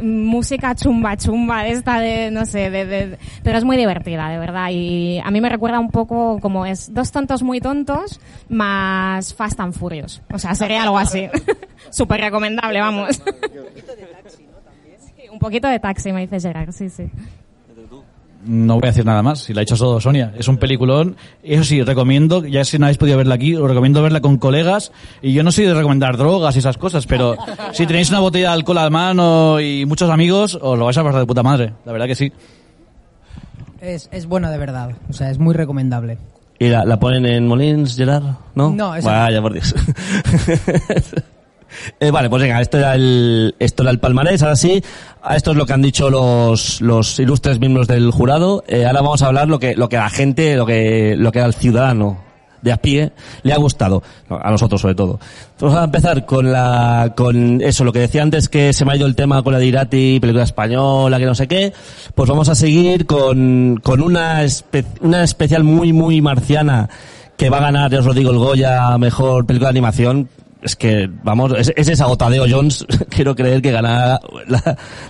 música 0.02 0.74
chumba 0.74 1.16
chumba 1.16 1.62
de 1.62 1.70
esta 1.70 2.00
de 2.00 2.30
no 2.30 2.44
sé 2.46 2.70
de, 2.70 2.84
de- 2.86 3.18
pero 3.42 3.58
es 3.58 3.64
muy 3.64 3.76
divertida 3.76 4.28
de 4.28 4.38
verdad. 4.38 4.68
Y 4.70 5.18
a 5.24 5.30
mí 5.30 5.40
me 5.40 5.48
recuerda 5.48 5.78
un 5.78 5.90
poco 5.90 6.38
como 6.40 6.66
es 6.66 6.92
dos 6.92 7.12
tontos 7.12 7.42
muy 7.42 7.60
tontos 7.60 8.20
más 8.48 9.34
Fast 9.34 9.60
and 9.60 9.74
Furious. 9.74 10.20
O 10.32 10.38
sea 10.38 10.54
sería 10.54 10.82
algo 10.82 10.98
así. 10.98 11.28
Súper 11.90 12.20
recomendable 12.20 12.80
vamos. 12.80 13.16
Sí, 13.16 15.28
un 15.30 15.38
poquito 15.38 15.68
de 15.68 15.78
taxi 15.78 16.12
me 16.12 16.22
dice 16.22 16.40
Gerard 16.40 16.72
sí 16.72 16.88
sí 16.90 17.04
No 18.44 18.74
voy 18.74 18.84
a 18.84 18.90
decir 18.90 19.04
nada 19.04 19.22
más, 19.22 19.40
si 19.40 19.54
la 19.54 19.60
ha 19.60 19.62
hecho 19.62 19.76
todo 19.76 20.00
Sonia. 20.00 20.32
Es 20.36 20.48
un 20.48 20.56
peliculón. 20.56 21.16
Eso 21.42 21.64
sí, 21.64 21.82
recomiendo, 21.82 22.44
ya 22.44 22.64
si 22.64 22.78
no 22.78 22.86
habéis 22.86 22.98
podido 22.98 23.16
verla 23.16 23.36
aquí, 23.36 23.54
os 23.54 23.68
recomiendo 23.68 24.02
verla 24.02 24.20
con 24.20 24.38
colegas. 24.38 24.90
Y 25.22 25.32
yo 25.32 25.42
no 25.42 25.52
soy 25.52 25.66
de 25.66 25.74
recomendar 25.74 26.16
drogas 26.16 26.56
y 26.56 26.58
esas 26.58 26.76
cosas, 26.76 27.06
pero 27.06 27.36
si 27.72 27.86
tenéis 27.86 28.10
una 28.10 28.20
botella 28.20 28.48
de 28.48 28.54
alcohol 28.54 28.78
a 28.78 28.90
mano 28.90 29.60
y 29.60 29.86
muchos 29.86 30.10
amigos, 30.10 30.58
os 30.60 30.78
lo 30.78 30.84
vais 30.84 30.98
a 30.98 31.04
pasar 31.04 31.20
de 31.20 31.26
puta 31.26 31.42
madre. 31.42 31.72
La 31.84 31.92
verdad 31.92 32.06
que 32.06 32.14
sí. 32.16 32.32
Es, 33.80 34.08
es 34.12 34.26
buena 34.26 34.50
de 34.50 34.58
verdad, 34.58 34.90
o 35.08 35.12
sea, 35.12 35.30
es 35.30 35.38
muy 35.38 35.54
recomendable. 35.54 36.18
¿Y 36.58 36.68
la, 36.68 36.84
la 36.84 37.00
ponen 37.00 37.26
en 37.26 37.48
Molins, 37.48 37.96
Gerard? 37.96 38.22
¿No? 38.54 38.70
No, 38.70 38.94
esa. 38.94 39.10
Vaya, 39.10 39.42
por 39.42 39.52
Dios. 39.52 39.74
Eh, 42.00 42.10
vale, 42.10 42.28
pues 42.30 42.42
venga, 42.42 42.60
esto 42.60 42.78
era 42.78 42.94
el, 42.94 43.54
esto 43.58 43.82
era 43.82 43.90
el 43.92 43.98
palmarés, 43.98 44.42
ahora 44.42 44.56
sí, 44.56 44.82
esto 45.34 45.50
es 45.52 45.56
lo 45.56 45.66
que 45.66 45.72
han 45.72 45.82
dicho 45.82 46.10
los, 46.10 46.80
los 46.80 47.18
ilustres 47.18 47.58
miembros 47.60 47.86
del 47.88 48.10
jurado, 48.10 48.64
Eh, 48.66 48.84
ahora 48.86 49.00
vamos 49.02 49.22
a 49.22 49.26
hablar 49.26 49.48
lo 49.48 49.58
que, 49.58 49.74
lo 49.76 49.88
que 49.88 49.96
la 49.96 50.10
gente, 50.10 50.56
lo 50.56 50.66
que, 50.66 51.14
lo 51.16 51.32
que 51.32 51.40
al 51.40 51.54
ciudadano 51.54 52.18
de 52.62 52.70
a 52.70 52.76
pie 52.76 53.10
le 53.42 53.52
ha 53.52 53.56
gustado, 53.58 54.04
a 54.30 54.48
nosotros 54.52 54.80
sobre 54.80 54.94
todo. 54.94 55.18
Entonces 55.52 55.60
vamos 55.74 55.78
a 55.80 55.84
empezar 55.84 56.24
con 56.26 56.52
la, 56.52 57.12
con 57.16 57.60
eso, 57.60 57.82
lo 57.82 57.92
que 57.92 57.98
decía 57.98 58.22
antes 58.22 58.48
que 58.48 58.72
se 58.72 58.84
me 58.84 58.92
ha 58.92 58.96
ido 58.96 59.06
el 59.08 59.16
tema 59.16 59.42
con 59.42 59.52
la 59.52 59.58
de 59.58 59.66
Irati, 59.66 60.20
película 60.20 60.44
española, 60.44 61.18
que 61.18 61.26
no 61.26 61.34
sé 61.34 61.48
qué, 61.48 61.72
pues 62.14 62.28
vamos 62.30 62.48
a 62.48 62.54
seguir 62.54 63.04
con, 63.06 63.80
con 63.82 64.00
una, 64.00 64.44
espe- 64.44 64.84
una 65.00 65.24
especial 65.24 65.64
muy, 65.64 65.92
muy 65.92 66.20
marciana 66.20 66.88
que 67.36 67.50
va 67.50 67.56
a 67.58 67.62
ganar, 67.62 67.90
ya 67.90 67.98
os 67.98 68.06
lo 68.06 68.14
digo, 68.14 68.30
el 68.30 68.38
Goya 68.38 68.96
mejor 68.96 69.44
película 69.44 69.68
de 69.68 69.78
animación. 69.78 70.28
Es 70.62 70.76
que, 70.76 71.10
vamos, 71.24 71.52
es, 71.58 71.72
es 71.76 71.88
esa 71.88 72.06
Otadeo 72.06 72.44
Jones, 72.48 72.86
quiero 73.10 73.34
creer 73.34 73.62
que 73.62 73.72
gana 73.72 74.20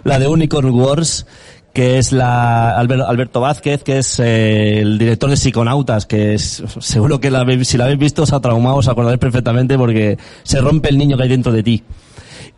la, 0.05 0.19
de 0.19 0.27
Unicorn 0.27 0.71
Wars, 0.71 1.27
que 1.75 1.99
es 1.99 2.12
la 2.12 2.79
Albert- 2.79 3.07
Alberto 3.07 3.41
Vázquez, 3.41 3.83
que 3.83 3.99
es 3.99 4.19
eh, 4.19 4.81
el 4.81 4.99
director 4.99 5.29
de 5.31 5.37
Psiconautas, 5.37 6.07
que 6.07 6.35
es, 6.35 6.62
seguro 6.81 7.21
que 7.21 7.31
la, 7.31 7.47
si 7.65 7.77
la 7.77 7.85
habéis 7.85 7.99
visto 7.99 8.23
os 8.23 8.33
ha 8.33 8.41
traumado, 8.41 8.77
os 8.77 8.88
acordaréis 8.88 9.21
perfectamente 9.21 9.77
porque 9.77 10.17
se 10.43 10.61
rompe 10.61 10.88
el 10.88 10.99
niño 10.99 11.17
que 11.17 11.25
hay 11.25 11.29
dentro 11.29 11.53
de 11.53 11.62
ti. 11.62 11.83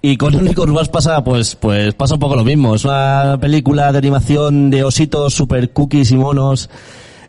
Y 0.01 0.17
con 0.19 0.35
Unicorn 0.35 0.71
Wars 0.73 0.89
pasa, 0.91 1.25
pues, 1.25 1.57
pues 1.57 1.95
pasa 1.95 2.15
un 2.15 2.21
poco 2.21 2.37
lo 2.37 2.45
mismo. 2.45 2.75
Es 2.75 2.85
una 2.85 3.39
película 3.41 3.91
de 3.91 3.99
animación 3.99 4.69
de 4.71 4.85
ositos 4.85 5.33
super 5.33 5.73
cookies 5.73 6.11
y 6.11 6.17
monos 6.17 6.69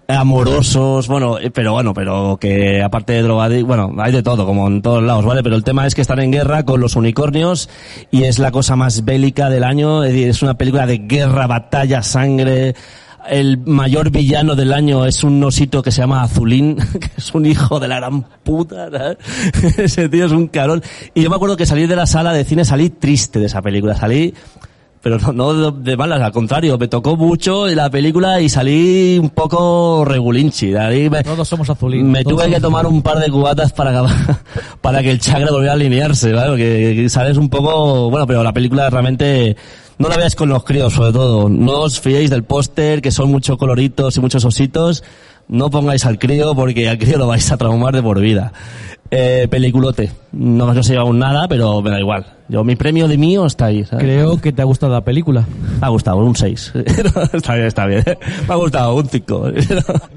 amorosos, 0.08 1.08
bueno, 1.08 1.40
eh, 1.40 1.52
pero 1.52 1.74
bueno, 1.74 1.94
pero 1.94 2.38
que 2.40 2.82
aparte 2.84 3.14
de 3.14 3.22
drogadictos, 3.24 3.68
bueno, 3.68 3.94
hay 3.98 4.12
de 4.12 4.24
todo, 4.24 4.46
como 4.46 4.68
en 4.68 4.82
todos 4.82 5.04
lados, 5.04 5.26
¿vale? 5.26 5.44
Pero 5.44 5.56
el 5.56 5.64
tema 5.64 5.88
es 5.88 5.96
que 5.96 6.02
están 6.02 6.20
en 6.20 6.32
guerra 6.32 6.64
con 6.64 6.80
los 6.80 6.96
unicornios 6.96 7.70
y 8.12 8.24
es 8.24 8.40
la 8.40 8.52
cosa 8.52 8.76
más 8.76 9.06
bélica 9.06 9.50
del 9.50 9.64
año, 9.64 10.04
es 10.04 10.14
decir, 10.14 10.30
es 10.30 10.42
una 10.42 10.56
película 10.56 10.86
de 10.86 11.00
guerra, 11.00 11.48
batalla, 11.48 12.04
sangre, 12.04 12.76
el 13.28 13.58
mayor 13.58 14.12
villano 14.12 14.56
del 14.56 14.74
año 14.74 15.06
es 15.06 15.24
un 15.24 15.44
osito 15.44 15.82
que 15.82 15.92
se 15.92 16.02
llama 16.02 16.24
Azulín, 16.24 16.76
que 17.00 17.10
es 17.18 17.34
un 17.34 17.46
hijo 17.46 17.80
de 17.80 17.88
la 17.88 17.98
gran 17.98 18.24
puta. 18.44 18.90
Ese 19.78 20.10
tío 20.10 20.26
es 20.26 20.32
un 20.32 20.48
carón. 20.48 20.84
Y 21.14 21.24
yo 21.24 21.30
me 21.30 21.36
acuerdo 21.36 21.58
que 21.58 21.66
salí 21.66 21.88
de 21.88 21.96
la 21.96 22.06
sala 22.06 22.34
de 22.34 22.44
cine, 22.44 22.66
salí 22.66 22.90
triste 22.90 23.40
de 23.40 23.48
esa 23.48 23.62
película, 23.62 23.96
salí 23.96 24.34
pero 25.06 25.20
no, 25.20 25.54
no 25.54 25.70
de- 25.72 25.96
malas, 25.96 26.20
al 26.20 26.32
contrario, 26.32 26.80
me 26.80 26.88
tocó 26.88 27.16
mucho 27.16 27.68
la 27.68 27.92
película 27.92 28.42
y 28.42 28.50
salí 28.50 29.20
un 29.20 29.30
poco 29.30 30.04
regulinchi. 30.04 30.72
de 30.72 30.80
ahí 30.80 31.10
me, 31.12 31.22
Todos 31.24 31.48
somos 31.48 31.70
azulinos. 31.70 32.10
me 32.10 32.24
tuve 32.24 32.50
que 32.50 32.60
tomar 32.60 32.88
un 32.88 33.04
par 33.04 33.20
de 33.20 33.30
cubatas 33.30 33.72
para 33.72 33.92
acabar- 33.92 34.40
para 34.82 35.04
que 35.04 35.12
el 35.12 35.20
chakra 35.20 35.52
volviera 35.52 35.74
a 35.74 35.76
alinearse, 35.76 36.34
¿vale? 36.34 36.58
Que, 36.58 36.96
que 36.96 37.10
sales 37.10 37.38
un 37.38 37.50
poco, 37.50 38.10
bueno, 38.10 38.26
pero 38.26 38.42
la 38.42 38.52
película 38.52 38.90
realmente 38.90 39.56
no 40.00 40.10
la 40.10 40.18
veáis 40.18 40.34
con 40.36 40.50
los 40.50 40.64
críos, 40.64 40.92
sobre 40.94 41.14
todo. 41.14 41.50
No 41.50 41.82
os 41.82 42.00
fiéis 42.00 42.32
del 42.32 42.44
póster, 42.44 43.00
que 43.04 43.12
son 43.12 43.30
muchos 43.30 43.58
coloritos 43.58 44.18
y 44.18 44.22
muchos 44.22 44.44
ositos. 44.44 45.04
No 45.48 45.70
pongáis 45.70 46.04
al 46.08 46.18
crío 46.18 46.56
porque 46.56 46.90
al 46.90 46.98
crío 46.98 47.20
lo 47.20 47.28
vais 47.28 47.52
a 47.52 47.58
traumar 47.58 47.94
de 47.94 48.02
por 48.02 48.20
vida. 48.20 48.52
Eh, 49.12 49.48
peliculote. 49.50 50.12
No, 50.32 50.74
no 50.74 50.84
se 50.84 50.94
lleva 50.94 51.04
aún 51.04 51.20
nada, 51.20 51.48
pero 51.48 51.82
me 51.82 51.92
da 51.92 52.00
igual. 52.00 52.26
Yo, 52.50 52.64
mi 52.64 52.76
premio 52.76 53.08
de 53.08 53.18
mío 53.18 53.46
está 53.46 53.66
ahí. 53.66 53.84
¿sabes? 53.86 54.04
Creo 54.04 54.42
que 54.42 54.52
te 54.52 54.62
ha 54.62 54.66
gustado 54.66 54.92
la 54.94 55.02
película. 55.02 55.46
Me 55.80 55.86
ha 55.86 55.90
gustado, 55.90 56.18
un 56.18 56.36
6. 56.36 56.74
está 57.34 57.54
bien, 57.56 57.68
está 57.68 57.86
bien. 57.86 58.04
Me 58.48 58.54
ha 58.54 58.58
gustado, 58.58 58.96
un 58.96 59.08
5. 59.08 59.52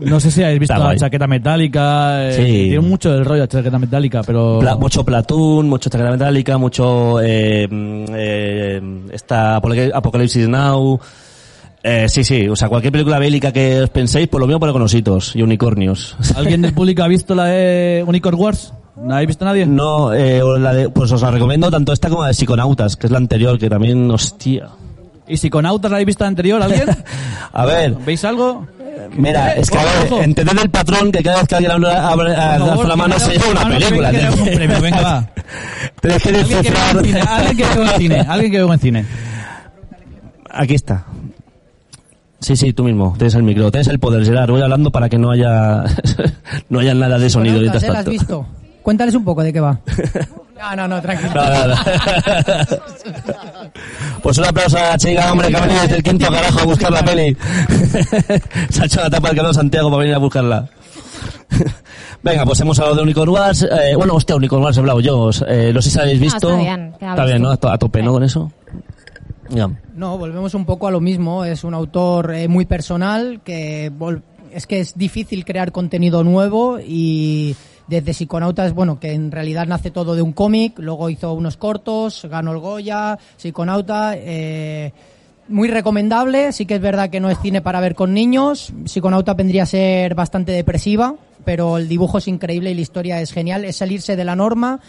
No 0.00 0.18
sé 0.20 0.30
si 0.30 0.42
habéis 0.42 0.60
visto 0.60 0.72
Está 0.72 0.78
la 0.84 0.84
guay. 0.90 0.98
chaqueta 0.98 1.26
metálica. 1.26 2.28
eh, 2.30 2.32
Sí. 2.32 2.44
Tiene 2.44 2.80
mucho 2.80 3.12
del 3.12 3.24
rollo 3.24 3.42
la 3.42 3.48
chaqueta 3.48 3.78
metálica, 3.78 4.22
pero... 4.26 4.58
Pla- 4.60 4.76
mucho 4.76 5.04
Platoon, 5.04 5.68
mucho 5.68 5.90
Chaqueta 5.90 6.10
Metálica, 6.10 6.56
mucho 6.58 7.20
eh, 7.22 7.68
mm, 7.70 8.04
eh, 8.14 8.80
esta 9.12 9.60
Apocal- 9.60 9.92
Apocalipsis 9.94 10.48
Now. 10.48 10.98
Eh, 11.82 12.08
sí, 12.08 12.24
sí, 12.24 12.48
o 12.48 12.56
sea, 12.56 12.68
cualquier 12.68 12.90
película 12.92 13.18
bélica 13.20 13.52
que 13.52 13.82
os 13.82 13.90
penséis, 13.90 14.26
por 14.28 14.40
lo 14.40 14.46
mío 14.48 14.58
por 14.58 14.72
conocitos 14.72 15.36
y 15.36 15.42
unicornios. 15.42 16.16
¿Alguien 16.36 16.60
del 16.60 16.74
público 16.74 17.02
ha 17.04 17.08
visto 17.08 17.34
la 17.36 17.44
de 17.46 18.04
Unicorn 18.06 18.36
Wars? 18.38 18.74
¿No 19.02 19.14
habéis 19.14 19.28
visto 19.28 19.44
nadie? 19.44 19.64
No, 19.66 20.12
eh, 20.12 20.42
la 20.58 20.72
de- 20.74 20.88
pues 20.90 21.10
os 21.12 21.22
la 21.22 21.30
recomiendo 21.30 21.70
tanto 21.70 21.92
esta 21.92 22.08
como 22.08 22.22
la 22.22 22.28
de 22.28 22.34
Psiconautas, 22.34 22.96
que 22.96 23.06
es 23.06 23.10
la 23.10 23.18
anterior, 23.18 23.58
que 23.58 23.68
también, 23.70 24.10
hostia. 24.10 24.68
¿Y 25.26 25.36
Psiconautas 25.36 25.90
la 25.90 25.96
habéis 25.98 26.06
visto 26.06 26.24
anterior? 26.24 26.60
¿Alguien? 26.62 26.86
A 27.52 27.64
ver, 27.66 27.94
¿Veis 28.04 28.24
algo? 28.24 28.66
mira, 29.16 29.52
es 29.54 29.70
que 29.70 29.78
a 29.78 29.84
ver, 29.84 30.12
entended 30.24 30.58
el 30.60 30.70
patrón 30.70 31.10
que 31.12 31.22
cada 31.22 31.38
vez 31.38 31.48
que 31.48 31.54
alguien 31.54 31.72
abre, 31.84 32.30
la 32.34 32.96
mano 32.96 33.18
se 33.18 33.32
lleva 33.32 33.50
una 33.50 33.68
película. 33.68 34.10
un 34.10 34.44
premio, 34.44 34.80
venga, 34.80 35.00
va. 35.00 35.26
Tienes 36.00 36.22
que 36.22 36.28
Alguien 36.28 36.62
que 36.62 36.70
vea 36.70 36.90
en 36.90 37.04
cine, 37.04 37.12
descifrar. 37.12 37.40
alguien 37.40 37.56
que 37.56 37.62
vea 37.78 37.92
en 37.94 37.98
cine, 38.00 38.20
alguien 38.28 38.52
que 38.52 38.64
vea 38.64 38.74
en 38.74 38.80
cine. 38.80 39.04
Aquí 40.50 40.74
está. 40.74 41.04
Sí, 42.40 42.56
sí, 42.56 42.72
tú 42.72 42.84
mismo. 42.84 43.14
Tienes 43.16 43.34
el 43.34 43.42
micro, 43.42 43.70
tienes 43.70 43.88
el 43.88 43.98
poder, 43.98 44.24
Gerard. 44.24 44.50
Voy 44.50 44.62
hablando 44.62 44.90
para 44.90 45.08
que 45.08 45.18
no 45.18 45.30
haya 45.30 45.84
no 46.68 46.78
haya 46.80 46.94
nada 46.94 47.18
de 47.18 47.30
sonido 47.30 47.58
¿eh? 47.60 47.70
¿La 47.88 47.98
has 48.00 48.06
visto? 48.06 48.46
Cuéntales 48.88 49.14
un 49.14 49.22
poco 49.22 49.42
de 49.42 49.52
qué 49.52 49.60
va. 49.60 49.78
No, 50.58 50.74
no, 50.74 50.88
no, 50.88 51.00
tranquilo. 51.02 51.30
No, 51.34 51.44
no, 51.44 51.66
no. 51.68 51.76
Pues 54.22 54.38
un 54.38 54.44
aplauso 54.46 54.76
a 54.78 54.90
la 54.90 54.98
chica, 54.98 55.30
hombre, 55.30 55.48
que 55.50 55.56
ha 55.56 55.60
venido 55.60 55.82
desde 55.82 55.96
el 55.98 56.02
quinto 56.02 56.26
carajo 56.30 56.58
a 56.60 56.64
buscar 56.64 56.90
la 56.90 57.04
peli. 57.04 57.36
Se 58.70 58.82
ha 58.82 58.86
hecho 58.86 59.00
la 59.00 59.08
tapa 59.10 59.28
del 59.28 59.36
canal 59.36 59.54
Santiago 59.54 59.88
para 59.90 60.00
venir 60.00 60.14
a 60.16 60.18
buscarla. 60.18 60.68
Venga, 62.24 62.44
pues 62.44 62.58
hemos 62.60 62.76
hablado 62.80 62.96
de 62.96 63.02
Unicorn 63.02 63.28
Wars. 63.28 63.62
Eh, 63.62 63.94
bueno, 63.94 64.14
hostia, 64.14 64.34
Unicorn 64.34 64.64
Wars 64.64 64.76
he 64.78 64.80
hablado 64.80 64.98
yo. 65.00 65.30
Eh, 65.46 65.70
no 65.72 65.80
sé 65.80 65.90
si 65.90 66.00
habéis 66.00 66.18
visto. 66.18 66.48
está 66.48 66.60
bien, 66.60 66.92
Está 67.00 67.24
bien. 67.24 67.42
¿no? 67.42 67.50
A 67.50 67.56
to- 67.56 67.70
a 67.70 67.78
tope, 67.78 68.02
¿no? 68.02 68.12
Con 68.14 68.24
eso. 68.24 68.50
No, 69.94 70.18
volvemos 70.18 70.54
un 70.54 70.64
poco 70.64 70.88
a 70.88 70.90
lo 70.90 71.00
mismo. 71.00 71.44
Es 71.44 71.62
un 71.62 71.74
autor 71.74 72.34
eh, 72.34 72.48
muy 72.48 72.64
personal 72.64 73.42
que 73.44 73.92
vol- 73.92 74.22
es 74.52 74.66
que 74.66 74.80
es 74.80 74.98
difícil 74.98 75.44
crear 75.44 75.70
contenido 75.70 76.24
nuevo 76.24 76.80
y 76.80 77.54
desde 77.88 78.12
Psiconautas, 78.12 78.74
bueno, 78.74 79.00
que 79.00 79.12
en 79.12 79.32
realidad 79.32 79.66
nace 79.66 79.90
todo 79.90 80.14
de 80.14 80.22
un 80.22 80.32
cómic, 80.32 80.78
luego 80.78 81.10
hizo 81.10 81.32
unos 81.32 81.56
cortos, 81.56 82.26
ganó 82.30 82.52
el 82.52 82.58
Goya, 82.58 83.18
Psiconauta, 83.36 84.12
eh, 84.14 84.92
muy 85.48 85.68
recomendable, 85.68 86.52
sí 86.52 86.66
que 86.66 86.74
es 86.74 86.80
verdad 86.80 87.08
que 87.08 87.20
no 87.20 87.30
es 87.30 87.38
cine 87.40 87.62
para 87.62 87.80
ver 87.80 87.94
con 87.94 88.12
niños, 88.12 88.72
Psiconauta 88.84 89.34
vendría 89.34 89.62
a 89.62 89.66
ser 89.66 90.14
bastante 90.14 90.52
depresiva, 90.52 91.14
pero 91.44 91.78
el 91.78 91.88
dibujo 91.88 92.18
es 92.18 92.28
increíble 92.28 92.70
y 92.70 92.74
la 92.74 92.82
historia 92.82 93.20
es 93.22 93.32
genial, 93.32 93.64
es 93.64 93.76
salirse 93.76 94.16
de 94.16 94.24
la 94.24 94.36
norma 94.36 94.80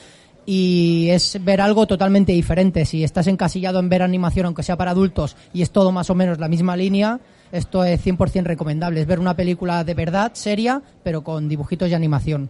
y 0.45 1.09
es 1.11 1.37
ver 1.43 1.61
algo 1.61 1.85
totalmente 1.85 2.31
diferente. 2.31 2.83
Si 2.83 3.03
estás 3.03 3.27
encasillado 3.27 3.79
en 3.79 3.87
ver 3.87 4.01
animación, 4.01 4.47
aunque 4.47 4.63
sea 4.63 4.77
para 4.77 4.91
adultos, 4.91 5.37
y 5.53 5.61
es 5.61 5.71
todo 5.71 5.91
más 5.91 6.09
o 6.09 6.15
menos 6.15 6.39
la 6.39 6.47
misma 6.47 6.75
línea, 6.75 7.19
esto 7.51 7.83
es 7.83 8.03
100% 8.03 8.43
recomendable. 8.43 9.01
Es 9.01 9.07
ver 9.07 9.19
una 9.19 9.35
película 9.35 9.83
de 9.83 9.93
verdad, 9.93 10.31
seria, 10.33 10.81
pero 11.03 11.23
con 11.23 11.47
dibujitos 11.47 11.89
y 11.89 11.93
animación. 11.93 12.49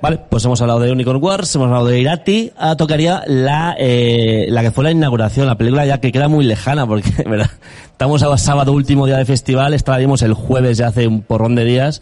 Vale, 0.00 0.20
pues 0.28 0.44
hemos 0.44 0.60
hablado 0.60 0.78
de 0.78 0.92
Unicorn 0.92 1.22
Wars, 1.22 1.52
hemos 1.56 1.66
hablado 1.66 1.86
de 1.86 1.98
Irati, 1.98 2.52
ahora 2.56 2.76
tocaría 2.76 3.22
la, 3.26 3.74
eh, 3.78 4.46
la 4.48 4.62
que 4.62 4.70
fue 4.70 4.84
la 4.84 4.92
inauguración, 4.92 5.48
la 5.48 5.56
película 5.56 5.84
ya 5.86 5.98
que 5.98 6.12
queda 6.12 6.28
muy 6.28 6.44
lejana, 6.44 6.86
porque 6.86 7.10
¿verdad? 7.28 7.50
estamos 7.90 8.22
a 8.22 8.38
sábado 8.38 8.72
último 8.72 9.06
día 9.06 9.16
de 9.16 9.24
festival, 9.24 9.74
esta 9.74 9.92
la 9.92 9.98
vimos 9.98 10.22
el 10.22 10.34
jueves 10.34 10.78
ya 10.78 10.88
hace 10.88 11.08
un 11.08 11.22
porrón 11.22 11.56
de 11.56 11.64
días, 11.64 12.00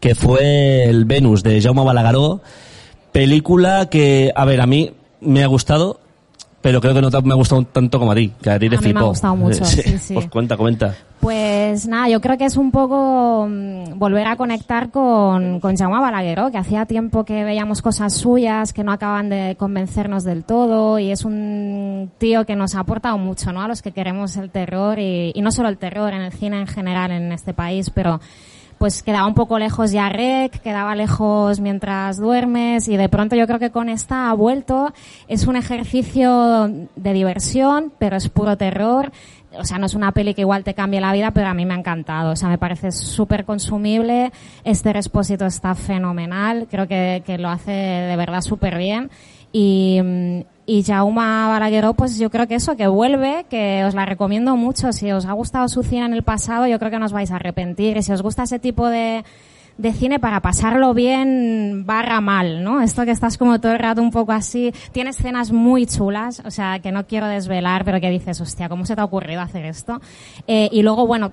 que 0.00 0.14
fue 0.14 0.84
el 0.84 1.04
Venus 1.04 1.42
de 1.42 1.60
Jaume 1.60 1.84
Balagueró, 1.84 2.40
película 3.12 3.90
que, 3.90 4.32
a 4.34 4.46
ver, 4.46 4.62
a 4.62 4.66
mí 4.66 4.94
me 5.20 5.42
ha 5.42 5.46
gustado, 5.46 6.00
pero 6.64 6.80
creo 6.80 6.94
que 6.94 7.02
no 7.02 7.10
me 7.24 7.32
ha 7.34 7.36
gustado 7.36 7.62
tanto 7.64 7.98
como 7.98 8.12
a 8.12 8.14
ti, 8.14 8.32
que 8.40 8.48
a 8.48 8.58
ti 8.58 8.70
te 8.70 8.76
A 8.76 8.78
mí 8.78 8.84
flipó. 8.84 8.98
me 9.00 9.04
ha 9.04 9.08
gustado 9.08 9.36
mucho, 9.36 9.62
sí, 9.66 9.98
sí. 9.98 10.14
Pues 10.14 10.30
cuenta, 10.30 10.56
comenta. 10.56 10.94
Pues 11.20 11.86
nada, 11.86 12.08
yo 12.08 12.22
creo 12.22 12.38
que 12.38 12.46
es 12.46 12.56
un 12.56 12.70
poco 12.70 13.46
mm, 13.46 13.98
volver 13.98 14.26
a 14.26 14.36
conectar 14.36 14.90
con, 14.90 15.60
con 15.60 15.76
Jaume 15.76 16.00
Balagueró, 16.00 16.50
que 16.50 16.56
hacía 16.56 16.86
tiempo 16.86 17.26
que 17.26 17.44
veíamos 17.44 17.82
cosas 17.82 18.14
suyas 18.14 18.72
que 18.72 18.82
no 18.82 18.92
acaban 18.92 19.28
de 19.28 19.56
convencernos 19.58 20.24
del 20.24 20.44
todo 20.44 20.98
y 20.98 21.10
es 21.10 21.26
un 21.26 22.10
tío 22.16 22.46
que 22.46 22.56
nos 22.56 22.76
ha 22.76 22.80
aportado 22.80 23.18
mucho, 23.18 23.52
¿no? 23.52 23.60
A 23.60 23.68
los 23.68 23.82
que 23.82 23.92
queremos 23.92 24.38
el 24.38 24.48
terror 24.48 24.98
y, 24.98 25.32
y 25.34 25.42
no 25.42 25.52
solo 25.52 25.68
el 25.68 25.76
terror, 25.76 26.14
en 26.14 26.22
el 26.22 26.32
cine 26.32 26.60
en 26.60 26.66
general 26.66 27.10
en 27.10 27.30
este 27.32 27.52
país, 27.52 27.90
pero 27.90 28.22
pues 28.78 29.02
quedaba 29.02 29.26
un 29.26 29.34
poco 29.34 29.58
lejos 29.58 29.92
ya 29.92 30.08
Rec, 30.08 30.60
quedaba 30.60 30.94
lejos 30.94 31.60
mientras 31.60 32.16
duermes 32.18 32.88
y 32.88 32.96
de 32.96 33.08
pronto 33.08 33.36
yo 33.36 33.46
creo 33.46 33.58
que 33.58 33.70
con 33.70 33.88
esta 33.88 34.30
ha 34.30 34.34
vuelto. 34.34 34.92
Es 35.28 35.46
un 35.46 35.56
ejercicio 35.56 36.68
de 36.96 37.12
diversión, 37.12 37.92
pero 37.98 38.16
es 38.16 38.28
puro 38.28 38.56
terror. 38.56 39.12
O 39.58 39.64
sea, 39.64 39.78
no 39.78 39.86
es 39.86 39.94
una 39.94 40.12
peli 40.12 40.34
que 40.34 40.40
igual 40.40 40.64
te 40.64 40.74
cambie 40.74 41.00
la 41.00 41.12
vida, 41.12 41.30
pero 41.30 41.48
a 41.48 41.54
mí 41.54 41.64
me 41.64 41.74
ha 41.74 41.78
encantado. 41.78 42.32
O 42.32 42.36
sea, 42.36 42.48
me 42.48 42.58
parece 42.58 42.90
súper 42.90 43.44
consumible. 43.44 44.32
Este 44.64 44.92
Respósito 44.92 45.46
está 45.46 45.74
fenomenal. 45.74 46.66
Creo 46.70 46.88
que, 46.88 47.22
que 47.24 47.38
lo 47.38 47.48
hace 47.48 47.70
de 47.70 48.16
verdad 48.16 48.40
súper 48.40 48.76
bien. 48.78 49.10
Y, 49.54 50.00
mm, 50.02 50.40
y 50.66 50.82
Jauma 50.82 51.48
Balagueró, 51.48 51.94
pues 51.94 52.18
yo 52.18 52.28
creo 52.28 52.48
que 52.48 52.56
eso, 52.56 52.76
que 52.76 52.88
vuelve, 52.88 53.46
que 53.48 53.84
os 53.84 53.94
la 53.94 54.04
recomiendo 54.04 54.56
mucho. 54.56 54.92
Si 54.92 55.12
os 55.12 55.26
ha 55.26 55.32
gustado 55.32 55.68
su 55.68 55.84
cine 55.84 56.06
en 56.06 56.12
el 56.12 56.24
pasado, 56.24 56.66
yo 56.66 56.78
creo 56.80 56.90
que 56.90 56.98
no 56.98 57.06
os 57.06 57.12
vais 57.12 57.30
a 57.30 57.36
arrepentir. 57.36 57.96
Y 57.96 58.02
si 58.02 58.10
os 58.10 58.20
gusta 58.20 58.42
ese 58.42 58.58
tipo 58.58 58.88
de, 58.88 59.24
de 59.78 59.92
cine 59.92 60.18
para 60.18 60.40
pasarlo 60.40 60.92
bien 60.92 61.84
barra 61.86 62.20
mal, 62.20 62.64
¿no? 62.64 62.80
Esto 62.80 63.04
que 63.04 63.12
estás 63.12 63.38
como 63.38 63.60
todo 63.60 63.72
el 63.72 63.78
rato 63.78 64.02
un 64.02 64.10
poco 64.10 64.32
así. 64.32 64.72
Tiene 64.90 65.10
escenas 65.10 65.52
muy 65.52 65.86
chulas, 65.86 66.42
o 66.44 66.50
sea, 66.50 66.80
que 66.80 66.90
no 66.90 67.06
quiero 67.06 67.28
desvelar, 67.28 67.84
pero 67.84 68.00
que 68.00 68.10
dices, 68.10 68.40
hostia, 68.40 68.68
¿cómo 68.68 68.86
se 68.86 68.96
te 68.96 69.02
ha 69.02 69.04
ocurrido 69.04 69.40
hacer 69.40 69.66
esto? 69.66 70.00
Eh, 70.48 70.68
y 70.72 70.82
luego, 70.82 71.06
bueno, 71.06 71.32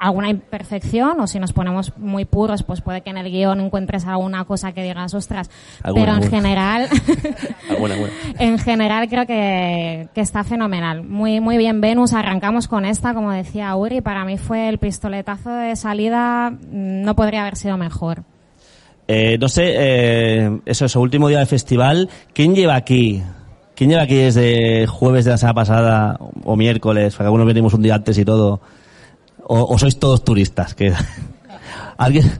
alguna 0.00 0.30
imperfección 0.30 1.20
o 1.20 1.26
si 1.26 1.38
nos 1.38 1.52
ponemos 1.52 1.96
muy 1.98 2.24
puros, 2.24 2.62
pues 2.62 2.80
puede 2.80 3.02
que 3.02 3.10
en 3.10 3.18
el 3.18 3.30
guion 3.30 3.60
encuentres 3.60 4.06
alguna 4.06 4.44
cosa 4.46 4.72
que 4.72 4.82
digas, 4.82 5.12
ostras, 5.14 5.50
Alguna, 5.82 6.02
pero 6.02 6.16
en 6.16 6.22
alguna. 6.22 6.38
general, 6.38 6.88
Alguna, 7.70 7.94
en 8.38 8.58
general 8.58 9.08
creo 9.08 9.26
que, 9.26 10.08
que 10.14 10.20
está 10.22 10.42
fenomenal. 10.42 11.04
Muy, 11.04 11.40
muy 11.40 11.58
bien 11.58 11.80
Venus, 11.80 12.14
arrancamos 12.14 12.66
con 12.66 12.84
esta, 12.84 13.14
como 13.14 13.30
decía 13.30 13.76
Uri, 13.76 14.00
para 14.00 14.24
mí 14.24 14.38
fue 14.38 14.68
el 14.68 14.78
pistoletazo 14.78 15.50
de 15.50 15.76
salida, 15.76 16.50
no 16.70 17.14
podría 17.14 17.42
haber 17.42 17.56
sido 17.56 17.76
mejor. 17.76 18.24
Eh, 19.06 19.38
no 19.38 19.48
sé, 19.48 19.74
eh, 19.76 20.60
eso 20.64 20.84
es, 20.84 20.96
último 20.96 21.28
día 21.28 21.38
del 21.38 21.46
festival. 21.46 22.08
¿Quién 22.32 22.54
lleva 22.54 22.76
aquí? 22.76 23.20
¿Quién 23.74 23.90
lleva 23.90 24.02
aquí 24.02 24.14
desde 24.14 24.86
jueves 24.86 25.24
de 25.24 25.32
la 25.32 25.36
semana 25.36 25.54
pasada 25.54 26.18
o 26.44 26.56
miércoles? 26.56 27.14
Porque 27.14 27.24
algunos 27.24 27.46
venimos 27.46 27.74
un 27.74 27.82
día 27.82 27.96
antes 27.96 28.16
y 28.18 28.24
todo. 28.24 28.60
O, 29.50 29.66
o 29.74 29.78
sois 29.78 29.98
todos 29.98 30.22
turistas. 30.22 30.74
Que 30.78 30.92
¿Alguien? 31.98 32.30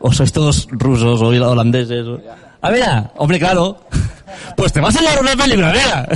¿O 0.00 0.10
sois 0.12 0.32
todos 0.32 0.66
rusos 0.70 1.20
o 1.22 1.26
holandeses? 1.30 2.04
o- 2.06 2.18
Ah, 2.62 2.70
mira, 2.70 3.12
hombre, 3.16 3.38
claro. 3.38 3.78
Pues 4.56 4.72
te 4.72 4.80
vas 4.80 4.96
a 4.96 5.00
llevar 5.00 5.20
una 5.20 5.34
película, 5.36 5.72
mira. 5.72 6.08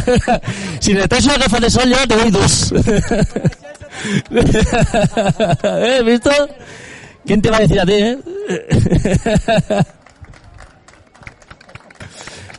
si 0.80 0.92
necesitas 0.94 1.24
una 1.26 1.36
gafa 1.38 1.58
de 1.60 1.68
sol, 1.70 1.88
yo 1.90 2.06
te 2.06 2.16
doy 2.16 2.30
dos. 2.30 2.72
¿Eh? 5.64 6.02
¿Visto? 6.04 6.30
¿Quién 7.26 7.42
te 7.42 7.50
va 7.50 7.56
a 7.56 7.60
decir 7.60 7.80
a 7.80 7.84
ti, 7.86 7.92
eh? 7.92 8.18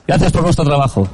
Gracias 0.08 0.32
por 0.32 0.44
vuestro 0.44 0.66
trabajo. 0.66 1.08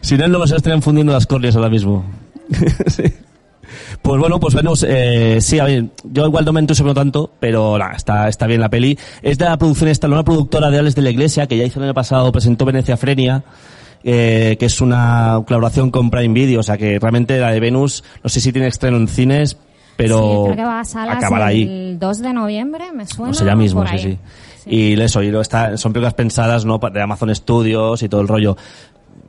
Sin 0.00 0.20
él 0.20 0.30
no 0.32 0.46
se 0.46 0.56
estarían 0.56 0.82
fundiendo 0.82 1.12
las 1.12 1.26
córneas 1.26 1.56
ahora 1.56 1.68
mismo. 1.70 2.04
Sí. 2.86 3.02
Pues 4.00 4.18
bueno, 4.18 4.40
pues 4.40 4.54
Venus, 4.54 4.84
eh, 4.88 5.38
sí, 5.40 5.58
a 5.58 5.64
ver, 5.64 5.86
yo 6.04 6.26
igual 6.26 6.44
no 6.44 6.52
me 6.52 6.60
entusiasmo 6.60 6.94
tanto, 6.94 7.30
pero 7.38 7.76
nada, 7.76 7.92
está, 7.92 8.28
está 8.28 8.46
bien 8.46 8.60
la 8.60 8.70
peli. 8.70 8.98
Es 9.22 9.36
de 9.36 9.44
la 9.44 9.58
producción 9.58 9.90
esta, 9.90 10.06
una 10.06 10.24
productora 10.24 10.70
de 10.70 10.78
Ales 10.78 10.94
de 10.94 11.02
la 11.02 11.10
Iglesia, 11.10 11.46
que 11.46 11.56
ya 11.56 11.64
hizo 11.64 11.78
el 11.78 11.84
año 11.84 11.94
pasado, 11.94 12.32
presentó 12.32 12.64
Venecia 12.64 12.96
Frenia, 12.96 13.44
eh, 14.04 14.56
que 14.58 14.66
es 14.66 14.80
una 14.80 15.42
colaboración 15.46 15.90
con 15.90 16.10
Prime 16.10 16.32
Video, 16.32 16.60
o 16.60 16.62
sea 16.62 16.78
que 16.78 16.98
realmente 16.98 17.38
la 17.38 17.50
de 17.50 17.60
Venus, 17.60 18.04
no 18.22 18.30
sé 18.30 18.40
si 18.40 18.52
tiene 18.52 18.68
estreno 18.68 18.96
en 18.96 19.08
cines, 19.08 19.58
pero 19.96 20.18
sí, 20.18 20.44
creo 20.44 20.56
que 20.56 20.64
va 20.64 20.80
a 20.80 20.84
salas 20.84 21.16
acabará 21.16 21.46
ahí. 21.46 21.62
el 21.62 21.98
2 21.98 22.18
de 22.20 22.32
noviembre, 22.32 22.92
me 22.92 23.04
suena. 23.06 23.32
O 23.32 23.34
sea, 23.34 23.48
ya 23.48 23.56
mismo, 23.56 23.84
sí, 23.86 23.92
ahí. 23.92 23.98
sí. 23.98 24.18
Y 24.70 25.00
eso, 25.00 25.22
y 25.22 25.30
lo 25.30 25.40
está, 25.40 25.76
son 25.76 25.92
películas 25.92 26.14
pensadas, 26.14 26.64
¿no? 26.64 26.78
De 26.78 27.00
Amazon 27.00 27.34
Studios 27.34 28.02
y 28.02 28.08
todo 28.08 28.20
el 28.20 28.28
rollo. 28.28 28.56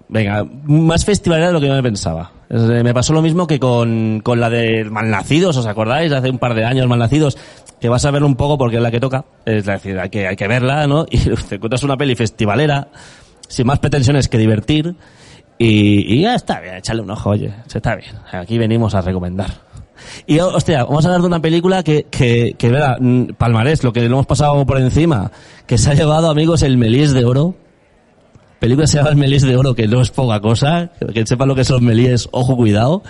Venga, 0.10 0.44
más 0.66 1.06
festivalera 1.06 1.48
de 1.48 1.54
lo 1.54 1.62
que 1.62 1.68
yo 1.68 1.74
me 1.74 1.84
pensaba. 1.84 2.32
Me 2.50 2.94
pasó 2.96 3.14
lo 3.14 3.22
mismo 3.22 3.46
que 3.46 3.60
con, 3.60 4.22
con 4.24 4.40
la 4.40 4.50
de 4.50 4.84
Malnacidos, 4.86 5.56
¿os 5.56 5.68
acordáis? 5.68 6.12
Hace 6.12 6.32
un 6.32 6.40
par 6.40 6.56
de 6.56 6.66
años, 6.66 6.88
Malnacidos, 6.88 7.38
que 7.80 7.90
vas 7.90 8.04
a 8.06 8.12
verlo 8.12 8.26
un 8.28 8.36
poco 8.36 8.58
porque 8.58 8.78
es 8.78 8.82
la 8.82 8.90
que 8.90 9.00
toca. 9.00 9.26
Es 9.46 9.66
decir, 9.66 10.00
hay 10.00 10.10
que, 10.10 10.28
hay 10.28 10.36
que 10.36 10.48
verla, 10.48 10.88
¿no? 10.88 11.06
Y 11.12 11.20
te 11.20 11.56
encuentras 11.56 11.84
una 11.84 11.96
peli 11.96 12.16
festivalera, 12.16 12.88
sin 13.48 13.68
más 13.68 13.78
pretensiones 13.78 14.28
que 14.28 14.40
divertir. 14.40 14.96
Y, 15.60 16.16
y 16.16 16.22
ya 16.22 16.34
está 16.34 16.60
bien, 16.60 16.76
échale 16.76 17.02
un 17.02 17.12
ojo, 17.12 17.30
oye, 17.30 17.54
se 17.68 17.78
está 17.78 17.96
bien. 17.96 18.16
Aquí 18.32 18.58
venimos 18.58 18.96
a 18.96 19.02
recomendar. 19.02 19.70
Y 20.26 20.40
hostia, 20.40 20.86
vamos 20.86 21.06
a 21.06 21.10
hablar 21.10 21.22
de 21.22 21.28
una 21.28 21.42
película 21.42 21.84
que, 21.84 22.08
que, 22.10 22.56
que 22.58 22.70
verá, 22.70 22.98
mm, 23.00 23.34
palmarés, 23.38 23.84
lo 23.84 23.94
que 23.94 24.00
lo 24.02 24.08
hemos 24.08 24.26
pasado 24.26 24.66
por 24.66 24.80
encima, 24.80 25.32
que 25.68 25.78
se 25.78 25.92
ha 25.92 25.94
llevado, 25.94 26.32
amigos, 26.32 26.64
el 26.64 26.78
Melís 26.78 27.14
de 27.14 27.26
Oro. 27.26 27.56
Película 28.60 28.88
se 28.88 28.98
llama 28.98 29.10
El 29.10 29.16
Melís 29.16 29.44
de 29.44 29.56
Oro, 29.56 29.74
que 29.74 29.88
no 29.88 30.02
es 30.02 30.12
poca 30.12 30.42
cosa, 30.42 30.92
que 31.14 31.26
sepa 31.26 31.46
lo 31.46 31.56
que 31.56 31.64
son 31.64 31.86
los 31.86 32.30
ojo, 32.32 32.58
cuidado. 32.58 33.04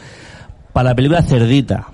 Para 0.73 0.89
la 0.91 0.95
película 0.95 1.23
Cerdita. 1.23 1.87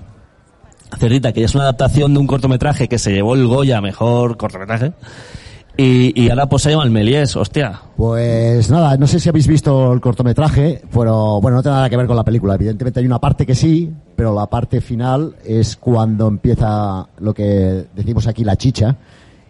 Cerdita, 0.98 1.32
que 1.32 1.42
es 1.42 1.54
una 1.54 1.64
adaptación 1.64 2.12
de 2.12 2.20
un 2.20 2.26
cortometraje 2.26 2.86
que 2.86 2.98
se 2.98 3.12
llevó 3.12 3.34
el 3.34 3.46
Goya, 3.46 3.80
mejor 3.80 4.36
cortometraje. 4.36 4.92
Y, 5.78 6.22
y 6.22 6.30
ahora 6.30 6.48
pues 6.48 6.62
se 6.62 6.70
llama 6.70 6.84
El 6.84 6.90
Melies, 6.90 7.34
hostia. 7.34 7.80
Pues 7.96 8.70
nada, 8.70 8.96
no 8.98 9.06
sé 9.06 9.20
si 9.20 9.28
habéis 9.30 9.46
visto 9.46 9.92
el 9.92 10.00
cortometraje, 10.00 10.82
pero 10.92 11.40
bueno, 11.40 11.56
no 11.56 11.62
tiene 11.62 11.76
nada 11.76 11.90
que 11.90 11.96
ver 11.96 12.06
con 12.06 12.16
la 12.16 12.24
película. 12.24 12.54
Evidentemente 12.54 13.00
hay 13.00 13.06
una 13.06 13.20
parte 13.20 13.46
que 13.46 13.54
sí, 13.54 13.90
pero 14.14 14.34
la 14.34 14.46
parte 14.46 14.82
final 14.82 15.34
es 15.44 15.76
cuando 15.76 16.28
empieza 16.28 17.08
lo 17.18 17.32
que 17.32 17.86
decimos 17.94 18.26
aquí 18.26 18.44
la 18.44 18.56
chicha 18.56 18.96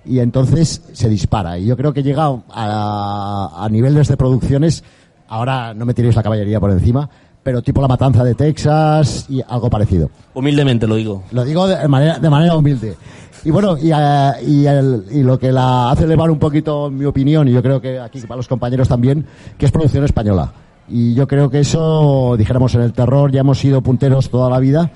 y 0.06 0.18
entonces 0.20 0.82
se 0.92 1.08
dispara. 1.08 1.58
Y 1.58 1.66
yo 1.66 1.76
creo 1.76 1.92
que 1.92 2.02
llega 2.02 2.26
a, 2.50 3.50
a 3.64 3.68
niveles 3.68 4.08
de 4.08 4.16
producciones, 4.16 4.84
ahora 5.28 5.74
no 5.74 5.84
me 5.86 5.94
tiréis 5.94 6.16
la 6.16 6.22
caballería 6.22 6.60
por 6.60 6.70
encima, 6.70 7.08
pero 7.42 7.62
tipo 7.62 7.80
la 7.80 7.88
matanza 7.88 8.24
de 8.24 8.34
Texas 8.34 9.26
y 9.28 9.40
algo 9.48 9.70
parecido. 9.70 10.10
Humildemente 10.34 10.86
lo 10.86 10.96
digo. 10.96 11.22
Lo 11.32 11.44
digo 11.44 11.66
de 11.68 11.86
manera, 11.88 12.18
de 12.18 12.30
manera 12.30 12.56
humilde. 12.56 12.96
Y 13.44 13.50
bueno, 13.50 13.76
y, 13.78 13.92
eh, 13.94 14.32
y, 14.46 14.66
el- 14.66 15.04
y 15.12 15.22
lo 15.22 15.38
que 15.38 15.52
la 15.52 15.90
hace 15.92 16.04
elevar 16.04 16.30
un 16.30 16.38
poquito, 16.38 16.90
mi 16.90 17.04
opinión, 17.04 17.46
y 17.46 17.52
yo 17.52 17.62
creo 17.62 17.80
que 17.80 18.00
aquí 18.00 18.20
para 18.22 18.36
los 18.36 18.48
compañeros 18.48 18.88
también, 18.88 19.24
que 19.56 19.66
es 19.66 19.70
producción 19.72 20.02
española. 20.04 20.52
Y 20.88 21.14
yo 21.14 21.26
creo 21.28 21.48
que 21.50 21.60
eso, 21.60 22.34
dijéramos, 22.36 22.74
en 22.74 22.80
el 22.82 22.92
terror 22.92 23.30
ya 23.30 23.40
hemos 23.40 23.58
sido 23.58 23.80
punteros 23.82 24.30
toda 24.30 24.50
la 24.50 24.58
vida. 24.58 24.90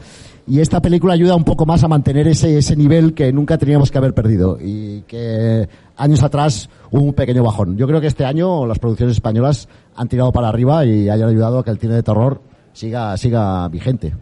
Y 0.50 0.58
esta 0.58 0.82
película 0.82 1.14
ayuda 1.14 1.36
un 1.36 1.44
poco 1.44 1.64
más 1.64 1.84
a 1.84 1.88
mantener 1.88 2.26
ese, 2.26 2.58
ese 2.58 2.74
nivel 2.74 3.14
que 3.14 3.32
nunca 3.32 3.56
teníamos 3.56 3.92
que 3.92 3.98
haber 3.98 4.14
perdido. 4.14 4.58
Y 4.60 5.02
que 5.02 5.68
años 5.96 6.24
atrás 6.24 6.68
hubo 6.90 7.04
un 7.04 7.14
pequeño 7.14 7.44
bajón. 7.44 7.76
Yo 7.76 7.86
creo 7.86 8.00
que 8.00 8.08
este 8.08 8.24
año 8.24 8.66
las 8.66 8.80
producciones 8.80 9.14
españolas 9.14 9.68
han 9.94 10.08
tirado 10.08 10.32
para 10.32 10.48
arriba 10.48 10.84
y 10.84 11.08
hayan 11.08 11.28
ayudado 11.28 11.60
a 11.60 11.64
que 11.64 11.70
el 11.70 11.78
cine 11.78 11.94
de 11.94 12.02
terror 12.02 12.42
siga, 12.72 13.16
siga 13.16 13.68
vigente. 13.68 14.12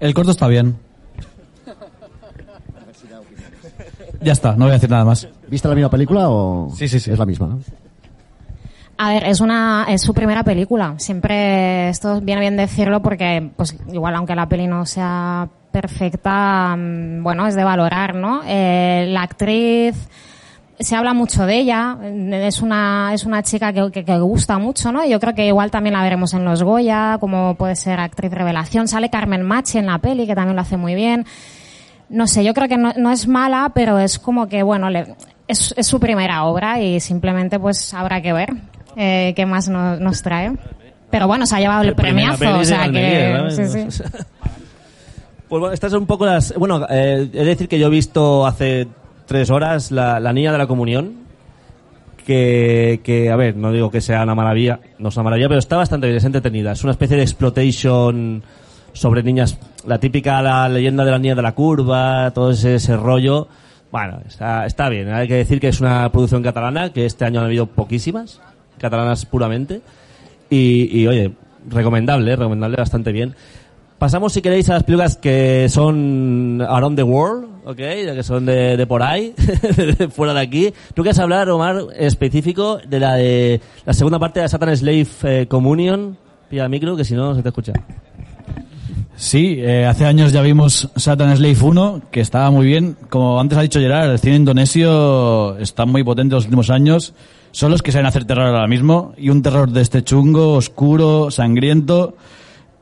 El 0.00 0.12
corto 0.12 0.32
está 0.32 0.48
bien. 0.48 0.76
Ya 4.20 4.32
está, 4.32 4.52
no 4.52 4.66
voy 4.66 4.70
a 4.70 4.74
decir 4.74 4.90
nada 4.90 5.04
más. 5.06 5.26
¿Viste 5.48 5.66
la 5.66 5.74
misma 5.74 5.90
película 5.90 6.28
o 6.28 6.70
Sí, 6.76 6.86
sí, 6.86 7.00
sí. 7.00 7.10
es 7.10 7.18
la 7.18 7.26
misma? 7.26 7.46
¿no? 7.48 7.58
A 8.98 9.08
ver, 9.08 9.24
es 9.24 9.40
una 9.40 9.86
es 9.88 10.02
su 10.02 10.14
primera 10.14 10.44
película. 10.44 10.94
Siempre 10.98 11.88
esto 11.88 12.20
viene 12.20 12.40
bien 12.40 12.56
decirlo 12.56 13.02
porque 13.02 13.50
pues 13.56 13.76
igual 13.92 14.14
aunque 14.14 14.34
la 14.36 14.48
peli 14.48 14.66
no 14.66 14.86
sea 14.86 15.48
perfecta, 15.72 16.76
mm, 16.76 17.22
bueno, 17.22 17.46
es 17.46 17.54
de 17.54 17.64
valorar, 17.64 18.14
¿no? 18.14 18.42
Eh, 18.46 19.06
la 19.08 19.22
actriz 19.22 19.96
se 20.78 20.96
habla 20.96 21.14
mucho 21.14 21.46
de 21.46 21.58
ella, 21.58 21.96
eh, 22.02 22.44
es 22.46 22.60
una 22.62 23.10
es 23.14 23.24
una 23.24 23.42
chica 23.42 23.72
que, 23.72 23.90
que, 23.90 24.04
que 24.04 24.18
gusta 24.18 24.58
mucho, 24.58 24.92
¿no? 24.92 25.04
Yo 25.04 25.18
creo 25.18 25.34
que 25.34 25.46
igual 25.46 25.70
también 25.70 25.94
la 25.94 26.02
veremos 26.02 26.34
en 26.34 26.44
Los 26.44 26.62
Goya, 26.62 27.16
como 27.18 27.54
puede 27.56 27.74
ser 27.76 27.98
actriz 28.00 28.30
revelación. 28.32 28.86
Sale 28.88 29.10
Carmen 29.10 29.42
Machi 29.42 29.78
en 29.78 29.86
la 29.86 29.98
peli, 29.98 30.26
que 30.26 30.34
también 30.34 30.54
lo 30.56 30.62
hace 30.62 30.76
muy 30.76 30.94
bien. 30.94 31.24
No 32.08 32.26
sé, 32.26 32.44
yo 32.44 32.52
creo 32.54 32.68
que 32.68 32.76
no, 32.76 32.92
no 32.96 33.10
es 33.10 33.26
mala, 33.26 33.72
pero 33.74 33.98
es 33.98 34.18
como 34.18 34.46
que, 34.46 34.62
bueno, 34.62 34.90
le- 34.90 35.14
es, 35.48 35.74
es 35.76 35.86
su 35.86 35.98
primera 35.98 36.44
obra 36.44 36.80
y 36.80 37.00
simplemente 37.00 37.58
pues 37.58 37.94
habrá 37.94 38.20
que 38.20 38.32
ver 38.32 38.52
eh, 38.96 39.32
qué 39.36 39.46
más 39.46 39.68
no- 39.68 39.96
nos 39.96 40.22
trae. 40.22 40.52
Pero 41.10 41.26
bueno, 41.26 41.44
se 41.46 41.56
ha 41.56 41.60
llevado 41.60 41.82
el 41.82 41.94
Primera 41.94 42.36
premiazo, 42.36 42.60
o 42.60 42.64
sea 42.64 42.90
que... 42.90 43.50
Sí, 43.50 43.64
¿sabes? 43.66 43.94
sí. 43.96 44.02
Pues 45.48 45.60
bueno, 45.60 45.74
estas 45.74 45.92
son 45.92 46.00
un 46.02 46.06
poco 46.06 46.24
las... 46.24 46.54
Bueno, 46.56 46.86
eh, 46.88 47.28
he 47.30 47.38
de 47.40 47.44
decir 47.44 47.68
que 47.68 47.78
yo 47.78 47.88
he 47.88 47.90
visto 47.90 48.46
hace 48.46 48.88
tres 49.26 49.50
horas 49.50 49.90
la, 49.90 50.18
la 50.18 50.32
niña 50.32 50.50
de 50.50 50.56
la 50.56 50.66
comunión, 50.66 51.12
que, 52.26 53.00
que, 53.04 53.30
a 53.30 53.36
ver, 53.36 53.56
no 53.56 53.70
digo 53.72 53.90
que 53.90 54.00
sea 54.00 54.22
una 54.22 54.34
maravilla, 54.34 54.80
no 54.98 55.10
es 55.10 55.16
una 55.16 55.24
maravilla, 55.24 55.48
pero 55.48 55.58
está 55.58 55.76
bastante 55.76 56.06
bien, 56.06 56.16
es 56.16 56.24
entretenida. 56.24 56.72
Es 56.72 56.82
una 56.84 56.92
especie 56.92 57.16
de 57.18 57.22
exploitation 57.24 58.42
sobre 58.94 59.22
niñas, 59.22 59.58
la 59.86 59.98
típica 59.98 60.40
la 60.40 60.68
leyenda 60.70 61.04
de 61.04 61.10
la 61.10 61.18
niña 61.18 61.34
de 61.34 61.42
la 61.42 61.52
curva, 61.52 62.30
todo 62.30 62.52
ese, 62.52 62.76
ese 62.76 62.96
rollo. 62.96 63.48
Bueno, 63.90 64.20
está, 64.26 64.64
está 64.64 64.88
bien. 64.88 65.12
Hay 65.12 65.28
que 65.28 65.34
decir 65.34 65.60
que 65.60 65.68
es 65.68 65.80
una 65.80 66.10
producción 66.10 66.42
catalana, 66.42 66.94
que 66.94 67.04
este 67.04 67.24
año 67.26 67.40
han 67.40 67.46
habido 67.46 67.66
poquísimas, 67.66 68.40
catalanas 68.78 69.24
puramente. 69.26 69.80
Y, 70.50 71.06
oye, 71.06 71.32
recomendable, 71.68 72.36
recomendable 72.36 72.76
bastante 72.76 73.10
bien. 73.10 73.34
Pasamos, 73.98 74.32
si 74.32 74.42
queréis, 74.42 74.68
a 74.68 74.74
las 74.74 74.82
películas 74.82 75.16
que 75.16 75.68
son 75.70 76.60
Around 76.60 76.96
the 76.96 77.02
World, 77.02 77.46
¿ok? 77.64 77.76
Que 77.76 78.22
son 78.22 78.44
de, 78.44 78.84
por 78.86 79.02
ahí, 79.02 79.32
fuera 80.10 80.34
de 80.34 80.40
aquí. 80.40 80.74
¿Tú 80.94 81.02
quieres 81.02 81.18
hablar, 81.20 81.48
Omar, 81.48 81.86
específico 81.96 82.78
de 82.86 83.00
la 83.00 83.14
de 83.14 83.60
la 83.86 83.94
segunda 83.94 84.18
parte 84.18 84.40
de 84.40 84.48
Satan 84.48 84.76
Slave 84.76 85.06
eh, 85.22 85.46
Communion? 85.48 86.18
Pilla 86.50 86.68
micro, 86.68 86.96
que 86.96 87.04
si 87.04 87.14
no 87.14 87.34
se 87.34 87.42
te 87.42 87.48
escucha. 87.48 87.72
Sí, 89.16 89.56
eh, 89.58 89.86
hace 89.86 90.04
años 90.04 90.32
ya 90.32 90.42
vimos 90.42 90.90
Satan 90.96 91.36
Slave 91.36 91.56
1, 91.62 92.02
que 92.10 92.20
estaba 92.20 92.50
muy 92.50 92.66
bien. 92.66 92.96
Como 93.08 93.40
antes 93.40 93.56
ha 93.56 93.62
dicho 93.62 93.78
Gerard, 93.78 94.10
el 94.10 94.18
cine 94.18 94.36
indonesio 94.36 95.56
está 95.58 95.86
muy 95.86 96.02
potente 96.02 96.34
en 96.34 96.36
los 96.36 96.44
últimos 96.44 96.70
años. 96.70 97.14
Son 97.52 97.70
los 97.70 97.82
que 97.82 97.92
saben 97.92 98.06
hacer 98.06 98.24
terror 98.24 98.46
ahora 98.46 98.66
mismo. 98.66 99.14
Y 99.16 99.28
un 99.28 99.42
terror 99.42 99.70
de 99.70 99.82
este 99.82 100.02
chungo, 100.02 100.54
oscuro, 100.54 101.30
sangriento. 101.30 102.16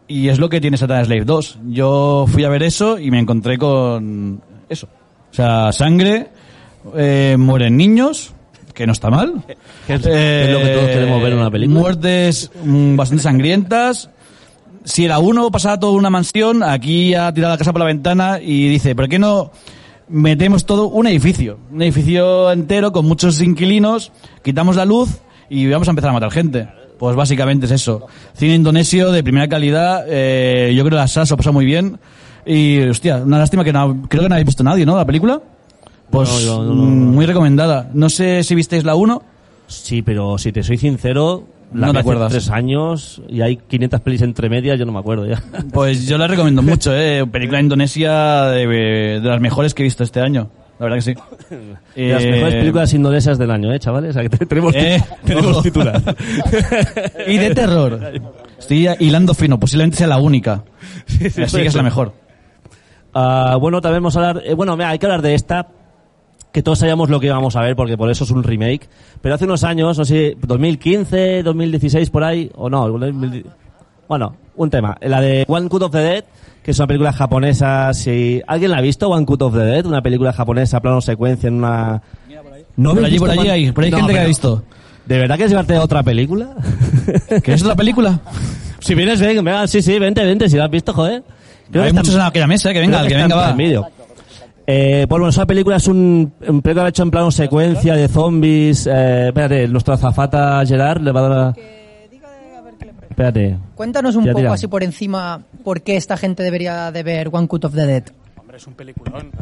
Y 0.06 0.28
es 0.28 0.38
lo 0.38 0.48
que 0.48 0.60
tiene 0.60 0.76
Satan 0.76 1.04
Slave 1.04 1.24
2. 1.24 1.58
Yo 1.68 2.24
fui 2.28 2.44
a 2.44 2.48
ver 2.48 2.62
eso 2.62 2.98
y 2.98 3.10
me 3.10 3.18
encontré 3.18 3.58
con 3.58 4.40
eso. 4.68 4.88
O 5.30 5.34
sea, 5.34 5.72
sangre, 5.72 6.28
eh, 6.96 7.36
mueren 7.38 7.76
niños, 7.76 8.32
que 8.72 8.86
no 8.86 8.92
está 8.92 9.10
mal. 9.10 9.42
Que 9.86 9.94
es, 9.94 10.02
que 10.02 10.44
es 10.44 10.50
lo 10.50 10.58
que 10.60 10.68
todos 10.68 10.88
queremos 10.88 11.22
ver 11.22 11.32
en 11.32 11.38
una 11.38 11.50
película. 11.50 11.80
Muertes 11.80 12.50
mm, 12.64 12.96
bastante 12.96 13.22
sangrientas. 13.22 14.08
Si 14.84 15.04
era 15.04 15.18
uno 15.18 15.50
pasaba 15.50 15.78
toda 15.78 15.92
una 15.92 16.10
mansión, 16.10 16.62
aquí 16.62 17.14
ha 17.14 17.32
tirado 17.34 17.54
la 17.54 17.58
casa 17.58 17.72
por 17.72 17.80
la 17.80 17.86
ventana 17.86 18.38
y 18.40 18.68
dice, 18.68 18.94
¿por 18.94 19.08
qué 19.08 19.18
no 19.18 19.50
metemos 20.10 20.66
todo 20.66 20.88
un 20.88 21.06
edificio? 21.06 21.58
Un 21.72 21.82
edificio 21.82 22.50
entero 22.52 22.92
con 22.92 23.06
muchos 23.06 23.40
inquilinos, 23.40 24.12
quitamos 24.42 24.76
la 24.76 24.84
luz 24.84 25.08
y 25.48 25.66
vamos 25.68 25.88
a 25.88 25.92
empezar 25.92 26.10
a 26.10 26.14
matar 26.14 26.30
gente. 26.30 26.68
Pues 26.98 27.16
básicamente 27.16 27.64
es 27.66 27.72
eso. 27.72 28.06
Cine 28.34 28.54
indonesio 28.56 29.10
de 29.10 29.22
primera 29.22 29.48
calidad, 29.48 30.04
eh, 30.06 30.74
yo 30.76 30.82
creo 30.82 30.90
que 30.90 30.96
la 30.96 31.08
SAS 31.08 31.30
lo 31.30 31.36
pasa 31.38 31.50
muy 31.50 31.64
bien. 31.64 31.98
Y, 32.44 32.80
hostia, 32.80 33.18
una 33.18 33.38
lástima 33.38 33.64
que 33.64 33.72
no, 33.72 34.02
creo 34.08 34.22
que 34.22 34.28
no 34.28 34.34
habéis 34.34 34.46
visto 34.46 34.62
nadie, 34.62 34.84
¿no? 34.84 34.96
La 34.96 35.06
película. 35.06 35.40
Pues 36.10 36.44
No, 36.46 36.64
no, 36.64 36.74
mm, 36.74 36.76
no. 36.76 37.12
muy 37.12 37.24
recomendada. 37.26 37.88
No 37.94 38.10
sé 38.10 38.42
si 38.42 38.54
visteis 38.54 38.84
la 38.84 38.96
1. 38.96 39.22
Sí, 39.66 40.02
pero 40.02 40.36
si 40.36 40.52
te 40.52 40.62
soy 40.62 40.76
sincero, 40.76 41.44
la 41.74 41.86
No 41.88 41.92
te 41.92 41.98
acuerdas. 42.00 42.32
tres 42.32 42.50
años 42.50 43.22
y 43.28 43.40
hay 43.42 43.56
500 43.56 44.00
pelis 44.00 44.22
entre 44.22 44.48
medias, 44.48 44.78
yo 44.78 44.84
no 44.86 44.92
me 44.92 44.98
acuerdo 44.98 45.26
ya. 45.26 45.42
Pues 45.72 46.06
yo 46.06 46.18
la 46.18 46.26
recomiendo 46.26 46.62
mucho, 46.62 46.94
¿eh? 46.96 47.26
Película 47.26 47.60
indonesia 47.60 48.44
de, 48.46 48.66
de 48.66 49.20
las 49.28 49.40
mejores 49.40 49.74
que 49.74 49.82
he 49.82 49.84
visto 49.84 50.02
este 50.04 50.20
año. 50.20 50.50
La 50.78 50.84
verdad 50.86 50.96
que 50.96 51.02
sí. 51.02 51.14
De 51.94 52.08
las 52.14 52.22
Eh, 52.24 52.30
mejores 52.30 52.54
películas 52.54 52.94
indonesias 52.94 53.38
del 53.38 53.50
año, 53.50 53.72
¿eh, 53.72 53.78
chavales? 53.78 54.10
O 54.10 54.12
sea, 54.20 54.28
que 54.28 54.46
tenemos, 54.46 54.74
Eh, 54.74 55.02
tenemos 55.24 55.50
ojo. 55.52 55.62
titular. 55.62 56.00
Y 57.26 57.36
de 57.36 57.54
terror. 57.54 58.00
Estoy 58.58 58.88
hilando 58.98 59.34
fino, 59.34 59.60
posiblemente 59.60 59.98
sea 59.98 60.06
la 60.06 60.18
única. 60.18 60.64
Así 61.06 61.58
que 61.58 61.66
es 61.66 61.74
la 61.74 61.82
mejor. 61.82 62.14
Ah, 63.12 63.56
bueno, 63.60 63.80
también 63.80 64.02
vamos 64.02 64.16
a 64.16 64.20
hablar... 64.28 64.42
eh, 64.46 64.54
bueno, 64.54 64.76
mira, 64.76 64.90
hay 64.90 64.98
que 64.98 65.06
hablar 65.06 65.20
de 65.22 65.34
esta, 65.34 65.66
que 66.52 66.62
todos 66.62 66.78
sabíamos 66.78 67.10
lo 67.10 67.20
que 67.20 67.26
íbamos 67.26 67.56
a 67.56 67.62
ver, 67.62 67.76
porque 67.76 67.96
por 67.96 68.10
eso 68.10 68.24
es 68.24 68.30
un 68.30 68.42
remake. 68.42 68.88
Pero 69.20 69.34
hace 69.34 69.44
unos 69.44 69.64
años, 69.64 69.98
no 69.98 70.04
sé, 70.04 70.36
2015, 70.40 71.42
2016, 71.42 72.10
por 72.10 72.24
ahí, 72.24 72.50
o 72.54 72.68
no, 72.68 72.88
2000 72.88 73.46
bueno, 74.10 74.34
un 74.56 74.68
tema. 74.70 74.96
La 75.02 75.20
de 75.20 75.44
One 75.46 75.68
Cut 75.68 75.82
of 75.82 75.92
the 75.92 75.98
Dead, 75.98 76.24
que 76.64 76.72
es 76.72 76.78
una 76.80 76.88
película 76.88 77.12
japonesa, 77.12 77.94
si... 77.94 78.42
¿Alguien 78.44 78.72
la 78.72 78.78
ha 78.78 78.80
visto, 78.80 79.08
One 79.08 79.24
Cut 79.24 79.40
of 79.40 79.54
the 79.54 79.60
Dead? 79.60 79.86
Una 79.86 80.02
película 80.02 80.32
japonesa, 80.32 80.80
plano 80.80 81.00
secuencia, 81.00 81.46
en 81.46 81.54
una... 81.54 82.02
¿No 82.76 82.92
Por 82.92 83.04
allí, 83.04 83.20
por 83.20 83.28
visto 83.28 83.40
allí 83.40 83.50
hay, 83.50 83.70
por 83.70 83.84
ahí 83.84 83.86
hay 83.86 83.92
No, 83.92 83.98
gente 83.98 84.12
que 84.14 84.18
ha 84.18 84.24
visto. 84.24 84.64
¿De 85.06 85.16
verdad 85.16 85.36
quieres 85.36 85.52
llevarte 85.52 85.76
a 85.76 85.82
otra 85.84 86.02
película? 86.02 86.56
¿Qué 87.44 87.52
es 87.52 87.62
otra 87.62 87.76
película? 87.76 88.18
si 88.80 88.96
vienes, 88.96 89.20
ven, 89.20 89.44
venga, 89.44 89.68
sí, 89.68 89.80
sí, 89.80 89.96
vente, 90.00 90.24
vente, 90.24 90.48
si 90.48 90.56
la 90.56 90.64
has 90.64 90.70
visto, 90.72 90.92
joder. 90.92 91.22
Creo 91.70 91.84
Hay 91.84 91.90
que 91.90 91.96
muchos 91.96 92.14
en 92.16 92.20
aquella 92.22 92.48
mesa, 92.48 92.70
¿eh? 92.70 92.72
que 92.72 92.80
venga, 92.80 93.02
que 93.02 93.14
está 93.14 93.28
venga 93.28 93.44
en 93.44 93.52
va. 93.52 93.52
Video. 93.52 93.88
Eh, 94.72 95.06
pues 95.08 95.18
bueno, 95.18 95.30
esa 95.30 95.46
película 95.46 95.76
es 95.76 95.88
un, 95.88 96.32
un 96.46 96.62
película 96.62 96.88
hecho 96.88 97.02
en 97.02 97.10
plano 97.10 97.30
secuencia 97.32 97.94
de 97.96 98.06
zombies. 98.08 98.86
Eh, 98.86 99.26
espérate, 99.28 99.66
nuestro 99.66 99.94
azafata 99.94 100.64
Gerard 100.64 101.00
le 101.02 101.10
va 101.10 101.20
a 101.20 101.22
dar 101.28 101.30
la... 101.38 101.54
Espérate. 103.10 103.56
Cuéntanos 103.74 104.14
un 104.14 104.24
Ya 104.24 104.30
poco 104.32 104.42
tira. 104.42 104.52
así 104.52 104.68
por 104.68 104.82
encima 104.84 105.42
por 105.64 105.82
qué 105.82 105.96
esta 105.96 106.16
gente 106.16 106.42
debería 106.44 106.92
de 106.92 107.02
ver 107.02 107.28
One 107.32 107.48
Cut 107.48 107.64
of 107.64 107.74
the 107.74 107.84
Dead. 107.84 108.04
Hombre, 108.38 108.56
es 108.58 108.66
un 108.66 108.74
peliculón. 108.74 109.32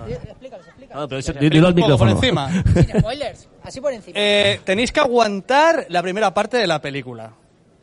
Ah, 0.92 1.04
pero 1.08 1.18
eso- 1.18 1.32
dilo 1.34 1.68
al 1.68 1.74
poco 1.74 1.98
por 1.98 2.06
micrófono. 2.08 2.10
encima. 2.12 2.50
Sin 2.74 2.98
spoilers, 3.00 3.48
así 3.62 3.80
por 3.82 3.92
encima. 3.92 4.18
Eh, 4.18 4.60
tenéis 4.64 4.90
que 4.92 5.00
aguantar 5.00 5.86
la 5.90 6.00
primera 6.02 6.32
parte 6.32 6.56
de 6.56 6.66
la 6.66 6.80
película. 6.80 7.32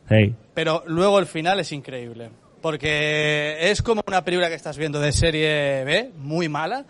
Hey. 0.08 0.34
Pero 0.52 0.82
luego 0.86 1.18
el 1.20 1.26
final 1.26 1.60
es 1.60 1.70
increíble. 1.72 2.30
Porque 2.60 3.56
es 3.70 3.80
como 3.82 4.02
una 4.06 4.22
película 4.24 4.48
que 4.48 4.54
estás 4.56 4.76
viendo 4.76 4.98
de 5.00 5.12
serie 5.12 5.84
B, 5.84 6.10
muy 6.18 6.48
mala, 6.48 6.84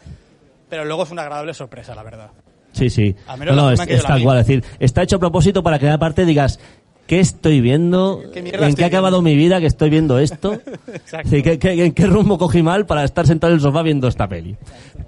pero 0.69 0.85
luego 0.85 1.05
es 1.05 1.11
una 1.11 1.23
agradable 1.23 1.55
sorpresa, 1.55 1.95
la 1.95 2.03
verdad. 2.03 2.31
Sí, 2.73 2.91
sí. 2.91 3.15
Al 3.27 3.39
menos 3.39 3.57
No, 3.57 3.63
no, 3.63 3.71
es, 3.71 3.81
es 3.89 4.03
tal 4.03 4.23
cual. 4.23 4.39
Es 4.39 4.47
decir, 4.47 4.65
está 4.79 5.03
hecho 5.03 5.17
a 5.17 5.19
propósito 5.19 5.63
para 5.63 5.79
que 5.79 5.89
aparte 5.89 6.25
digas, 6.27 6.61
¿qué 7.07 7.21
estoy 7.21 7.61
viendo? 7.61 8.23
¿Qué 8.33 8.41
¿En 8.41 8.75
qué 8.75 8.85
ha 8.85 8.89
acabado 8.89 9.23
mi 9.23 9.35
vida 9.35 9.61
que 9.61 9.67
estoy 9.67 9.89
viendo 9.91 10.19
esto? 10.19 10.53
Exacto. 10.93 11.31
Sí, 11.31 11.43
¿qué, 11.43 11.59
qué, 11.59 11.87
en 11.87 11.93
qué 11.93 12.07
rumbo 12.07 12.37
cogí 12.37 12.63
mal 12.63 12.85
para 12.85 13.05
estar 13.05 13.27
sentado 13.27 13.53
en 13.53 13.57
el 13.57 13.63
sofá 13.63 13.83
viendo 13.83 14.09
esta 14.09 14.29
peli? 14.29 14.57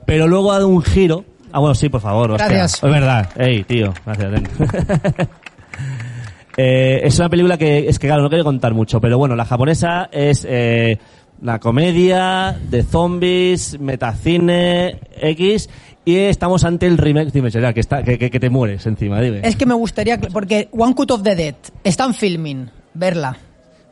Pero 0.07 0.27
luego 0.27 0.51
ha 0.53 0.55
dado 0.57 0.69
un 0.69 0.83
giro. 0.83 1.25
Ah, 1.53 1.61
bueno, 1.61 1.75
sí, 1.75 1.89
por 1.89 2.01
favor. 2.01 2.31
hostia. 2.33 2.49
Gracias. 2.49 2.83
Es 2.83 2.91
verdad. 2.91 3.29
Ey, 3.37 3.65
tío. 3.65 3.93
Gracias. 4.05 4.43
Eh, 6.61 7.07
es 7.07 7.17
una 7.21 7.29
película 7.29 7.57
que, 7.57 7.89
es 7.89 8.01
que 8.01 8.09
claro, 8.09 8.21
no 8.23 8.29
quiero 8.29 8.43
contar 8.43 8.75
mucho, 8.75 9.01
pero 9.01 9.17
bueno, 9.17 9.37
la 9.37 9.45
japonesa 9.45 10.09
es 10.11 10.45
eh, 10.49 10.99
una 11.43 11.59
comedia 11.61 12.59
de 12.71 12.83
zombies, 12.83 13.79
metacine, 13.81 14.99
X, 15.21 15.69
y 16.05 16.17
estamos 16.17 16.65
ante 16.65 16.87
el 16.87 16.99
remake. 16.99 17.31
Dime, 17.33 17.51
Gerard, 17.51 17.75
que, 17.75 17.81
está, 17.81 18.03
que, 18.03 18.19
que, 18.19 18.31
que 18.31 18.41
te 18.41 18.51
mueres 18.51 18.87
encima, 18.87 19.21
dime. 19.21 19.41
Es 19.45 19.57
que 19.57 19.67
me 19.67 19.75
gustaría, 19.75 20.19
que- 20.19 20.29
porque 20.29 20.69
One 20.73 20.95
Cut 20.95 21.11
of 21.11 21.23
the 21.23 21.35
Dead, 21.37 21.55
están 21.85 22.15
filming, 22.15 22.71
verla. 22.95 23.37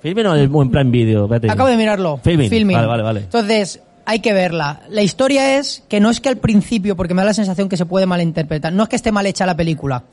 Filmen 0.02 0.26
o 0.26 0.62
en 0.62 0.70
plan 0.70 0.90
vídeo. 0.90 1.28
Acabo 1.48 1.68
de 1.68 1.76
mirarlo. 1.76 2.18
Filming. 2.22 2.50
Vale, 2.76 2.86
vale, 2.86 3.02
vale. 3.02 3.20
Entonces, 3.20 3.80
hay 4.04 4.20
que 4.20 4.32
verla. 4.32 4.80
La 4.88 5.02
historia 5.02 5.58
es 5.58 5.82
que 5.88 5.98
no 6.00 6.10
es 6.10 6.20
que 6.20 6.28
al 6.28 6.36
principio, 6.36 6.96
porque 6.96 7.14
me 7.14 7.22
da 7.22 7.26
la 7.26 7.34
sensación 7.34 7.68
que 7.68 7.76
se 7.76 7.86
puede 7.86 8.06
malinterpretar, 8.06 8.72
no 8.72 8.84
es 8.84 8.88
que 8.88 8.96
esté 8.96 9.10
mal 9.10 9.26
hecha 9.26 9.46
la 9.46 9.56
película, 9.56 10.04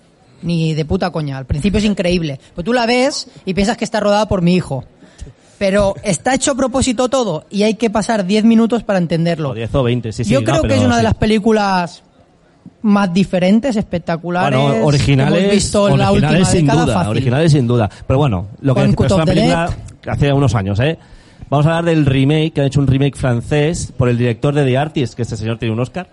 ni 0.42 0.74
de 0.74 0.86
puta 0.86 1.12
coña. 1.12 1.38
Al 1.38 1.46
principio 1.46 1.78
es 1.78 1.86
increíble. 1.86 2.40
Pero 2.56 2.64
tú 2.64 2.74
la 2.74 2.86
ves 2.86 3.28
y 3.46 3.54
piensas 3.54 3.78
que 3.78 3.86
está 3.86 4.00
rodada 4.00 4.28
por 4.28 4.42
mi 4.42 4.56
hijo. 4.56 4.84
Pero 5.58 5.96
está 6.04 6.34
hecho 6.34 6.52
a 6.52 6.56
propósito 6.56 7.10
todo 7.10 7.46
y 7.50 7.64
hay 7.64 7.76
que 7.76 7.90
pasar 7.90 8.26
10 8.26 8.44
minutos 8.44 8.84
para 8.84 9.00
entenderlo. 9.00 9.52
O 9.52 9.54
10 9.54 9.76
o 9.76 9.84
20, 9.84 10.12
sí, 10.12 10.24
sí. 10.24 10.32
Yo 10.32 10.42
no, 10.42 10.46
creo 10.46 10.64
que 10.64 10.76
es 10.76 10.82
una 10.82 10.98
de 10.98 11.04
las 11.04 11.14
películas 11.14 12.04
más 12.82 13.14
diferentes, 13.14 13.76
espectaculares. 13.76 14.60
Bueno, 14.60 14.86
originales, 14.86 15.34
que 15.34 15.40
hemos 15.40 15.54
visto 15.54 15.90
en 15.90 15.98
la 16.00 16.12
originales 16.12 16.40
última 16.40 16.52
sin 16.52 16.66
década 16.66 16.82
duda, 16.84 16.94
fácil. 16.94 17.12
originales 17.12 17.52
sin 17.52 17.68
duda. 17.68 17.90
Pero 18.06 18.20
bueno, 18.20 18.48
lo 18.62 18.76
que 18.76 18.84
es 18.84 19.12
una 19.12 19.26
película 19.26 19.70
hace 20.08 20.34
unos 20.34 20.56
años, 20.56 20.80
¿eh? 20.80 20.98
Vamos 21.50 21.66
a 21.66 21.78
hablar 21.78 21.96
del 21.96 22.06
remake, 22.06 22.52
que 22.54 22.62
han 22.62 22.68
hecho 22.68 22.80
un 22.80 22.88
remake 22.88 23.16
francés 23.16 23.94
por 23.96 24.10
el 24.10 24.18
director 24.18 24.54
de 24.54 24.66
The 24.66 24.78
Artist, 24.78 25.14
que 25.14 25.22
este 25.22 25.38
señor 25.38 25.60
tiene 25.60 25.74
un 25.74 25.80
Oscar. 25.80 26.08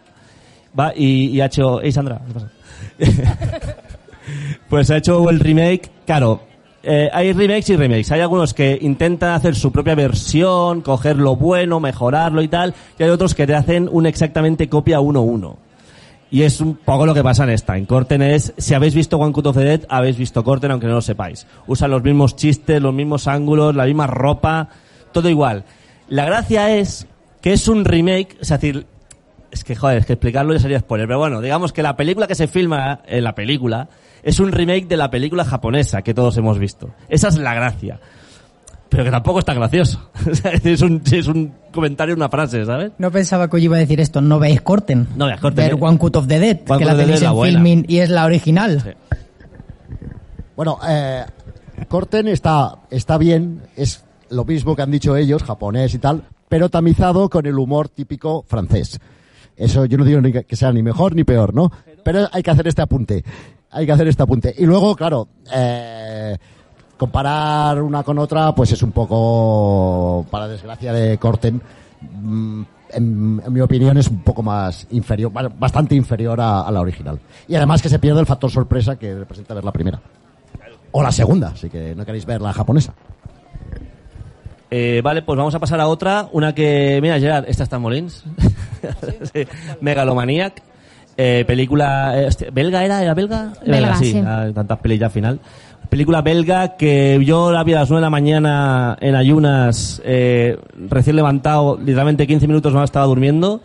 Va, 0.79 0.93
y, 0.95 1.29
y 1.29 1.41
ha 1.41 1.47
hecho... 1.47 1.81
¡Ey, 1.81 1.93
Sandra! 1.93 2.21
¿qué 2.27 2.35
pasa? 2.35 2.51
pues 4.69 4.91
ha 4.91 4.99
hecho 4.99 5.29
el 5.31 5.41
remake, 5.41 5.91
claro, 6.07 6.43
eh, 6.83 7.11
hay 7.13 7.33
remakes 7.33 7.71
y 7.71 7.77
remakes. 7.77 8.11
Hay 8.13 8.21
algunos 8.21 8.55
que 8.55 8.79
intentan 8.81 9.33
hacer 9.33 9.55
su 9.55 9.71
propia 9.71 9.95
versión, 9.95 10.81
coger 10.81 11.17
lo 11.17 11.37
bueno, 11.37 11.81
mejorarlo 11.81 12.43
y 12.43 12.49
tal, 12.49 12.75
y 12.99 13.03
hay 13.03 13.11
otros 13.11 13.35
que 13.35 13.47
te 13.47 13.55
hacen 13.55 13.89
un 13.91 14.07
exactamente 14.07 14.69
copia 14.69 15.01
1-1. 15.01 15.57
Y 16.33 16.43
es 16.43 16.61
un 16.61 16.77
poco 16.77 17.07
lo 17.07 17.13
que 17.15 17.25
pasa 17.25 17.43
en 17.45 17.51
esta. 17.51 17.77
En 17.77 17.87
Corten 17.87 18.23
es, 18.23 18.55
si 18.57 18.75
habéis 18.75 18.95
visto 18.95 19.19
One 19.19 19.33
Cut 19.33 19.47
of 19.47 19.57
the 19.57 19.65
Dead, 19.65 19.81
habéis 19.89 20.17
visto 20.17 20.45
Corten 20.45 20.71
aunque 20.71 20.87
no 20.87 20.95
lo 20.95 21.03
sepáis. 21.03 21.47
Usan 21.67 21.91
los 21.91 22.05
mismos 22.05 22.37
chistes, 22.37 22.81
los 22.81 22.95
mismos 22.95 23.27
ángulos, 23.27 23.75
la 23.75 23.85
misma 23.85 24.07
ropa, 24.07 24.69
todo 25.13 25.29
igual. 25.29 25.65
La 26.09 26.25
gracia 26.25 26.77
es 26.77 27.07
que 27.41 27.53
es 27.53 27.67
un 27.69 27.85
remake, 27.85 28.37
es 28.41 28.49
decir, 28.49 28.87
es 29.51 29.65
que 29.65 29.75
joder, 29.75 29.99
es 29.99 30.07
que 30.07 30.15
explicarlo 30.15 30.53
ya 30.53 30.61
sería 30.61 30.79
spoiler, 30.81 31.07
pero 31.07 31.19
bueno, 31.19 31.41
digamos 31.41 31.73
que 31.73 31.83
la 31.83 31.97
película 31.97 32.27
que 32.27 32.35
se 32.35 32.47
filma 32.47 33.01
en 33.07 33.25
la 33.25 33.35
película 33.35 33.89
es 34.23 34.41
un 34.41 34.53
remake 34.53 34.87
de 34.87 34.97
la 34.97 35.11
película 35.11 35.45
japonesa 35.45 36.03
que 36.03 36.15
todos 36.15 36.37
hemos 36.37 36.59
visto. 36.59 36.91
Esa 37.09 37.29
es 37.29 37.39
la 37.39 37.55
gracia. 37.55 38.01
Pero 38.89 39.05
que 39.05 39.11
tampoco 39.11 39.39
está 39.39 39.55
gracioso. 39.55 40.11
Es 40.65 40.83
un, 40.83 41.01
es 41.11 41.29
un 41.29 41.53
comentario, 41.73 42.15
una 42.15 42.29
frase, 42.29 42.65
¿sabes? 42.65 42.91
No 42.99 43.13
pensaba 43.13 43.49
que 43.49 43.59
yo 43.59 43.67
iba 43.67 43.77
a 43.77 43.79
decir 43.79 44.01
esto. 44.01 44.21
No 44.21 44.41
veis 44.41 44.61
Corten. 44.63 45.07
No 45.15 45.27
veáis 45.27 45.41
Corten, 45.41 45.65
Ver 45.65 45.73
¿eh? 45.75 45.79
One 45.81 45.97
Cut 45.97 46.17
of 46.17 46.27
the 46.27 46.41
Dead, 46.41 46.59
One 46.69 46.79
que 46.81 46.85
la 46.85 46.97
tenéis 46.97 47.23
en 47.23 47.41
filming 47.41 47.85
y 47.87 47.99
es 47.99 48.11
la 48.11 48.25
original. 48.25 48.97
Bueno, 50.57 50.79
eh, 50.89 51.25
Corten 51.89 52.27
está, 52.29 52.79
está 52.91 53.17
bien, 53.17 53.63
es 53.77 54.05
lo 54.29 54.45
mismo 54.45 54.75
que 54.75 54.83
han 54.83 54.91
dicho 54.91 55.17
ellos, 55.17 55.45
japonés 55.45 55.95
y 55.95 55.99
tal, 55.99 56.25
pero 56.49 56.69
tamizado 56.69 57.31
con 57.31 57.47
el 57.47 57.59
humor 57.59 57.89
típico 57.89 58.45
francés. 58.47 59.01
Eso 59.61 59.85
yo 59.85 59.99
no 59.99 60.05
digo 60.05 60.21
ni 60.21 60.33
que 60.33 60.57
sea 60.57 60.73
ni 60.73 60.83
mejor 60.83 61.15
ni 61.15 61.25
peor, 61.25 61.55
¿no? 61.55 61.71
Pero 62.03 62.27
hay 62.33 62.43
que 62.43 62.51
hacer 62.51 62.67
este 62.67 62.83
apunte. 62.83 63.23
Hay 63.71 63.87
que 63.87 63.93
hacer 63.93 64.09
este 64.09 64.23
apunte. 64.23 64.55
Y 64.59 64.65
luego, 64.67 64.97
claro, 64.97 65.29
eh, 65.55 66.37
comparar 66.97 67.81
una 67.83 68.03
con 68.03 68.19
otra, 68.19 68.55
pues 68.55 68.73
es 68.73 68.83
un 68.83 68.93
poco, 68.93 70.27
para 70.31 70.49
desgracia 70.49 70.93
de 70.93 71.19
Corten, 71.19 71.61
mm, 72.23 72.63
en, 72.93 73.43
en 73.47 73.53
mi 73.53 73.61
opinión 73.61 73.97
es 73.99 74.09
un 74.09 74.21
poco 74.23 74.43
más 74.43 74.87
inferior, 74.91 75.33
ba- 75.33 75.49
bastante 75.57 75.95
inferior 75.95 76.41
a, 76.41 76.63
a 76.63 76.71
la 76.73 76.81
original. 76.81 77.21
Y 77.47 77.55
además 77.55 77.81
que 77.83 77.89
se 77.89 77.99
pierde 77.99 78.21
el 78.21 78.27
factor 78.27 78.51
sorpresa 78.51 78.97
que 78.97 79.15
representa 79.15 79.55
ver 79.55 79.65
la 79.65 79.73
primera. 79.73 80.01
O 80.93 81.03
la 81.03 81.13
segunda, 81.13 81.55
si 81.55 81.71
que 81.71 81.95
no 81.95 82.05
queréis 82.05 82.27
ver 82.27 82.41
la 82.41 82.53
japonesa. 82.53 82.93
Eh, 84.73 85.01
vale, 85.03 85.23
pues 85.23 85.37
vamos 85.37 85.55
a 85.55 85.59
pasar 85.59 85.81
a 85.81 85.89
otra. 85.89 86.29
Una 86.33 86.55
que, 86.55 86.99
mira, 87.03 87.19
Gerard, 87.19 87.45
esta 87.49 87.63
está 87.65 87.77
en 87.77 87.83
Molins. 87.83 88.25
Sí. 89.33 89.47
Megalomaniac. 89.81 90.63
Eh, 91.17 91.45
película 91.47 92.19
eh, 92.19 92.27
hostia, 92.27 92.49
belga 92.51 92.83
era, 92.83 93.03
era 93.03 93.13
belga, 93.13 93.53
Belga, 93.67 93.97
sí, 93.97 94.13
sí. 94.13 94.23
ah, 94.25 94.49
tantas 94.55 94.79
pelis 94.79 95.01
ya 95.01 95.07
al 95.07 95.13
final. 95.13 95.41
Película 95.91 96.23
belga 96.23 96.77
que 96.77 97.21
yo 97.25 97.51
la 97.53 97.63
vi 97.65 97.75
a 97.75 97.81
las 97.81 97.91
9 97.91 98.01
de 98.01 98.07
la 98.07 98.11
mañana 98.11 98.97
en 99.01 99.17
ayunas, 99.17 100.01
eh, 100.05 100.57
recién 100.89 101.17
levantado, 101.17 101.77
literalmente 101.79 102.27
15 102.27 102.47
minutos 102.47 102.73
no 102.73 102.83
estaba 102.83 103.05
durmiendo 103.07 103.61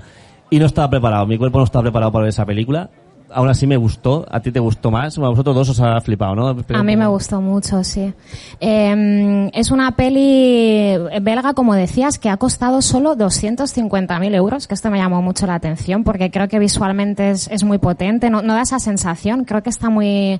y 0.50 0.60
no 0.60 0.66
estaba 0.66 0.90
preparado. 0.90 1.28
Mi 1.28 1.38
cuerpo 1.38 1.60
no 1.60 1.66
estaba 1.66 1.84
preparado 1.84 2.12
para 2.12 2.24
ver 2.24 2.30
esa 2.30 2.46
película. 2.46 2.90
Aún 3.36 3.50
así 3.50 3.68
me 3.68 3.76
gustó. 3.76 4.26
¿A 4.32 4.40
ti 4.40 4.50
te 4.50 4.62
gustó 4.62 4.92
más? 4.92 5.18
A 5.18 5.22
vosotros 5.22 5.54
dos 5.54 5.70
os 5.70 5.82
ha 5.82 6.00
flipado, 6.00 6.36
¿no? 6.36 6.56
Pero 6.56 6.80
A 6.80 6.84
mí 6.84 6.96
me 6.96 7.06
gustó 7.06 7.42
mucho, 7.42 7.84
sí. 7.84 8.14
Eh, 8.62 9.52
es 9.54 9.72
una 9.72 9.92
peli 9.92 10.96
belga, 11.22 11.54
como 11.54 11.76
decías, 11.76 12.18
que 12.18 12.30
ha 12.30 12.38
costado 12.38 12.82
solo 12.82 13.18
250.000 13.18 14.36
euros, 14.36 14.68
que 14.68 14.74
esto 14.74 14.90
me 14.90 15.00
llamó 15.00 15.22
mucho 15.22 15.48
la 15.48 15.56
atención 15.56 16.06
porque 16.06 16.32
creo 16.32 16.48
que 16.48 16.60
visualmente 16.60 17.32
es, 17.32 17.50
es 17.52 17.66
muy 17.66 17.78
potente, 17.78 18.30
no, 18.30 18.42
no 18.42 18.54
da 18.54 18.62
esa 18.62 18.80
sensación, 18.80 19.44
creo 19.44 19.62
que 19.62 19.70
está 19.70 19.90
muy, 19.90 20.40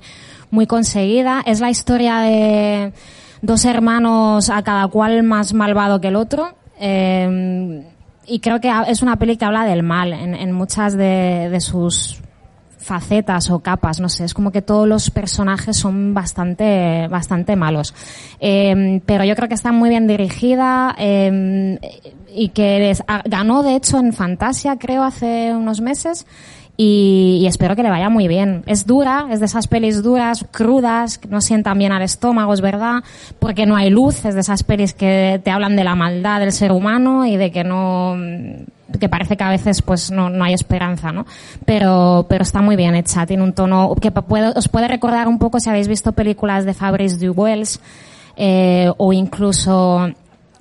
muy 0.50 0.66
conseguida. 0.66 1.42
Es 1.44 1.60
la 1.60 1.68
historia 1.68 2.20
de 2.20 2.94
dos 3.42 3.66
hermanos, 3.66 4.48
a 4.48 4.62
cada 4.62 4.88
cual 4.88 5.22
más 5.22 5.52
malvado 5.52 6.00
que 6.00 6.08
el 6.08 6.16
otro. 6.16 6.54
Eh, 6.80 7.84
y 8.26 8.40
creo 8.40 8.58
que 8.58 8.72
es 8.88 9.02
una 9.02 9.16
peli 9.16 9.36
que 9.36 9.44
habla 9.44 9.66
del 9.66 9.82
mal 9.82 10.14
en, 10.14 10.34
en 10.34 10.52
muchas 10.52 10.96
de, 10.96 11.50
de 11.50 11.60
sus 11.60 12.22
facetas 12.86 13.50
o 13.50 13.58
capas, 13.58 14.00
no 14.00 14.08
sé, 14.08 14.24
es 14.24 14.32
como 14.32 14.52
que 14.52 14.62
todos 14.62 14.86
los 14.88 15.10
personajes 15.10 15.76
son 15.76 16.14
bastante, 16.14 17.08
bastante 17.08 17.56
malos. 17.56 17.92
Eh, 18.40 19.00
pero 19.04 19.24
yo 19.24 19.34
creo 19.34 19.48
que 19.48 19.54
está 19.54 19.72
muy 19.72 19.88
bien 19.90 20.06
dirigida 20.06 20.94
eh, 20.98 21.78
y 22.34 22.48
que 22.50 22.96
a- 23.08 23.22
ganó 23.24 23.62
de 23.62 23.74
hecho 23.76 23.98
en 23.98 24.12
Fantasia, 24.12 24.76
creo, 24.78 25.02
hace 25.02 25.52
unos 25.54 25.80
meses. 25.80 26.26
Y, 26.76 27.38
y 27.40 27.46
espero 27.46 27.74
que 27.74 27.82
le 27.82 27.90
vaya 27.90 28.10
muy 28.10 28.28
bien. 28.28 28.62
Es 28.66 28.86
dura, 28.86 29.28
es 29.30 29.40
de 29.40 29.46
esas 29.46 29.66
pelis 29.66 30.02
duras, 30.02 30.44
crudas, 30.50 31.18
que 31.18 31.28
no 31.28 31.40
sientan 31.40 31.78
bien 31.78 31.92
al 31.92 32.02
estómago, 32.02 32.52
es 32.52 32.60
verdad, 32.60 33.02
porque 33.38 33.64
no 33.64 33.76
hay 33.76 33.90
luz, 33.90 34.24
es 34.24 34.34
de 34.34 34.40
esas 34.40 34.62
pelis 34.62 34.92
que 34.92 35.40
te 35.42 35.50
hablan 35.50 35.76
de 35.76 35.84
la 35.84 35.94
maldad 35.94 36.40
del 36.40 36.52
ser 36.52 36.72
humano 36.72 37.24
y 37.24 37.36
de 37.36 37.50
que 37.50 37.64
no, 37.64 38.14
que 38.98 39.08
parece 39.08 39.36
que 39.36 39.44
a 39.44 39.50
veces 39.50 39.82
pues 39.82 40.10
no, 40.10 40.30
no 40.30 40.44
hay 40.44 40.54
esperanza, 40.54 41.12
¿no? 41.12 41.26
Pero, 41.64 42.26
pero 42.28 42.42
está 42.42 42.62
muy 42.62 42.76
bien 42.76 42.94
hecha, 42.94 43.26
tiene 43.26 43.42
un 43.42 43.52
tono 43.52 43.94
que 44.00 44.12
os 44.54 44.68
puede 44.68 44.88
recordar 44.88 45.28
un 45.28 45.38
poco 45.38 45.60
si 45.60 45.70
habéis 45.70 45.88
visto 45.88 46.12
películas 46.12 46.64
de 46.64 46.74
Fabrice 46.74 47.24
Duwels, 47.24 47.80
eh, 48.36 48.90
o 48.96 49.12
incluso 49.12 50.08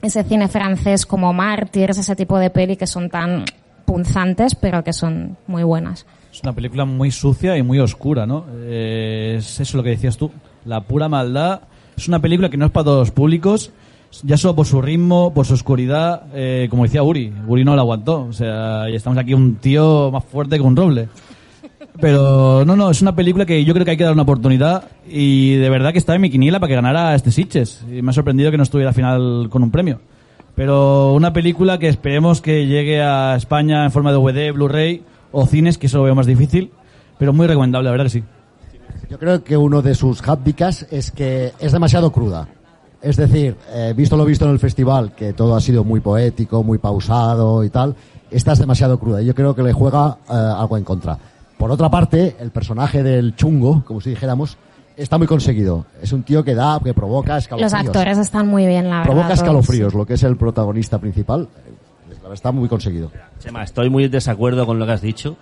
ese 0.02 0.24
cine 0.24 0.48
francés 0.48 1.06
como 1.06 1.34
Mártires, 1.34 1.98
ese 1.98 2.16
tipo 2.16 2.38
de 2.38 2.50
peli 2.50 2.78
que 2.78 2.88
son 2.88 3.10
tan 3.10 3.44
punzantes, 3.86 4.56
pero 4.56 4.84
que 4.84 4.94
son 4.94 5.38
muy 5.48 5.64
buenas. 5.64 6.06
Es 6.32 6.42
una 6.44 6.54
película 6.54 6.86
muy 6.86 7.12
sucia 7.12 7.58
y 7.58 7.64
muy 7.64 7.80
oscura, 7.80 8.26
¿no? 8.26 8.46
Eh, 8.54 9.36
es 9.38 9.60
eso 9.60 9.78
lo 9.78 9.84
que 9.84 9.92
decías 9.92 10.18
tú, 10.18 10.32
la 10.66 10.82
pura 10.82 11.08
maldad. 11.08 11.62
Es 11.96 12.08
una 12.08 12.20
película 12.20 12.50
que 12.50 12.58
no 12.58 12.66
es 12.66 12.72
para 12.72 12.86
todos 12.86 13.00
los 13.00 13.12
públicos, 13.12 13.72
ya 14.24 14.36
solo 14.36 14.56
por 14.56 14.66
su 14.66 14.82
ritmo, 14.82 15.34
por 15.34 15.46
su 15.46 15.54
oscuridad, 15.54 16.24
eh, 16.34 16.68
como 16.70 16.84
decía 16.84 17.04
Uri. 17.04 17.34
Uri 17.48 17.64
no 17.64 17.76
la 17.76 17.84
aguantó, 17.84 18.24
o 18.24 18.34
sea, 18.34 18.90
y 18.90 18.96
estamos 18.96 19.18
aquí 19.18 19.34
un 19.34 19.56
tío 19.56 20.12
más 20.12 20.26
fuerte 20.26 20.58
que 20.58 20.62
un 20.62 20.76
roble. 20.76 21.08
Pero 22.00 22.66
no, 22.66 22.76
no, 22.76 22.90
es 22.90 23.02
una 23.02 23.16
película 23.16 23.46
que 23.46 23.64
yo 23.64 23.74
creo 23.74 23.86
que 23.86 23.92
hay 23.92 23.98
que 23.98 24.04
dar 24.04 24.14
una 24.14 24.24
oportunidad 24.24 24.90
y 25.08 25.56
de 25.56 25.70
verdad 25.70 25.94
que 25.94 26.00
estaba 26.00 26.16
en 26.16 26.22
mi 26.22 26.30
quiniela 26.30 26.60
para 26.60 26.70
que 26.70 26.76
ganara 26.76 27.16
este 27.16 27.32
Sitches. 27.32 27.86
Y 27.90 28.02
me 28.02 28.10
ha 28.10 28.14
sorprendido 28.14 28.52
que 28.52 28.58
no 28.58 28.64
estuviera 28.64 28.90
al 28.90 28.96
final 28.96 29.48
con 29.50 29.64
un 29.64 29.72
premio. 29.72 30.02
Pero 30.56 31.14
una 31.14 31.34
película 31.34 31.80
que 31.80 31.90
esperemos 31.90 32.42
que 32.42 32.66
llegue 32.66 33.02
a 33.02 33.36
España 33.36 33.84
en 33.84 33.92
forma 33.92 34.12
de 34.12 34.18
DVD, 34.18 34.54
Blu-ray 34.54 35.04
o 35.32 35.46
cines, 35.46 35.78
que 35.78 35.88
eso 35.88 35.98
lo 35.98 36.04
veo 36.04 36.16
más 36.16 36.26
difícil. 36.26 36.72
Pero 37.18 37.34
muy 37.34 37.48
recomendable, 37.48 37.86
la 37.86 37.92
verdad 37.92 38.06
que 38.06 38.10
sí. 38.10 38.24
Yo 39.10 39.20
creo 39.20 39.44
que 39.44 39.58
uno 39.58 39.82
de 39.82 39.96
sus 39.96 40.22
hándicas 40.22 40.88
es 40.92 41.12
que 41.12 41.54
es 41.60 41.72
demasiado 41.72 42.12
cruda. 42.12 42.48
Es 43.02 43.18
decir, 43.18 43.56
eh, 43.70 43.94
visto 43.96 44.18
lo 44.18 44.26
visto 44.26 44.46
en 44.46 44.52
el 44.52 44.60
festival, 44.60 45.14
que 45.14 45.34
todo 45.34 45.56
ha 45.56 45.62
sido 45.62 45.84
muy 45.84 46.00
poético, 46.00 46.64
muy 46.64 46.80
pausado 46.80 47.64
y 47.64 47.70
tal, 47.70 47.96
esta 48.32 48.54
es 48.54 48.60
demasiado 48.60 49.00
cruda. 49.00 49.22
Yo 49.22 49.36
creo 49.36 49.56
que 49.56 49.62
le 49.62 49.74
juega 49.74 50.18
eh, 50.28 50.34
algo 50.34 50.78
en 50.78 50.84
contra. 50.84 51.18
Por 51.58 51.70
otra 51.70 51.90
parte, 51.90 52.36
el 52.40 52.52
personaje 52.52 53.04
del 53.04 53.36
chungo, 53.36 53.84
como 53.86 54.02
si 54.02 54.10
dijéramos, 54.10 54.58
está 54.98 55.18
muy 55.18 55.28
conseguido. 55.28 55.86
Es 56.02 56.12
un 56.14 56.24
tío 56.24 56.44
que 56.44 56.56
da, 56.56 56.80
que 56.84 56.94
provoca 56.94 57.38
escalofríos. 57.38 57.72
Los 57.72 57.88
actores 57.88 58.18
están 58.18 58.48
muy 58.48 58.66
bien, 58.66 58.90
la 58.90 59.00
verdad. 59.00 59.12
Provoca 59.12 59.34
escalofríos, 59.34 59.94
lo 59.94 60.06
que 60.06 60.14
es 60.16 60.24
el 60.24 60.38
protagonista 60.38 61.00
principal. 61.00 61.48
Está 62.34 62.52
muy 62.52 62.68
conseguido. 62.68 63.12
Chema, 63.40 63.64
estoy 63.64 63.90
muy 63.90 64.06
en 64.06 64.12
desacuerdo 64.12 64.66
con 64.66 64.80
lo 64.80 64.86
que 64.86 64.92
has 64.94 65.02
dicho. 65.02 65.38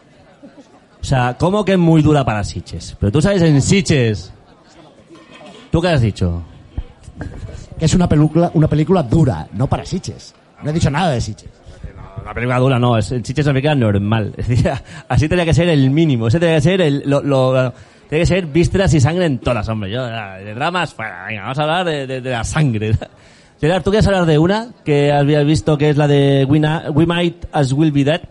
O 1.01 1.06
sea, 1.06 1.36
¿cómo 1.38 1.64
que 1.66 1.74
es 1.74 1.78
muy 1.78 2.01
dura 2.01 2.24
para 2.26 2.43
Siches? 2.43 2.95
Pero 2.99 3.12
tú 3.12 3.22
sabes 3.22 3.41
en 3.41 3.62
Siches. 3.62 4.34
¿Tú 5.72 5.82
qué 5.82 5.88
has 5.89 6.01
dicho? 6.01 6.43
Que 7.80 7.86
es 7.86 7.93
una 7.93 8.08
película, 8.08 8.51
una 8.54 8.68
película 8.68 9.04
dura, 9.04 9.47
no 9.54 9.68
para 9.68 9.86
Siches. 9.86 10.34
No 10.62 10.70
he 10.70 10.74
dicho 10.74 10.89
nada 10.89 11.12
de 11.12 11.22
Siches. 11.22 11.49
La 12.26 12.34
película 12.34 12.58
dura 12.60 12.80
no, 12.80 12.97
es, 12.97 13.12
en 13.12 13.24
Siches 13.26 13.43
es 13.45 13.47
una 13.47 13.54
película 13.54 13.76
normal. 13.76 14.34
Es 14.38 14.47
decir, 14.47 14.72
así 15.10 15.28
tendría 15.28 15.45
que 15.45 15.54
ser 15.54 15.70
el 15.70 15.89
mínimo. 15.89 16.28
Ese 16.28 16.39
tendría 16.39 16.58
que 16.58 16.62
ser 16.62 16.82
el, 16.82 17.04
lo, 17.06 17.22
lo- 17.22 17.74
tiene 18.14 18.20
que 18.22 18.26
ser 18.28 18.45
vísceras 18.47 18.93
y 18.93 18.99
sangre 18.99 19.26
en 19.26 19.39
todas, 19.39 19.68
hombre. 19.70 19.91
Yo, 19.91 20.05
de 20.05 20.53
dramas, 20.53 20.93
fuera. 20.93 21.26
Venga, 21.28 21.41
vamos 21.43 21.59
a 21.59 21.61
hablar 21.64 21.86
de, 21.86 22.07
de- 22.07 22.22
de 22.22 22.30
la 22.32 22.43
sangre. 22.43 22.93
Gerard, 23.61 23.82
¿tú 23.84 23.91
quieres 23.91 24.05
hablar 24.07 24.26
de 24.26 24.38
una 24.38 24.68
que 24.84 25.11
habías 25.11 25.45
visto 25.45 25.78
que 25.78 25.89
es 25.89 25.97
la 25.97 26.07
de 26.07 26.45
We, 26.45 26.59
Na- 26.59 26.91
We 26.91 27.05
Might 27.05 27.45
As 27.51 27.72
Will 27.74 27.91
Be 27.91 28.03
Dead? 28.03 28.22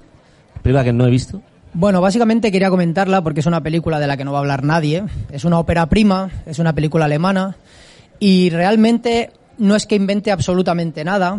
Película 0.63 0.85
que 0.85 0.93
no 0.93 1.07
he 1.07 1.11
visto. 1.11 1.41
Bueno, 1.75 2.01
básicamente 2.03 2.53
quería 2.53 2.69
comentarla 2.69 3.23
porque 3.23 3.41
es 3.41 3.47
una 3.47 3.63
película 3.63 3.99
de 3.99 4.07
la 4.07 4.17
que 4.17 4.25
no 4.25 4.33
va 4.33 4.39
a 4.39 4.43
hablar 4.43 4.63
nadie. 4.63 5.05
Es 5.33 5.45
una 5.45 5.59
ópera 5.59 5.87
prima, 5.87 6.31
es 6.47 6.59
una 6.59 6.75
película 6.75 7.07
alemana 7.07 7.57
y 8.19 8.51
realmente 8.51 9.31
no 9.59 9.75
es 9.75 9.87
que 9.87 9.95
invente 9.97 10.31
absolutamente 10.33 11.03
nada. 11.03 11.39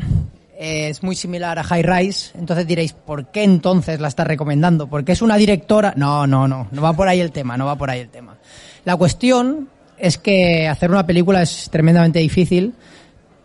Es 0.58 1.01
muy 1.01 1.16
similar 1.16 1.58
a 1.58 1.64
High 1.64 1.84
Rise, 1.84 2.38
entonces 2.38 2.68
diréis, 2.68 2.93
¿por 2.93 3.32
qué 3.32 3.43
entonces 3.43 3.99
la 3.99 4.08
está 4.08 4.24
recomendando? 4.24 4.88
¿Porque 4.88 5.12
es 5.12 5.22
una 5.22 5.36
directora? 5.36 5.93
No, 5.97 6.28
no, 6.28 6.47
no, 6.47 6.68
no 6.72 6.82
va 6.82 6.93
por 6.93 7.08
ahí 7.08 7.20
el 7.20 7.32
tema, 7.32 7.58
no 7.58 7.66
va 7.66 7.76
por 7.76 7.89
ahí 7.89 8.01
el 8.01 8.10
tema. 8.10 8.38
La 8.86 8.95
cuestión 8.95 9.70
es 9.97 10.18
que 10.18 10.68
hacer 10.68 10.91
una 10.91 11.06
película 11.06 11.41
es 11.41 11.70
tremendamente 11.72 12.20
difícil 12.20 12.76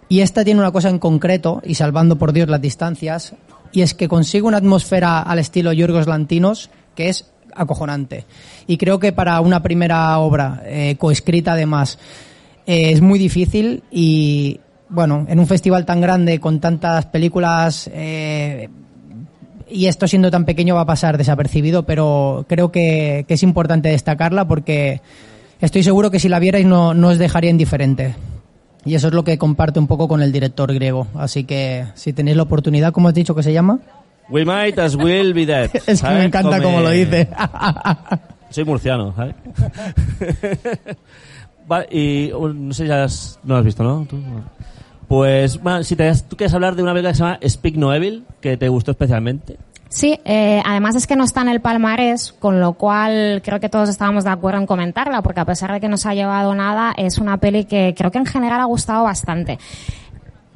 y 0.09 0.21
esta 0.21 0.45
tiene 0.45 0.61
una 0.61 0.73
cosa 0.73 0.89
en 0.89 0.99
concreto, 0.99 1.61
y 1.65 1.75
salvando 1.75 2.17
por 2.17 2.33
Dios 2.33 2.49
las 2.49 2.63
distancias, 2.63 3.35
y 3.73 3.83
es 3.83 3.93
que 3.95 4.09
consigue 4.09 4.43
una 4.43 4.57
atmósfera 4.57 5.21
al 5.21 5.39
estilo 5.39 5.73
Yorgos 5.73 6.07
Lantinos 6.07 6.71
que 6.95 7.11
es 7.11 7.31
acojonante. 7.55 8.25
Y 8.67 8.79
creo 8.79 8.99
que 8.99 9.13
para 9.13 9.41
una 9.41 9.63
primera 9.63 10.19
obra, 10.19 10.63
eh, 10.65 10.97
coescrita 10.99 11.53
además, 11.53 11.99
eh, 12.67 12.93
es 12.93 13.01
muy 13.01 13.19
difícil 13.19 13.83
y, 13.91 14.61
bueno, 14.89 15.27
en 15.29 15.39
un 15.39 15.47
festival 15.47 15.85
tan 15.85 16.01
grande 16.01 16.41
con 16.41 16.61
tantas 16.61 17.07
películas 17.07 17.91
eh, 17.93 18.69
y 19.71 19.87
esto 19.87 20.09
siendo 20.09 20.31
tan 20.31 20.45
pequeño 20.45 20.75
va 20.75 20.83
a 20.83 20.87
pasar 20.87 21.19
desapercibido, 21.19 21.85
pero 21.85 22.47
creo 22.49 22.73
que, 22.73 23.25
que 23.29 23.35
es 23.35 23.43
importante 23.43 23.91
destacarla 23.91 24.49
porque 24.49 25.01
estoy 25.61 25.83
seguro 25.83 26.11
que 26.11 26.21
si 26.21 26.29
la 26.29 26.39
vierais 26.39 26.67
no, 26.67 26.95
no 26.95 27.09
os 27.09 27.19
dejaría 27.19 27.51
indiferente. 27.51 28.15
Y 28.85 28.95
eso 28.95 29.09
es 29.09 29.15
lo 29.15 29.25
que 29.25 29.37
comparte 29.37 29.79
un 29.79 29.87
poco 29.87 30.09
con 30.09 30.23
el 30.23 30.33
director 30.33 30.73
griego. 30.73 31.09
Así 31.15 31.45
que 31.45 31.87
si 31.95 32.13
tenéis 32.13 32.37
la 32.37 32.45
oportunidad, 32.45 32.93
¿cómo 32.93 33.09
has 33.09 33.15
dicho 33.15 33.35
que 33.35 33.43
se 33.43 33.53
llama? 33.53 33.81
We 34.31 34.45
Might 34.45 34.79
As 34.79 34.95
Will 34.95 35.35
Be 35.35 35.47
Dead. 35.47 35.71
Es 35.87 36.03
que 36.03 36.09
me 36.09 36.25
encanta 36.25 36.63
cómo 36.63 36.81
lo 36.81 36.91
dice. 36.91 37.29
Soy 38.51 38.65
murciano, 38.65 39.15
¿sabes? 39.15 39.35
vale, 41.67 41.87
y 41.91 42.33
uh, 42.33 42.49
no 42.49 42.73
sé 42.73 42.87
si 42.87 42.91
has, 42.91 43.39
no 43.45 43.55
lo 43.55 43.59
has 43.61 43.65
visto, 43.67 43.83
¿no? 43.83 44.07
¿Tú? 44.09 44.19
Pues, 45.09 45.61
bueno, 45.63 45.83
si 45.83 45.97
te, 45.97 46.13
tú 46.29 46.37
quieres 46.37 46.53
hablar 46.53 46.77
de 46.77 46.83
una 46.83 46.93
película 46.93 47.13
que 47.13 47.17
se 47.17 47.25
llama 47.25 47.39
Speak 47.47 47.77
No 47.77 47.95
Evil, 47.95 48.25
que 48.41 48.59
te 48.59 48.69
gustó 48.69 48.91
especialmente. 48.91 49.57
Sí, 49.89 50.21
eh, 50.27 50.63
además 50.67 50.97
es 50.97 51.07
que 51.07 51.17
no 51.17 51.25
está 51.25 51.41
en 51.41 51.49
el 51.49 51.61
palmarés, 51.61 52.33
con 52.33 52.61
lo 52.61 52.75
cual 52.75 53.41
creo 53.43 53.59
que 53.59 53.71
todos 53.71 53.89
estábamos 53.89 54.25
de 54.25 54.31
acuerdo 54.31 54.61
en 54.61 54.67
comentarla, 54.67 55.23
porque 55.23 55.41
a 55.41 55.47
pesar 55.47 55.73
de 55.73 55.81
que 55.81 55.89
no 55.89 55.97
se 55.97 56.11
ha 56.11 56.15
llevado 56.15 56.55
nada, 56.55 56.93
es 56.97 57.17
una 57.17 57.39
peli 57.39 57.65
que 57.65 57.95
creo 57.97 58.11
que 58.11 58.19
en 58.19 58.27
general 58.27 58.61
ha 58.61 58.67
gustado 58.67 59.05
bastante. 59.05 59.59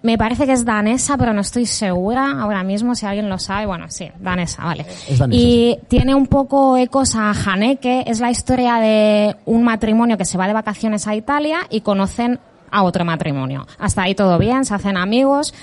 Me 0.03 0.19
parece 0.19 0.45
que 0.47 0.53
es 0.53 0.65
danesa, 0.65 1.17
pero 1.17 1.33
no 1.33 1.41
estoy 1.41 1.65
segura 1.65 2.43
ahora 2.43 2.63
mismo, 2.63 2.95
si 2.95 3.07
alguien 3.07 3.31
lo 3.31 3.39
sabe. 3.39 3.67
Bueno, 3.67 3.87
sí, 3.89 4.11
danesa, 4.21 4.65
vale. 4.65 4.85
Es 5.09 5.19
danesa, 5.19 5.41
y 5.41 5.79
tiene 5.89 6.15
un 6.15 6.27
poco 6.27 6.77
ecos 6.77 7.15
a 7.15 7.31
Haneke, 7.31 8.05
es 8.07 8.21
la 8.21 8.31
historia 8.31 8.75
de 8.77 9.37
un 9.47 9.63
matrimonio 9.63 10.19
que 10.19 10.25
se 10.25 10.37
va 10.37 10.47
de 10.47 10.53
vacaciones 10.53 11.07
a 11.07 11.15
Italia 11.15 11.61
y 11.71 11.81
conocen 11.81 12.39
a 12.73 12.83
otro 12.83 13.05
matrimonio. 13.05 13.67
Hasta 13.79 14.03
ahí 14.03 14.15
todo 14.15 14.39
bien, 14.39 14.65
se 14.65 14.75
hacen 14.75 14.97
amigos 14.97 15.55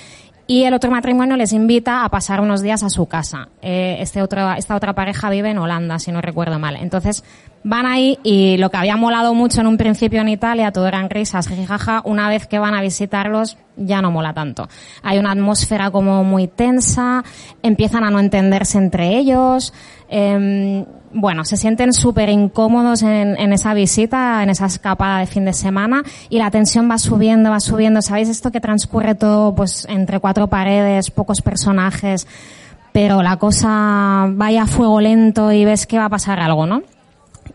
y 0.50 0.64
el 0.64 0.74
otro 0.74 0.90
matrimonio 0.90 1.36
les 1.38 1.54
invita 1.54 2.04
a 2.04 2.10
pasar 2.10 2.42
unos 2.42 2.64
días 2.64 2.82
a 2.82 2.90
su 2.90 3.06
casa. 3.06 3.50
Eh, 3.62 3.98
este 4.00 4.22
otro, 4.24 4.52
esta 4.54 4.76
otra 4.76 4.94
pareja 4.94 5.30
vive 5.30 5.52
en 5.52 5.60
Holanda, 5.60 6.00
si 6.00 6.12
no 6.12 6.22
recuerdo 6.22 6.58
mal. 6.58 6.76
Entonces 6.76 7.24
van 7.64 7.86
ahí 7.86 8.18
y 8.24 8.58
lo 8.58 8.70
que 8.70 8.78
había 8.78 8.96
molado 8.96 9.34
mucho 9.34 9.62
en 9.62 9.68
un 9.68 9.78
principio 9.78 10.22
en 10.22 10.30
Italia, 10.30 10.72
todo 10.72 10.88
eran 10.88 11.10
risas, 11.10 11.48
jijaja, 11.48 12.02
una 12.06 12.30
vez 12.30 12.48
que 12.48 12.60
van 12.60 12.74
a 12.74 12.82
visitarlos 12.82 13.58
ya 13.76 14.02
no 14.02 14.12
mola 14.12 14.34
tanto. 14.34 14.68
Hay 15.04 15.20
una 15.20 15.32
atmósfera 15.32 15.92
como 15.92 16.24
muy 16.24 16.48
tensa, 16.48 17.24
empiezan 17.64 18.04
a 18.04 18.10
no 18.10 18.20
entenderse 18.20 18.78
entre 18.78 19.18
ellos, 19.18 19.74
em, 20.10 20.86
bueno, 21.12 21.44
se 21.44 21.58
sienten 21.58 21.94
súper 21.94 22.30
incómodos 22.30 23.02
en, 23.02 23.36
en 23.38 23.54
esa 23.54 23.74
visita, 23.74 24.44
en 24.44 24.50
esa 24.50 24.68
escapada 24.68 25.20
de 25.20 25.26
fin 25.26 25.46
de 25.46 25.54
semana 25.54 26.04
y 26.30 26.38
la 26.38 26.52
tensión 26.52 26.90
va 26.90 26.98
subiendo, 26.98 27.50
va 27.50 27.60
subiendo. 27.60 28.02
¿Sabéis 28.02 28.30
esto 28.30 28.52
que 28.52 28.62
transcurre 28.62 29.16
todo 29.16 29.56
pues 29.56 29.88
entre 29.90 30.20
cuatro 30.20 30.48
paredes, 30.48 31.10
pocos 31.10 31.42
personajes, 31.42 32.28
pero 32.92 33.24
la 33.24 33.38
cosa 33.38 34.28
vaya 34.30 34.64
a 34.64 34.68
fuego 34.68 35.02
lento 35.02 35.52
y 35.52 35.66
ves 35.66 35.88
que 35.88 35.98
va 35.98 36.06
a 36.06 36.10
pasar 36.10 36.40
algo, 36.40 36.66
¿no? 36.66 36.84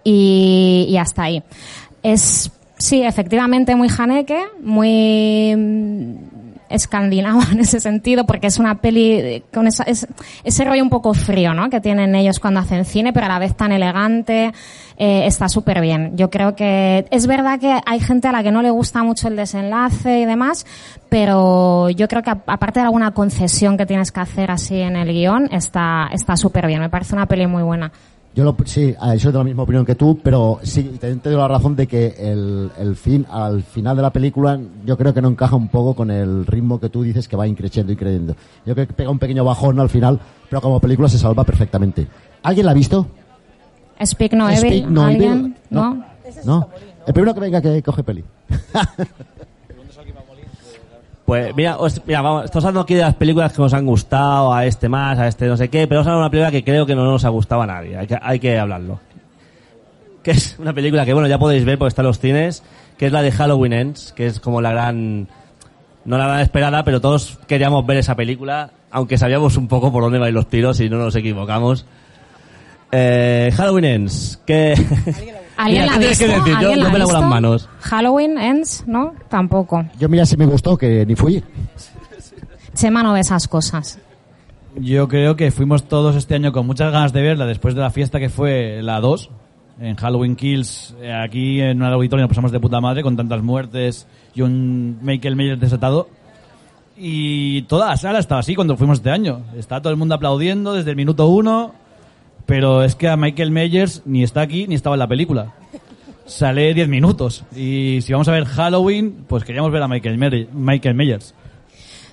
Y, 0.04 0.86
y 0.88 0.96
hasta 0.98 1.24
ahí. 1.24 1.42
Es, 2.02 2.52
sí, 2.78 3.02
efectivamente 3.02 3.74
muy 3.74 3.88
Haneke, 3.98 4.38
muy 4.62 5.54
mm, 5.56 6.14
escandinavo 6.68 7.40
en 7.52 7.60
ese 7.60 7.80
sentido, 7.80 8.26
porque 8.26 8.48
es 8.48 8.58
una 8.58 8.76
peli 8.80 9.42
con 9.52 9.66
esa, 9.66 9.84
es- 9.84 10.06
ese 10.44 10.64
rollo 10.64 10.82
un 10.82 10.90
poco 10.90 11.14
frío, 11.14 11.54
¿no? 11.54 11.70
Que 11.70 11.80
tienen 11.80 12.14
ellos 12.14 12.40
cuando 12.40 12.60
hacen 12.60 12.84
cine, 12.84 13.12
pero 13.12 13.26
a 13.26 13.28
la 13.30 13.38
vez 13.38 13.56
tan 13.56 13.72
elegante, 13.72 14.52
eh, 14.96 15.26
está 15.26 15.48
súper 15.48 15.80
bien. 15.80 16.16
Yo 16.16 16.30
creo 16.30 16.54
que 16.54 17.06
es 17.10 17.26
verdad 17.26 17.58
que 17.58 17.80
hay 17.86 18.00
gente 18.00 18.28
a 18.28 18.32
la 18.32 18.42
que 18.42 18.52
no 18.52 18.60
le 18.62 18.70
gusta 18.70 19.02
mucho 19.02 19.28
el 19.28 19.36
desenlace 19.36 20.20
y 20.20 20.24
demás, 20.24 20.66
pero 21.08 21.90
yo 21.90 22.06
creo 22.08 22.22
que 22.22 22.30
aparte 22.30 22.80
de 22.80 22.86
alguna 22.86 23.12
concesión 23.12 23.76
que 23.76 23.86
tienes 23.86 24.12
que 24.12 24.20
hacer 24.20 24.50
así 24.50 24.80
en 24.80 24.96
el 24.96 25.08
guion, 25.12 25.48
está 25.52 26.08
está 26.12 26.36
súper 26.36 26.66
bien. 26.66 26.80
Me 26.80 26.90
parece 26.90 27.14
una 27.14 27.26
peli 27.26 27.46
muy 27.46 27.62
buena. 27.62 27.92
Yo 28.34 28.42
lo, 28.42 28.56
sí, 28.64 28.94
soy 29.18 29.32
de 29.32 29.38
la 29.38 29.44
misma 29.44 29.62
opinión 29.62 29.86
que 29.86 29.94
tú, 29.94 30.18
pero 30.20 30.58
sí, 30.62 30.96
te, 31.00 31.14
te 31.14 31.30
doy 31.30 31.38
la 31.38 31.46
razón 31.46 31.76
de 31.76 31.86
que 31.86 32.14
el, 32.18 32.68
el 32.78 32.96
fin, 32.96 33.24
al 33.30 33.62
final 33.62 33.94
de 33.94 34.02
la 34.02 34.10
película, 34.10 34.58
yo 34.84 34.98
creo 34.98 35.14
que 35.14 35.22
no 35.22 35.28
encaja 35.28 35.54
un 35.54 35.68
poco 35.68 35.94
con 35.94 36.10
el 36.10 36.44
ritmo 36.44 36.80
que 36.80 36.88
tú 36.88 37.04
dices 37.04 37.28
que 37.28 37.36
va 37.36 37.46
increciendo 37.46 37.92
y 37.92 37.96
creciendo. 37.96 38.34
Yo 38.66 38.74
creo 38.74 38.88
que 38.88 38.92
pega 38.92 39.10
un 39.10 39.20
pequeño 39.20 39.44
bajón 39.44 39.78
al 39.78 39.88
final, 39.88 40.18
pero 40.50 40.60
como 40.60 40.80
película 40.80 41.08
se 41.08 41.18
salva 41.18 41.44
perfectamente. 41.44 42.08
¿Alguien 42.42 42.66
la 42.66 42.72
ha 42.72 42.74
visto? 42.74 43.06
Speak 44.04 44.32
No 44.32 44.48
Evil, 44.50 44.58
Speak 44.58 44.86
No 44.86 45.02
¿alguien? 45.04 45.32
Evil. 45.32 45.54
¿No? 45.70 46.04
¿No? 46.44 46.68
El 47.06 47.14
primero 47.14 47.34
que 47.34 47.40
venga 47.40 47.60
que 47.60 47.82
coge 47.84 48.02
peli. 48.02 48.24
Pues 51.26 51.54
mira, 51.56 51.78
os- 51.78 52.02
mira, 52.06 52.20
vamos, 52.20 52.44
estamos 52.44 52.64
hablando 52.66 52.80
aquí 52.82 52.94
de 52.94 53.00
las 53.00 53.14
películas 53.14 53.52
que 53.52 53.62
nos 53.62 53.72
han 53.72 53.86
gustado, 53.86 54.52
a 54.52 54.66
este 54.66 54.88
más, 54.90 55.18
a 55.18 55.26
este 55.26 55.46
no 55.46 55.56
sé 55.56 55.70
qué, 55.70 55.86
pero 55.86 56.00
vamos 56.00 56.08
a 56.08 56.10
hablar 56.12 56.20
de 56.20 56.26
una 56.26 56.30
película 56.30 56.50
que 56.50 56.64
creo 56.64 56.84
que 56.86 56.94
no 56.94 57.04
nos 57.04 57.24
ha 57.24 57.30
gustado 57.30 57.62
a 57.62 57.66
nadie, 57.66 57.96
hay 57.96 58.06
que, 58.06 58.18
hay 58.20 58.38
que 58.38 58.58
hablarlo. 58.58 59.00
Que 60.22 60.32
es 60.32 60.56
una 60.58 60.72
película 60.74 61.04
que, 61.06 61.12
bueno, 61.14 61.26
ya 61.28 61.38
podéis 61.38 61.64
ver 61.64 61.78
porque 61.78 61.88
está 61.88 62.02
en 62.02 62.08
los 62.08 62.18
cines, 62.18 62.62
que 62.98 63.06
es 63.06 63.12
la 63.12 63.22
de 63.22 63.32
Halloween 63.32 63.72
Ends, 63.72 64.12
que 64.14 64.26
es 64.26 64.38
como 64.40 64.60
la 64.60 64.70
gran, 64.72 65.28
no 66.04 66.18
la 66.18 66.26
gran 66.26 66.40
esperada, 66.40 66.84
pero 66.84 67.00
todos 67.00 67.38
queríamos 67.46 67.86
ver 67.86 67.96
esa 67.98 68.14
película, 68.14 68.70
aunque 68.90 69.16
sabíamos 69.18 69.56
un 69.56 69.66
poco 69.68 69.90
por 69.92 70.02
dónde 70.02 70.18
van 70.18 70.32
los 70.34 70.48
tiros 70.48 70.78
y 70.80 70.88
no 70.90 70.98
nos 70.98 71.16
equivocamos. 71.16 71.86
Eh, 72.92 73.50
Halloween 73.56 73.84
Ends, 73.86 74.40
que... 74.46 74.74
¿Alguien 75.56 75.82
Mira, 75.82 75.86
la 75.86 75.92
ha 75.92 75.94
¿qué 76.00 76.14
tienes 76.14 76.18
visto? 76.18 76.24
que 76.34 76.38
decir? 76.38 76.52
Yo- 76.52 76.58
¿Alguien 76.58 76.76
yo 76.78 76.82
la 76.82 76.88
ha 76.88 76.92
me 76.92 76.98
lavo 76.98 77.12
las 77.12 77.20
visto? 77.20 77.30
manos. 77.30 77.68
Halloween 77.80 78.38
Ends, 78.38 78.84
¿no? 78.86 79.14
Tampoco. 79.28 79.84
Yo 79.98 80.08
mira 80.08 80.26
si 80.26 80.36
me 80.36 80.46
gustó, 80.46 80.76
que 80.76 81.04
ni 81.06 81.14
fui. 81.14 81.42
Chema 82.74 83.02
no 83.02 83.12
ve 83.12 83.20
esas 83.20 83.46
cosas. 83.48 83.98
Yo 84.76 85.06
creo 85.06 85.36
que 85.36 85.50
fuimos 85.52 85.84
todos 85.84 86.16
este 86.16 86.34
año 86.34 86.50
con 86.52 86.66
muchas 86.66 86.90
ganas 86.92 87.12
de 87.12 87.22
verla 87.22 87.46
después 87.46 87.74
de 87.76 87.80
la 87.80 87.90
fiesta 87.90 88.18
que 88.18 88.28
fue 88.28 88.80
la 88.82 89.00
2. 89.00 89.30
En 89.80 89.96
Halloween 89.96 90.36
Kills, 90.36 90.94
eh, 91.00 91.12
aquí 91.12 91.60
en 91.60 91.82
un 91.82 91.92
auditorio 91.92 92.22
nos 92.24 92.28
pasamos 92.30 92.52
de 92.52 92.60
puta 92.60 92.80
madre 92.80 93.02
con 93.02 93.16
tantas 93.16 93.42
muertes 93.42 94.06
y 94.34 94.42
un 94.42 94.98
Michael 95.02 95.36
Myers 95.36 95.60
desatado. 95.60 96.08
Y 96.96 97.62
toda 97.62 97.88
la 97.88 97.96
sala 97.96 98.20
estaba 98.20 98.40
así 98.40 98.54
cuando 98.54 98.76
fuimos 98.76 98.98
este 98.98 99.10
año. 99.10 99.42
Está 99.56 99.80
todo 99.80 99.90
el 99.92 99.96
mundo 99.98 100.14
aplaudiendo 100.14 100.72
desde 100.74 100.90
el 100.90 100.96
minuto 100.96 101.26
uno. 101.26 101.74
Pero 102.46 102.84
es 102.84 102.94
que 102.94 103.08
a 103.08 103.16
Michael 103.16 103.50
Myers 103.50 104.02
ni 104.04 104.22
está 104.22 104.42
aquí 104.42 104.66
ni 104.66 104.74
estaba 104.74 104.96
en 104.96 105.00
la 105.00 105.08
película. 105.08 105.54
Sale 106.26 106.72
10 106.74 106.88
minutos. 106.88 107.44
Y 107.54 108.00
si 108.02 108.12
vamos 108.12 108.28
a 108.28 108.32
ver 108.32 108.44
Halloween, 108.44 109.24
pues 109.28 109.44
queríamos 109.44 109.70
ver 109.72 109.82
a 109.82 109.88
Michael, 109.88 110.16
Myers. 110.94 111.34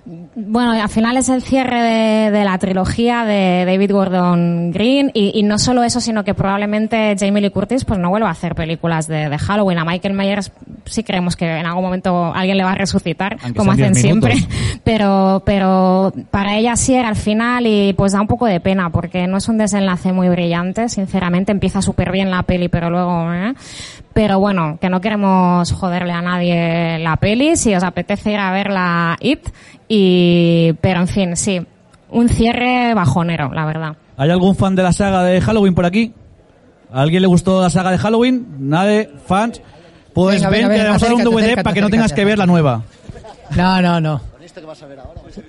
Bueno, 0.03 0.71
al 0.71 0.89
final 0.89 1.15
es 1.17 1.29
el 1.29 1.43
cierre 1.43 1.79
de, 1.81 2.31
de 2.31 2.43
la 2.43 2.57
trilogía 2.57 3.23
de 3.23 3.65
David 3.65 3.91
Gordon 3.91 4.71
Green 4.71 5.11
y, 5.13 5.31
y 5.37 5.43
no 5.43 5.59
solo 5.59 5.83
eso, 5.83 6.01
sino 6.01 6.23
que 6.23 6.33
probablemente 6.33 7.15
Jamie 7.19 7.41
Lee 7.41 7.51
Curtis 7.51 7.85
pues 7.85 7.99
no 7.99 8.09
vuelva 8.09 8.29
a 8.29 8.31
hacer 8.31 8.55
películas 8.55 9.07
de, 9.07 9.29
de 9.29 9.37
Halloween. 9.37 9.77
A 9.77 9.85
Michael 9.85 10.15
Myers 10.15 10.51
sí 10.85 11.03
creemos 11.03 11.35
que 11.35 11.45
en 11.45 11.65
algún 11.65 11.83
momento 11.83 12.33
alguien 12.33 12.57
le 12.57 12.63
va 12.63 12.71
a 12.71 12.75
resucitar, 12.75 13.37
Aunque 13.43 13.57
como 13.59 13.71
hacen 13.73 13.93
10 13.93 14.05
minutos. 14.05 14.31
siempre. 14.31 14.57
Pero, 14.83 15.43
pero 15.45 16.11
para 16.31 16.57
ella 16.57 16.75
sí 16.75 16.95
era 16.95 17.07
al 17.07 17.15
final 17.15 17.67
y 17.67 17.93
pues 17.93 18.13
da 18.13 18.21
un 18.21 18.27
poco 18.27 18.47
de 18.47 18.59
pena 18.59 18.89
porque 18.89 19.27
no 19.27 19.37
es 19.37 19.47
un 19.47 19.57
desenlace 19.59 20.11
muy 20.11 20.27
brillante, 20.29 20.89
sinceramente. 20.89 21.51
Empieza 21.51 21.81
súper 21.83 22.11
bien 22.11 22.31
la 22.31 22.41
peli, 22.43 22.67
pero 22.67 22.89
luego... 22.89 23.31
¿eh? 23.31 23.53
Pero 24.13 24.39
bueno, 24.39 24.77
que 24.81 24.89
no 24.89 24.99
queremos 24.99 25.71
joderle 25.71 26.11
a 26.11 26.21
nadie 26.21 26.99
la 26.99 27.15
peli, 27.17 27.55
si 27.55 27.73
os 27.73 27.83
apetece 27.83 28.31
ir 28.31 28.39
a 28.39 28.51
ver 28.51 28.69
la 28.69 29.17
IT, 29.21 29.47
y, 29.87 30.73
pero 30.81 30.99
en 30.99 31.07
fin, 31.07 31.35
sí, 31.37 31.65
un 32.09 32.27
cierre 32.29 32.93
bajonero, 32.93 33.53
la 33.53 33.65
verdad. 33.65 33.95
¿Hay 34.17 34.29
algún 34.29 34.55
fan 34.55 34.75
de 34.75 34.83
la 34.83 34.91
saga 34.91 35.23
de 35.23 35.39
Halloween 35.39 35.73
por 35.73 35.85
aquí? 35.85 36.13
¿A 36.91 37.01
alguien 37.01 37.21
le 37.21 37.27
gustó 37.27 37.61
la 37.61 37.69
saga 37.69 37.91
de 37.91 37.97
Halloween? 37.97 38.45
¿Nadie? 38.59 39.09
¿Fans? 39.25 39.61
Pues 40.13 40.41
Venga, 40.41 40.49
ven, 40.67 40.87
vamos 40.87 41.03
a 41.03 41.05
dar 41.05 41.15
un 41.15 41.23
DVD 41.23 41.37
acércate, 41.37 41.63
para 41.63 41.73
que 41.73 41.81
no 41.81 41.89
tengas 41.89 42.11
que 42.11 42.25
ver 42.25 42.37
la 42.37 42.45
nueva. 42.45 42.83
No, 43.55 43.81
no, 43.81 44.01
no. 44.01 44.21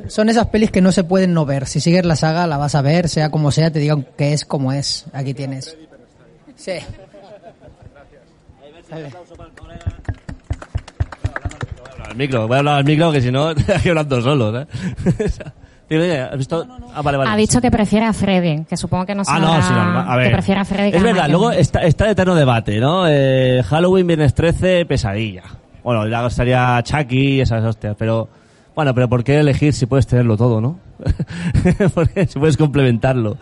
Son 0.06 0.28
esas 0.28 0.46
pelis 0.46 0.70
que 0.70 0.80
no 0.80 0.92
se 0.92 1.02
pueden 1.02 1.34
no 1.34 1.44
ver. 1.44 1.66
Si 1.66 1.80
sigues 1.80 2.04
la 2.04 2.14
saga, 2.14 2.46
la 2.46 2.56
vas 2.56 2.76
a 2.76 2.82
ver, 2.82 3.08
sea 3.08 3.30
como 3.30 3.50
sea, 3.50 3.72
te 3.72 3.80
digan 3.80 4.06
que 4.16 4.32
es 4.32 4.44
como 4.44 4.72
es. 4.72 5.06
Aquí 5.12 5.34
tienes. 5.34 5.76
Sí. 6.54 6.74
Al 12.08 12.16
micro, 12.16 12.46
voy 12.46 12.56
a 12.56 12.58
hablar 12.58 12.76
al 12.78 12.84
micro 12.84 13.12
que 13.12 13.20
si 13.20 13.30
no, 13.30 13.48
aquí 13.76 13.88
hablando 13.88 14.20
solo, 14.20 14.60
¿eh? 14.60 14.66
Digo, 15.88 16.04
oye, 16.04 16.20
¿has 16.20 16.38
visto? 16.38 16.66
Ah, 16.94 17.02
vale, 17.02 17.18
vale. 17.18 17.30
Ha 17.30 17.36
dicho 17.36 17.60
que 17.60 17.70
prefiere 17.70 18.06
a 18.06 18.12
Freddy, 18.14 18.64
que 18.64 18.76
supongo 18.78 19.04
que 19.04 19.14
no 19.14 19.22
Ah, 19.22 19.24
sabrá 19.26 19.40
no, 19.58 19.62
sí, 19.62 19.72
no, 19.74 19.92
no, 19.92 19.98
a 20.10 20.16
ver. 20.16 20.28
que 20.28 20.32
prefiere 20.32 20.60
a 20.60 20.64
Freddy 20.64 20.88
Es 20.88 20.94
a 20.94 20.98
verdad, 21.04 21.12
Michael 21.14 21.30
luego 21.32 21.50
está, 21.52 21.82
está 21.82 22.04
el 22.06 22.12
eterno 22.12 22.34
debate, 22.34 22.80
¿no? 22.80 23.04
Eh, 23.08 23.62
Halloween, 23.68 24.06
Viernes 24.06 24.32
13, 24.34 24.86
pesadilla. 24.86 25.42
Bueno, 25.84 26.06
ya 26.08 26.26
estaría 26.26 26.80
Chucky 26.82 27.34
y 27.36 27.40
esas 27.40 27.62
hostias, 27.64 27.94
pero... 27.98 28.28
Bueno, 28.74 28.94
pero 28.94 29.06
¿por 29.06 29.22
qué 29.22 29.38
elegir 29.38 29.74
si 29.74 29.84
puedes 29.84 30.06
tenerlo 30.06 30.38
todo, 30.38 30.62
no? 30.62 30.78
Porque 31.94 32.26
si 32.26 32.38
puedes 32.38 32.56
complementarlo. 32.56 33.36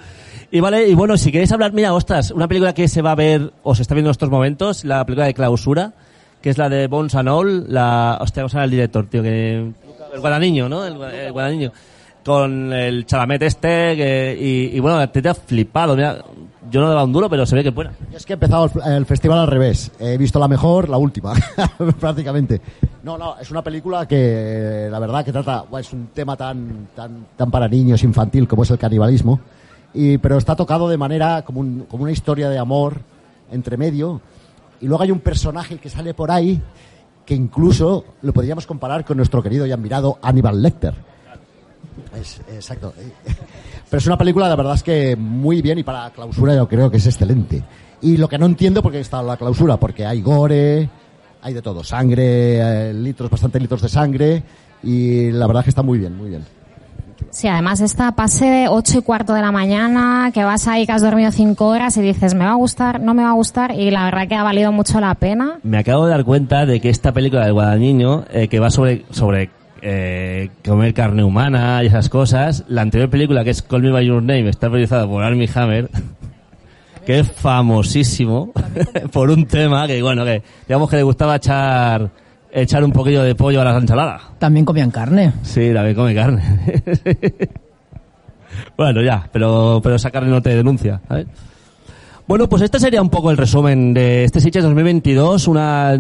Y 0.53 0.59
vale, 0.59 0.88
y 0.88 0.94
bueno, 0.94 1.16
si 1.16 1.30
queréis 1.30 1.53
hablar, 1.53 1.72
mira, 1.72 1.94
ostras, 1.94 2.32
una 2.32 2.48
película 2.48 2.74
que 2.74 2.88
se 2.88 3.03
va 3.03 3.12
a 3.12 3.14
ver, 3.14 3.53
o 3.62 3.74
se 3.74 3.82
está 3.82 3.94
viendo 3.94 4.09
en 4.09 4.12
estos 4.12 4.30
momentos, 4.30 4.84
la 4.84 5.05
película 5.05 5.26
de 5.26 5.34
clausura, 5.34 5.92
que 6.42 6.51
es 6.51 6.59
la 6.59 6.68
de 6.68 6.88
Bones 6.88 7.14
and 7.14 7.28
All, 7.28 7.72
la, 7.72 8.18
hostia, 8.20 8.42
vamos 8.42 8.55
a 8.57 8.59
ver 8.59 8.64
el 8.64 8.70
director, 8.72 9.07
tío, 9.07 9.22
que, 9.22 9.72
el 10.12 10.20
guadaniño, 10.20 10.68
¿no? 10.68 10.84
El, 10.84 11.01
el 11.01 11.32
guadaniño. 11.32 11.72
Con 12.24 12.72
el 12.72 13.07
chalamet 13.07 13.42
este, 13.42 14.36
y, 14.38 14.78
bueno, 14.80 15.09
te, 15.09 15.22
te 15.22 15.28
ha 15.28 15.34
flipado, 15.34 15.94
mira, 15.94 16.18
yo 16.70 16.80
no 16.80 16.88
le 16.88 16.94
dado 16.94 17.07
un 17.07 17.12
duro, 17.12 17.30
pero 17.30 17.46
se 17.46 17.55
ve 17.55 17.62
que 17.62 17.68
es 17.68 17.74
buena. 17.74 17.92
Yo 18.11 18.16
es 18.16 18.26
que 18.26 18.34
he 18.34 18.94
el, 18.96 19.07
festival 19.07 19.38
al 19.38 19.46
revés. 19.46 19.92
He 19.98 20.18
visto 20.18 20.38
la 20.38 20.48
mejor, 20.48 20.88
la 20.88 20.98
última, 20.98 21.32
prácticamente. 22.01 22.61
No, 23.05 23.16
no, 23.16 23.38
es 23.38 23.51
una 23.51 23.62
película 23.62 24.07
que 24.07 24.88
la 24.90 24.98
verdad 24.98 25.24
que 25.24 25.32
trata, 25.32 25.64
es 25.78 25.92
un 25.92 26.09
tema 26.09 26.36
tan, 26.36 26.88
tan, 26.94 27.26
tan 27.36 27.51
para 27.51 27.68
niños, 27.68 28.03
infantil 28.03 28.46
como 28.46 28.64
es 28.64 28.70
el 28.70 28.78
canibalismo, 28.78 29.40
y, 29.95 30.18
pero 30.18 30.38
está 30.38 30.55
tocado 30.57 30.88
de 30.88 30.97
manera 30.97 31.43
como, 31.43 31.61
un- 31.61 31.86
como 31.88 32.03
una 32.05 32.12
historia 32.12 32.49
de 32.49 32.59
amor 32.59 33.01
entre 33.53 33.76
medio, 33.76 34.20
y 34.80 34.86
luego 34.86 35.03
hay 35.03 35.11
un 35.11 35.20
personaje 35.20 35.78
que 35.78 35.91
sale 35.91 36.14
por 36.14 36.30
ahí 36.30 36.61
que 37.26 37.34
incluso 37.34 38.05
lo 38.22 38.32
podríamos 38.32 38.66
comparar 38.66 39.05
con 39.05 39.16
nuestro 39.16 39.43
querido 39.43 39.66
y 39.66 39.72
admirado 39.72 40.18
Aníbal 40.22 40.61
Lecter. 40.62 40.95
Es, 42.18 42.41
exacto. 42.53 42.93
Pero 43.91 43.99
es 43.99 44.07
una 44.07 44.18
película, 44.18 44.49
la 44.49 44.57
verdad 44.57 44.74
es 44.74 44.82
que 44.82 45.16
muy 45.16 45.62
bien 45.62 45.78
y 45.78 45.82
para 45.82 46.05
la 46.05 46.11
clausura 46.11 46.55
yo 46.55 46.68
creo 46.68 46.91
que 46.91 46.97
es 46.97 47.07
excelente. 47.07 47.62
Y 48.03 48.16
lo 48.16 48.28
que 48.28 48.38
no 48.38 48.47
entiendo 48.47 48.82
porque 48.82 49.01
está 49.01 49.22
la 49.22 49.36
clausura, 49.36 49.76
porque 49.76 50.07
hay 50.07 50.22
gore, 50.22 50.88
hay 51.43 51.55
de 51.55 51.62
todo, 51.62 51.84
sangre, 51.84 52.91
eh, 52.91 52.95
litros, 52.95 53.30
bastante 53.30 53.61
litros 53.61 53.82
de 53.82 53.88
sangre 53.88 54.43
y 54.82 55.30
la 55.32 55.47
verdad 55.47 55.61
es 55.61 55.64
que 55.64 55.70
está 55.70 55.82
muy 55.82 55.99
bien, 55.99 56.16
muy 56.16 56.30
bien. 56.30 56.45
Sí, 57.41 57.49
además 57.49 57.80
esta 57.80 58.12
pase 58.12 58.45
de 58.45 58.68
8 58.68 58.99
y 58.99 59.01
cuarto 59.03 59.32
de 59.32 59.41
la 59.41 59.51
mañana, 59.51 60.30
que 60.34 60.45
vas 60.45 60.68
ahí, 60.68 60.84
que 60.84 60.93
has 60.93 61.01
dormido 61.01 61.32
5 61.32 61.66
horas 61.66 61.97
y 61.97 62.03
dices, 62.03 62.34
me 62.34 62.45
va 62.45 62.51
a 62.51 62.57
gustar, 62.57 63.01
no 63.01 63.14
me 63.14 63.22
va 63.22 63.30
a 63.30 63.32
gustar, 63.32 63.74
y 63.74 63.91
la 63.91 64.05
verdad 64.05 64.28
que 64.28 64.34
ha 64.34 64.43
valido 64.43 64.72
mucho 64.72 65.01
la 65.01 65.14
pena. 65.14 65.59
Me 65.62 65.78
acabo 65.78 66.05
de 66.05 66.11
dar 66.11 66.24
cuenta 66.26 66.66
de 66.66 66.82
que 66.82 66.91
esta 66.91 67.12
película 67.12 67.45
del 67.45 67.55
Guadañino, 67.55 68.26
eh, 68.30 68.49
que 68.49 68.61
va 68.61 68.68
sobre, 68.68 69.07
sobre 69.09 69.49
eh, 69.80 70.51
comer 70.62 70.93
carne 70.93 71.24
humana 71.24 71.82
y 71.82 71.86
esas 71.86 72.11
cosas, 72.11 72.64
la 72.68 72.82
anterior 72.82 73.09
película 73.09 73.43
que 73.43 73.49
es 73.49 73.62
Call 73.62 73.84
Me 73.84 73.91
By 73.91 74.05
Your 74.05 74.22
Name 74.22 74.51
está 74.51 74.68
realizada 74.68 75.07
por 75.07 75.24
Armie 75.24 75.49
Hammer, 75.55 75.88
que 77.07 77.20
es 77.20 77.32
famosísimo 77.32 78.53
por 79.14 79.30
un 79.30 79.47
tema 79.47 79.86
que, 79.86 80.03
bueno, 80.03 80.26
que 80.26 80.43
digamos 80.68 80.91
que 80.91 80.97
le 80.97 81.05
gustaba 81.05 81.36
echar 81.36 82.11
echar 82.53 82.84
un 82.84 82.92
poquillo 82.92 83.22
de 83.22 83.34
pollo 83.34 83.61
a 83.61 83.64
las 83.64 83.80
ensaladas. 83.80 84.22
También 84.38 84.64
comían 84.64 84.90
carne. 84.90 85.32
Sí, 85.42 85.72
también 85.72 85.94
come 85.94 86.14
carne. 86.14 86.42
bueno, 88.76 89.03
ya, 89.03 89.28
pero, 89.32 89.80
pero 89.82 89.96
esa 89.96 90.11
carne 90.11 90.30
no 90.30 90.42
te 90.42 90.55
denuncia, 90.55 91.01
¿sabes? 91.09 91.26
Bueno, 92.26 92.48
pues 92.48 92.62
este 92.62 92.78
sería 92.78 93.03
un 93.03 93.11
poco 93.11 93.30
el 93.30 93.36
resumen 93.36 93.92
de 93.92 94.24
este 94.24 94.40
Sitges 94.40 94.62
2022. 94.62 95.48
Una 95.48 95.98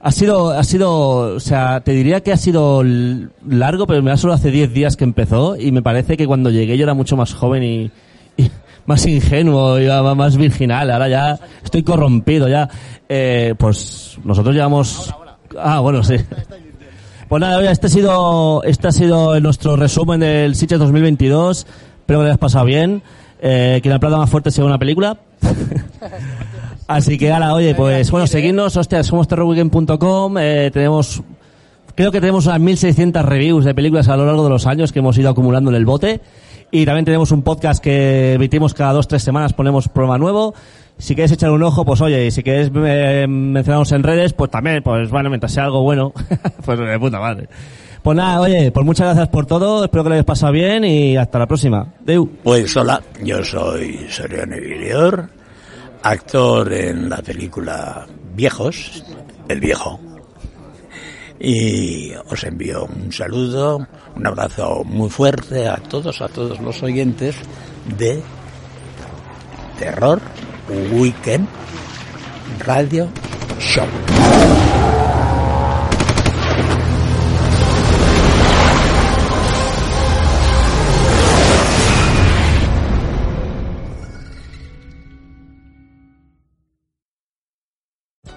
ha 0.00 0.10
sido, 0.10 0.50
ha 0.50 0.64
sido, 0.64 1.34
o 1.36 1.40
sea, 1.40 1.80
te 1.80 1.92
diría 1.92 2.22
que 2.22 2.32
ha 2.32 2.36
sido 2.38 2.82
largo, 2.82 3.86
pero 3.86 4.02
me 4.02 4.10
da 4.10 4.16
solo 4.16 4.32
hace 4.32 4.50
10 4.50 4.72
días 4.72 4.96
que 4.96 5.04
empezó 5.04 5.56
y 5.56 5.70
me 5.70 5.82
parece 5.82 6.16
que 6.16 6.26
cuando 6.26 6.50
llegué 6.50 6.78
yo 6.78 6.84
era 6.84 6.94
mucho 6.94 7.16
más 7.16 7.34
joven 7.34 7.62
y, 7.62 7.90
y 8.38 8.50
más 8.86 9.06
ingenuo 9.06 9.78
y 9.78 9.86
más 9.86 10.38
virginal. 10.38 10.90
Ahora 10.90 11.08
ya 11.08 11.38
estoy 11.62 11.82
corrompido 11.82 12.48
ya. 12.48 12.68
Eh, 13.06 13.54
pues 13.58 14.18
nosotros 14.24 14.54
llevamos 14.54 15.14
Ah, 15.58 15.80
bueno, 15.80 16.02
sí. 16.02 16.16
Pues 17.28 17.40
nada, 17.40 17.70
este 17.70 17.86
ha 17.86 17.90
sido, 17.90 18.62
este 18.64 18.88
ha 18.88 18.92
sido 18.92 19.38
nuestro 19.40 19.76
resumen 19.76 20.20
del 20.20 20.54
Sitges 20.54 20.78
2022. 20.78 21.58
Espero 21.58 22.20
que 22.20 22.22
lo 22.22 22.22
hayas 22.22 22.38
pasado 22.38 22.64
bien. 22.64 23.02
Eh, 23.40 23.80
que 23.82 23.88
la 23.88 23.98
plata 23.98 24.16
más 24.16 24.30
fuerte 24.30 24.50
sea 24.50 24.64
una 24.64 24.78
película. 24.78 25.18
Así 26.88 27.18
que 27.18 27.32
ahora, 27.32 27.54
oye, 27.54 27.74
pues 27.74 28.10
bueno, 28.10 28.26
seguidnos, 28.26 28.76
hostia, 28.76 29.02
somos 29.04 29.28
terrorweekend.com, 29.28 30.38
eh, 30.38 30.70
tenemos, 30.72 31.22
creo 31.94 32.10
que 32.10 32.18
tenemos 32.18 32.46
unas 32.46 32.60
1600 32.60 33.24
reviews 33.24 33.64
de 33.66 33.74
películas 33.74 34.08
a 34.08 34.16
lo 34.16 34.24
largo 34.24 34.44
de 34.44 34.50
los 34.50 34.66
años 34.66 34.90
que 34.90 35.00
hemos 35.00 35.18
ido 35.18 35.28
acumulando 35.28 35.70
en 35.70 35.76
el 35.76 35.84
bote. 35.84 36.20
Y 36.70 36.84
también 36.84 37.04
tenemos 37.04 37.30
un 37.30 37.42
podcast 37.42 37.82
que 37.82 38.34
emitimos 38.34 38.74
cada 38.74 38.92
dos, 38.92 39.06
tres 39.08 39.22
semanas, 39.22 39.52
ponemos 39.52 39.88
programa 39.88 40.18
nuevo. 40.18 40.54
Si 40.98 41.14
quieres 41.14 41.30
echar 41.30 41.52
un 41.52 41.62
ojo, 41.62 41.84
pues 41.84 42.00
oye, 42.00 42.26
y 42.26 42.30
si 42.32 42.42
quieres 42.42 42.72
eh, 42.74 43.26
mencionarnos 43.28 43.92
en 43.92 44.02
redes, 44.02 44.32
pues 44.32 44.50
también, 44.50 44.82
pues 44.82 45.08
bueno, 45.10 45.28
mientras 45.30 45.52
sea 45.52 45.64
algo 45.64 45.82
bueno, 45.82 46.12
pues 46.64 46.78
de 46.78 46.98
puta 46.98 47.20
madre. 47.20 47.48
Pues 48.02 48.16
nada, 48.16 48.40
oye, 48.40 48.72
pues 48.72 48.84
muchas 48.84 49.06
gracias 49.06 49.28
por 49.28 49.46
todo, 49.46 49.84
espero 49.84 50.02
que 50.02 50.08
lo 50.08 50.14
hayas 50.14 50.24
pasado 50.24 50.52
bien 50.52 50.84
y 50.84 51.16
hasta 51.16 51.38
la 51.38 51.46
próxima. 51.46 51.94
Deu. 52.00 52.28
Pues 52.42 52.76
hola, 52.76 53.00
yo 53.22 53.44
soy 53.44 54.06
Soriano 54.08 54.56
Villor, 54.56 55.30
actor 56.02 56.72
en 56.72 57.08
la 57.08 57.18
película 57.18 58.06
Viejos, 58.34 59.04
El 59.48 59.60
Viejo. 59.60 60.00
Y 61.38 62.10
os 62.28 62.42
envío 62.42 62.86
un 62.86 63.12
saludo, 63.12 63.86
un 64.16 64.26
abrazo 64.26 64.82
muy 64.84 65.10
fuerte 65.10 65.68
a 65.68 65.76
todos, 65.76 66.20
a 66.20 66.28
todos 66.28 66.58
los 66.60 66.82
oyentes 66.82 67.36
de 67.96 68.20
Terror 69.78 70.20
Weekend 70.68 71.48
Radio 72.66 73.08
Show. 73.58 73.88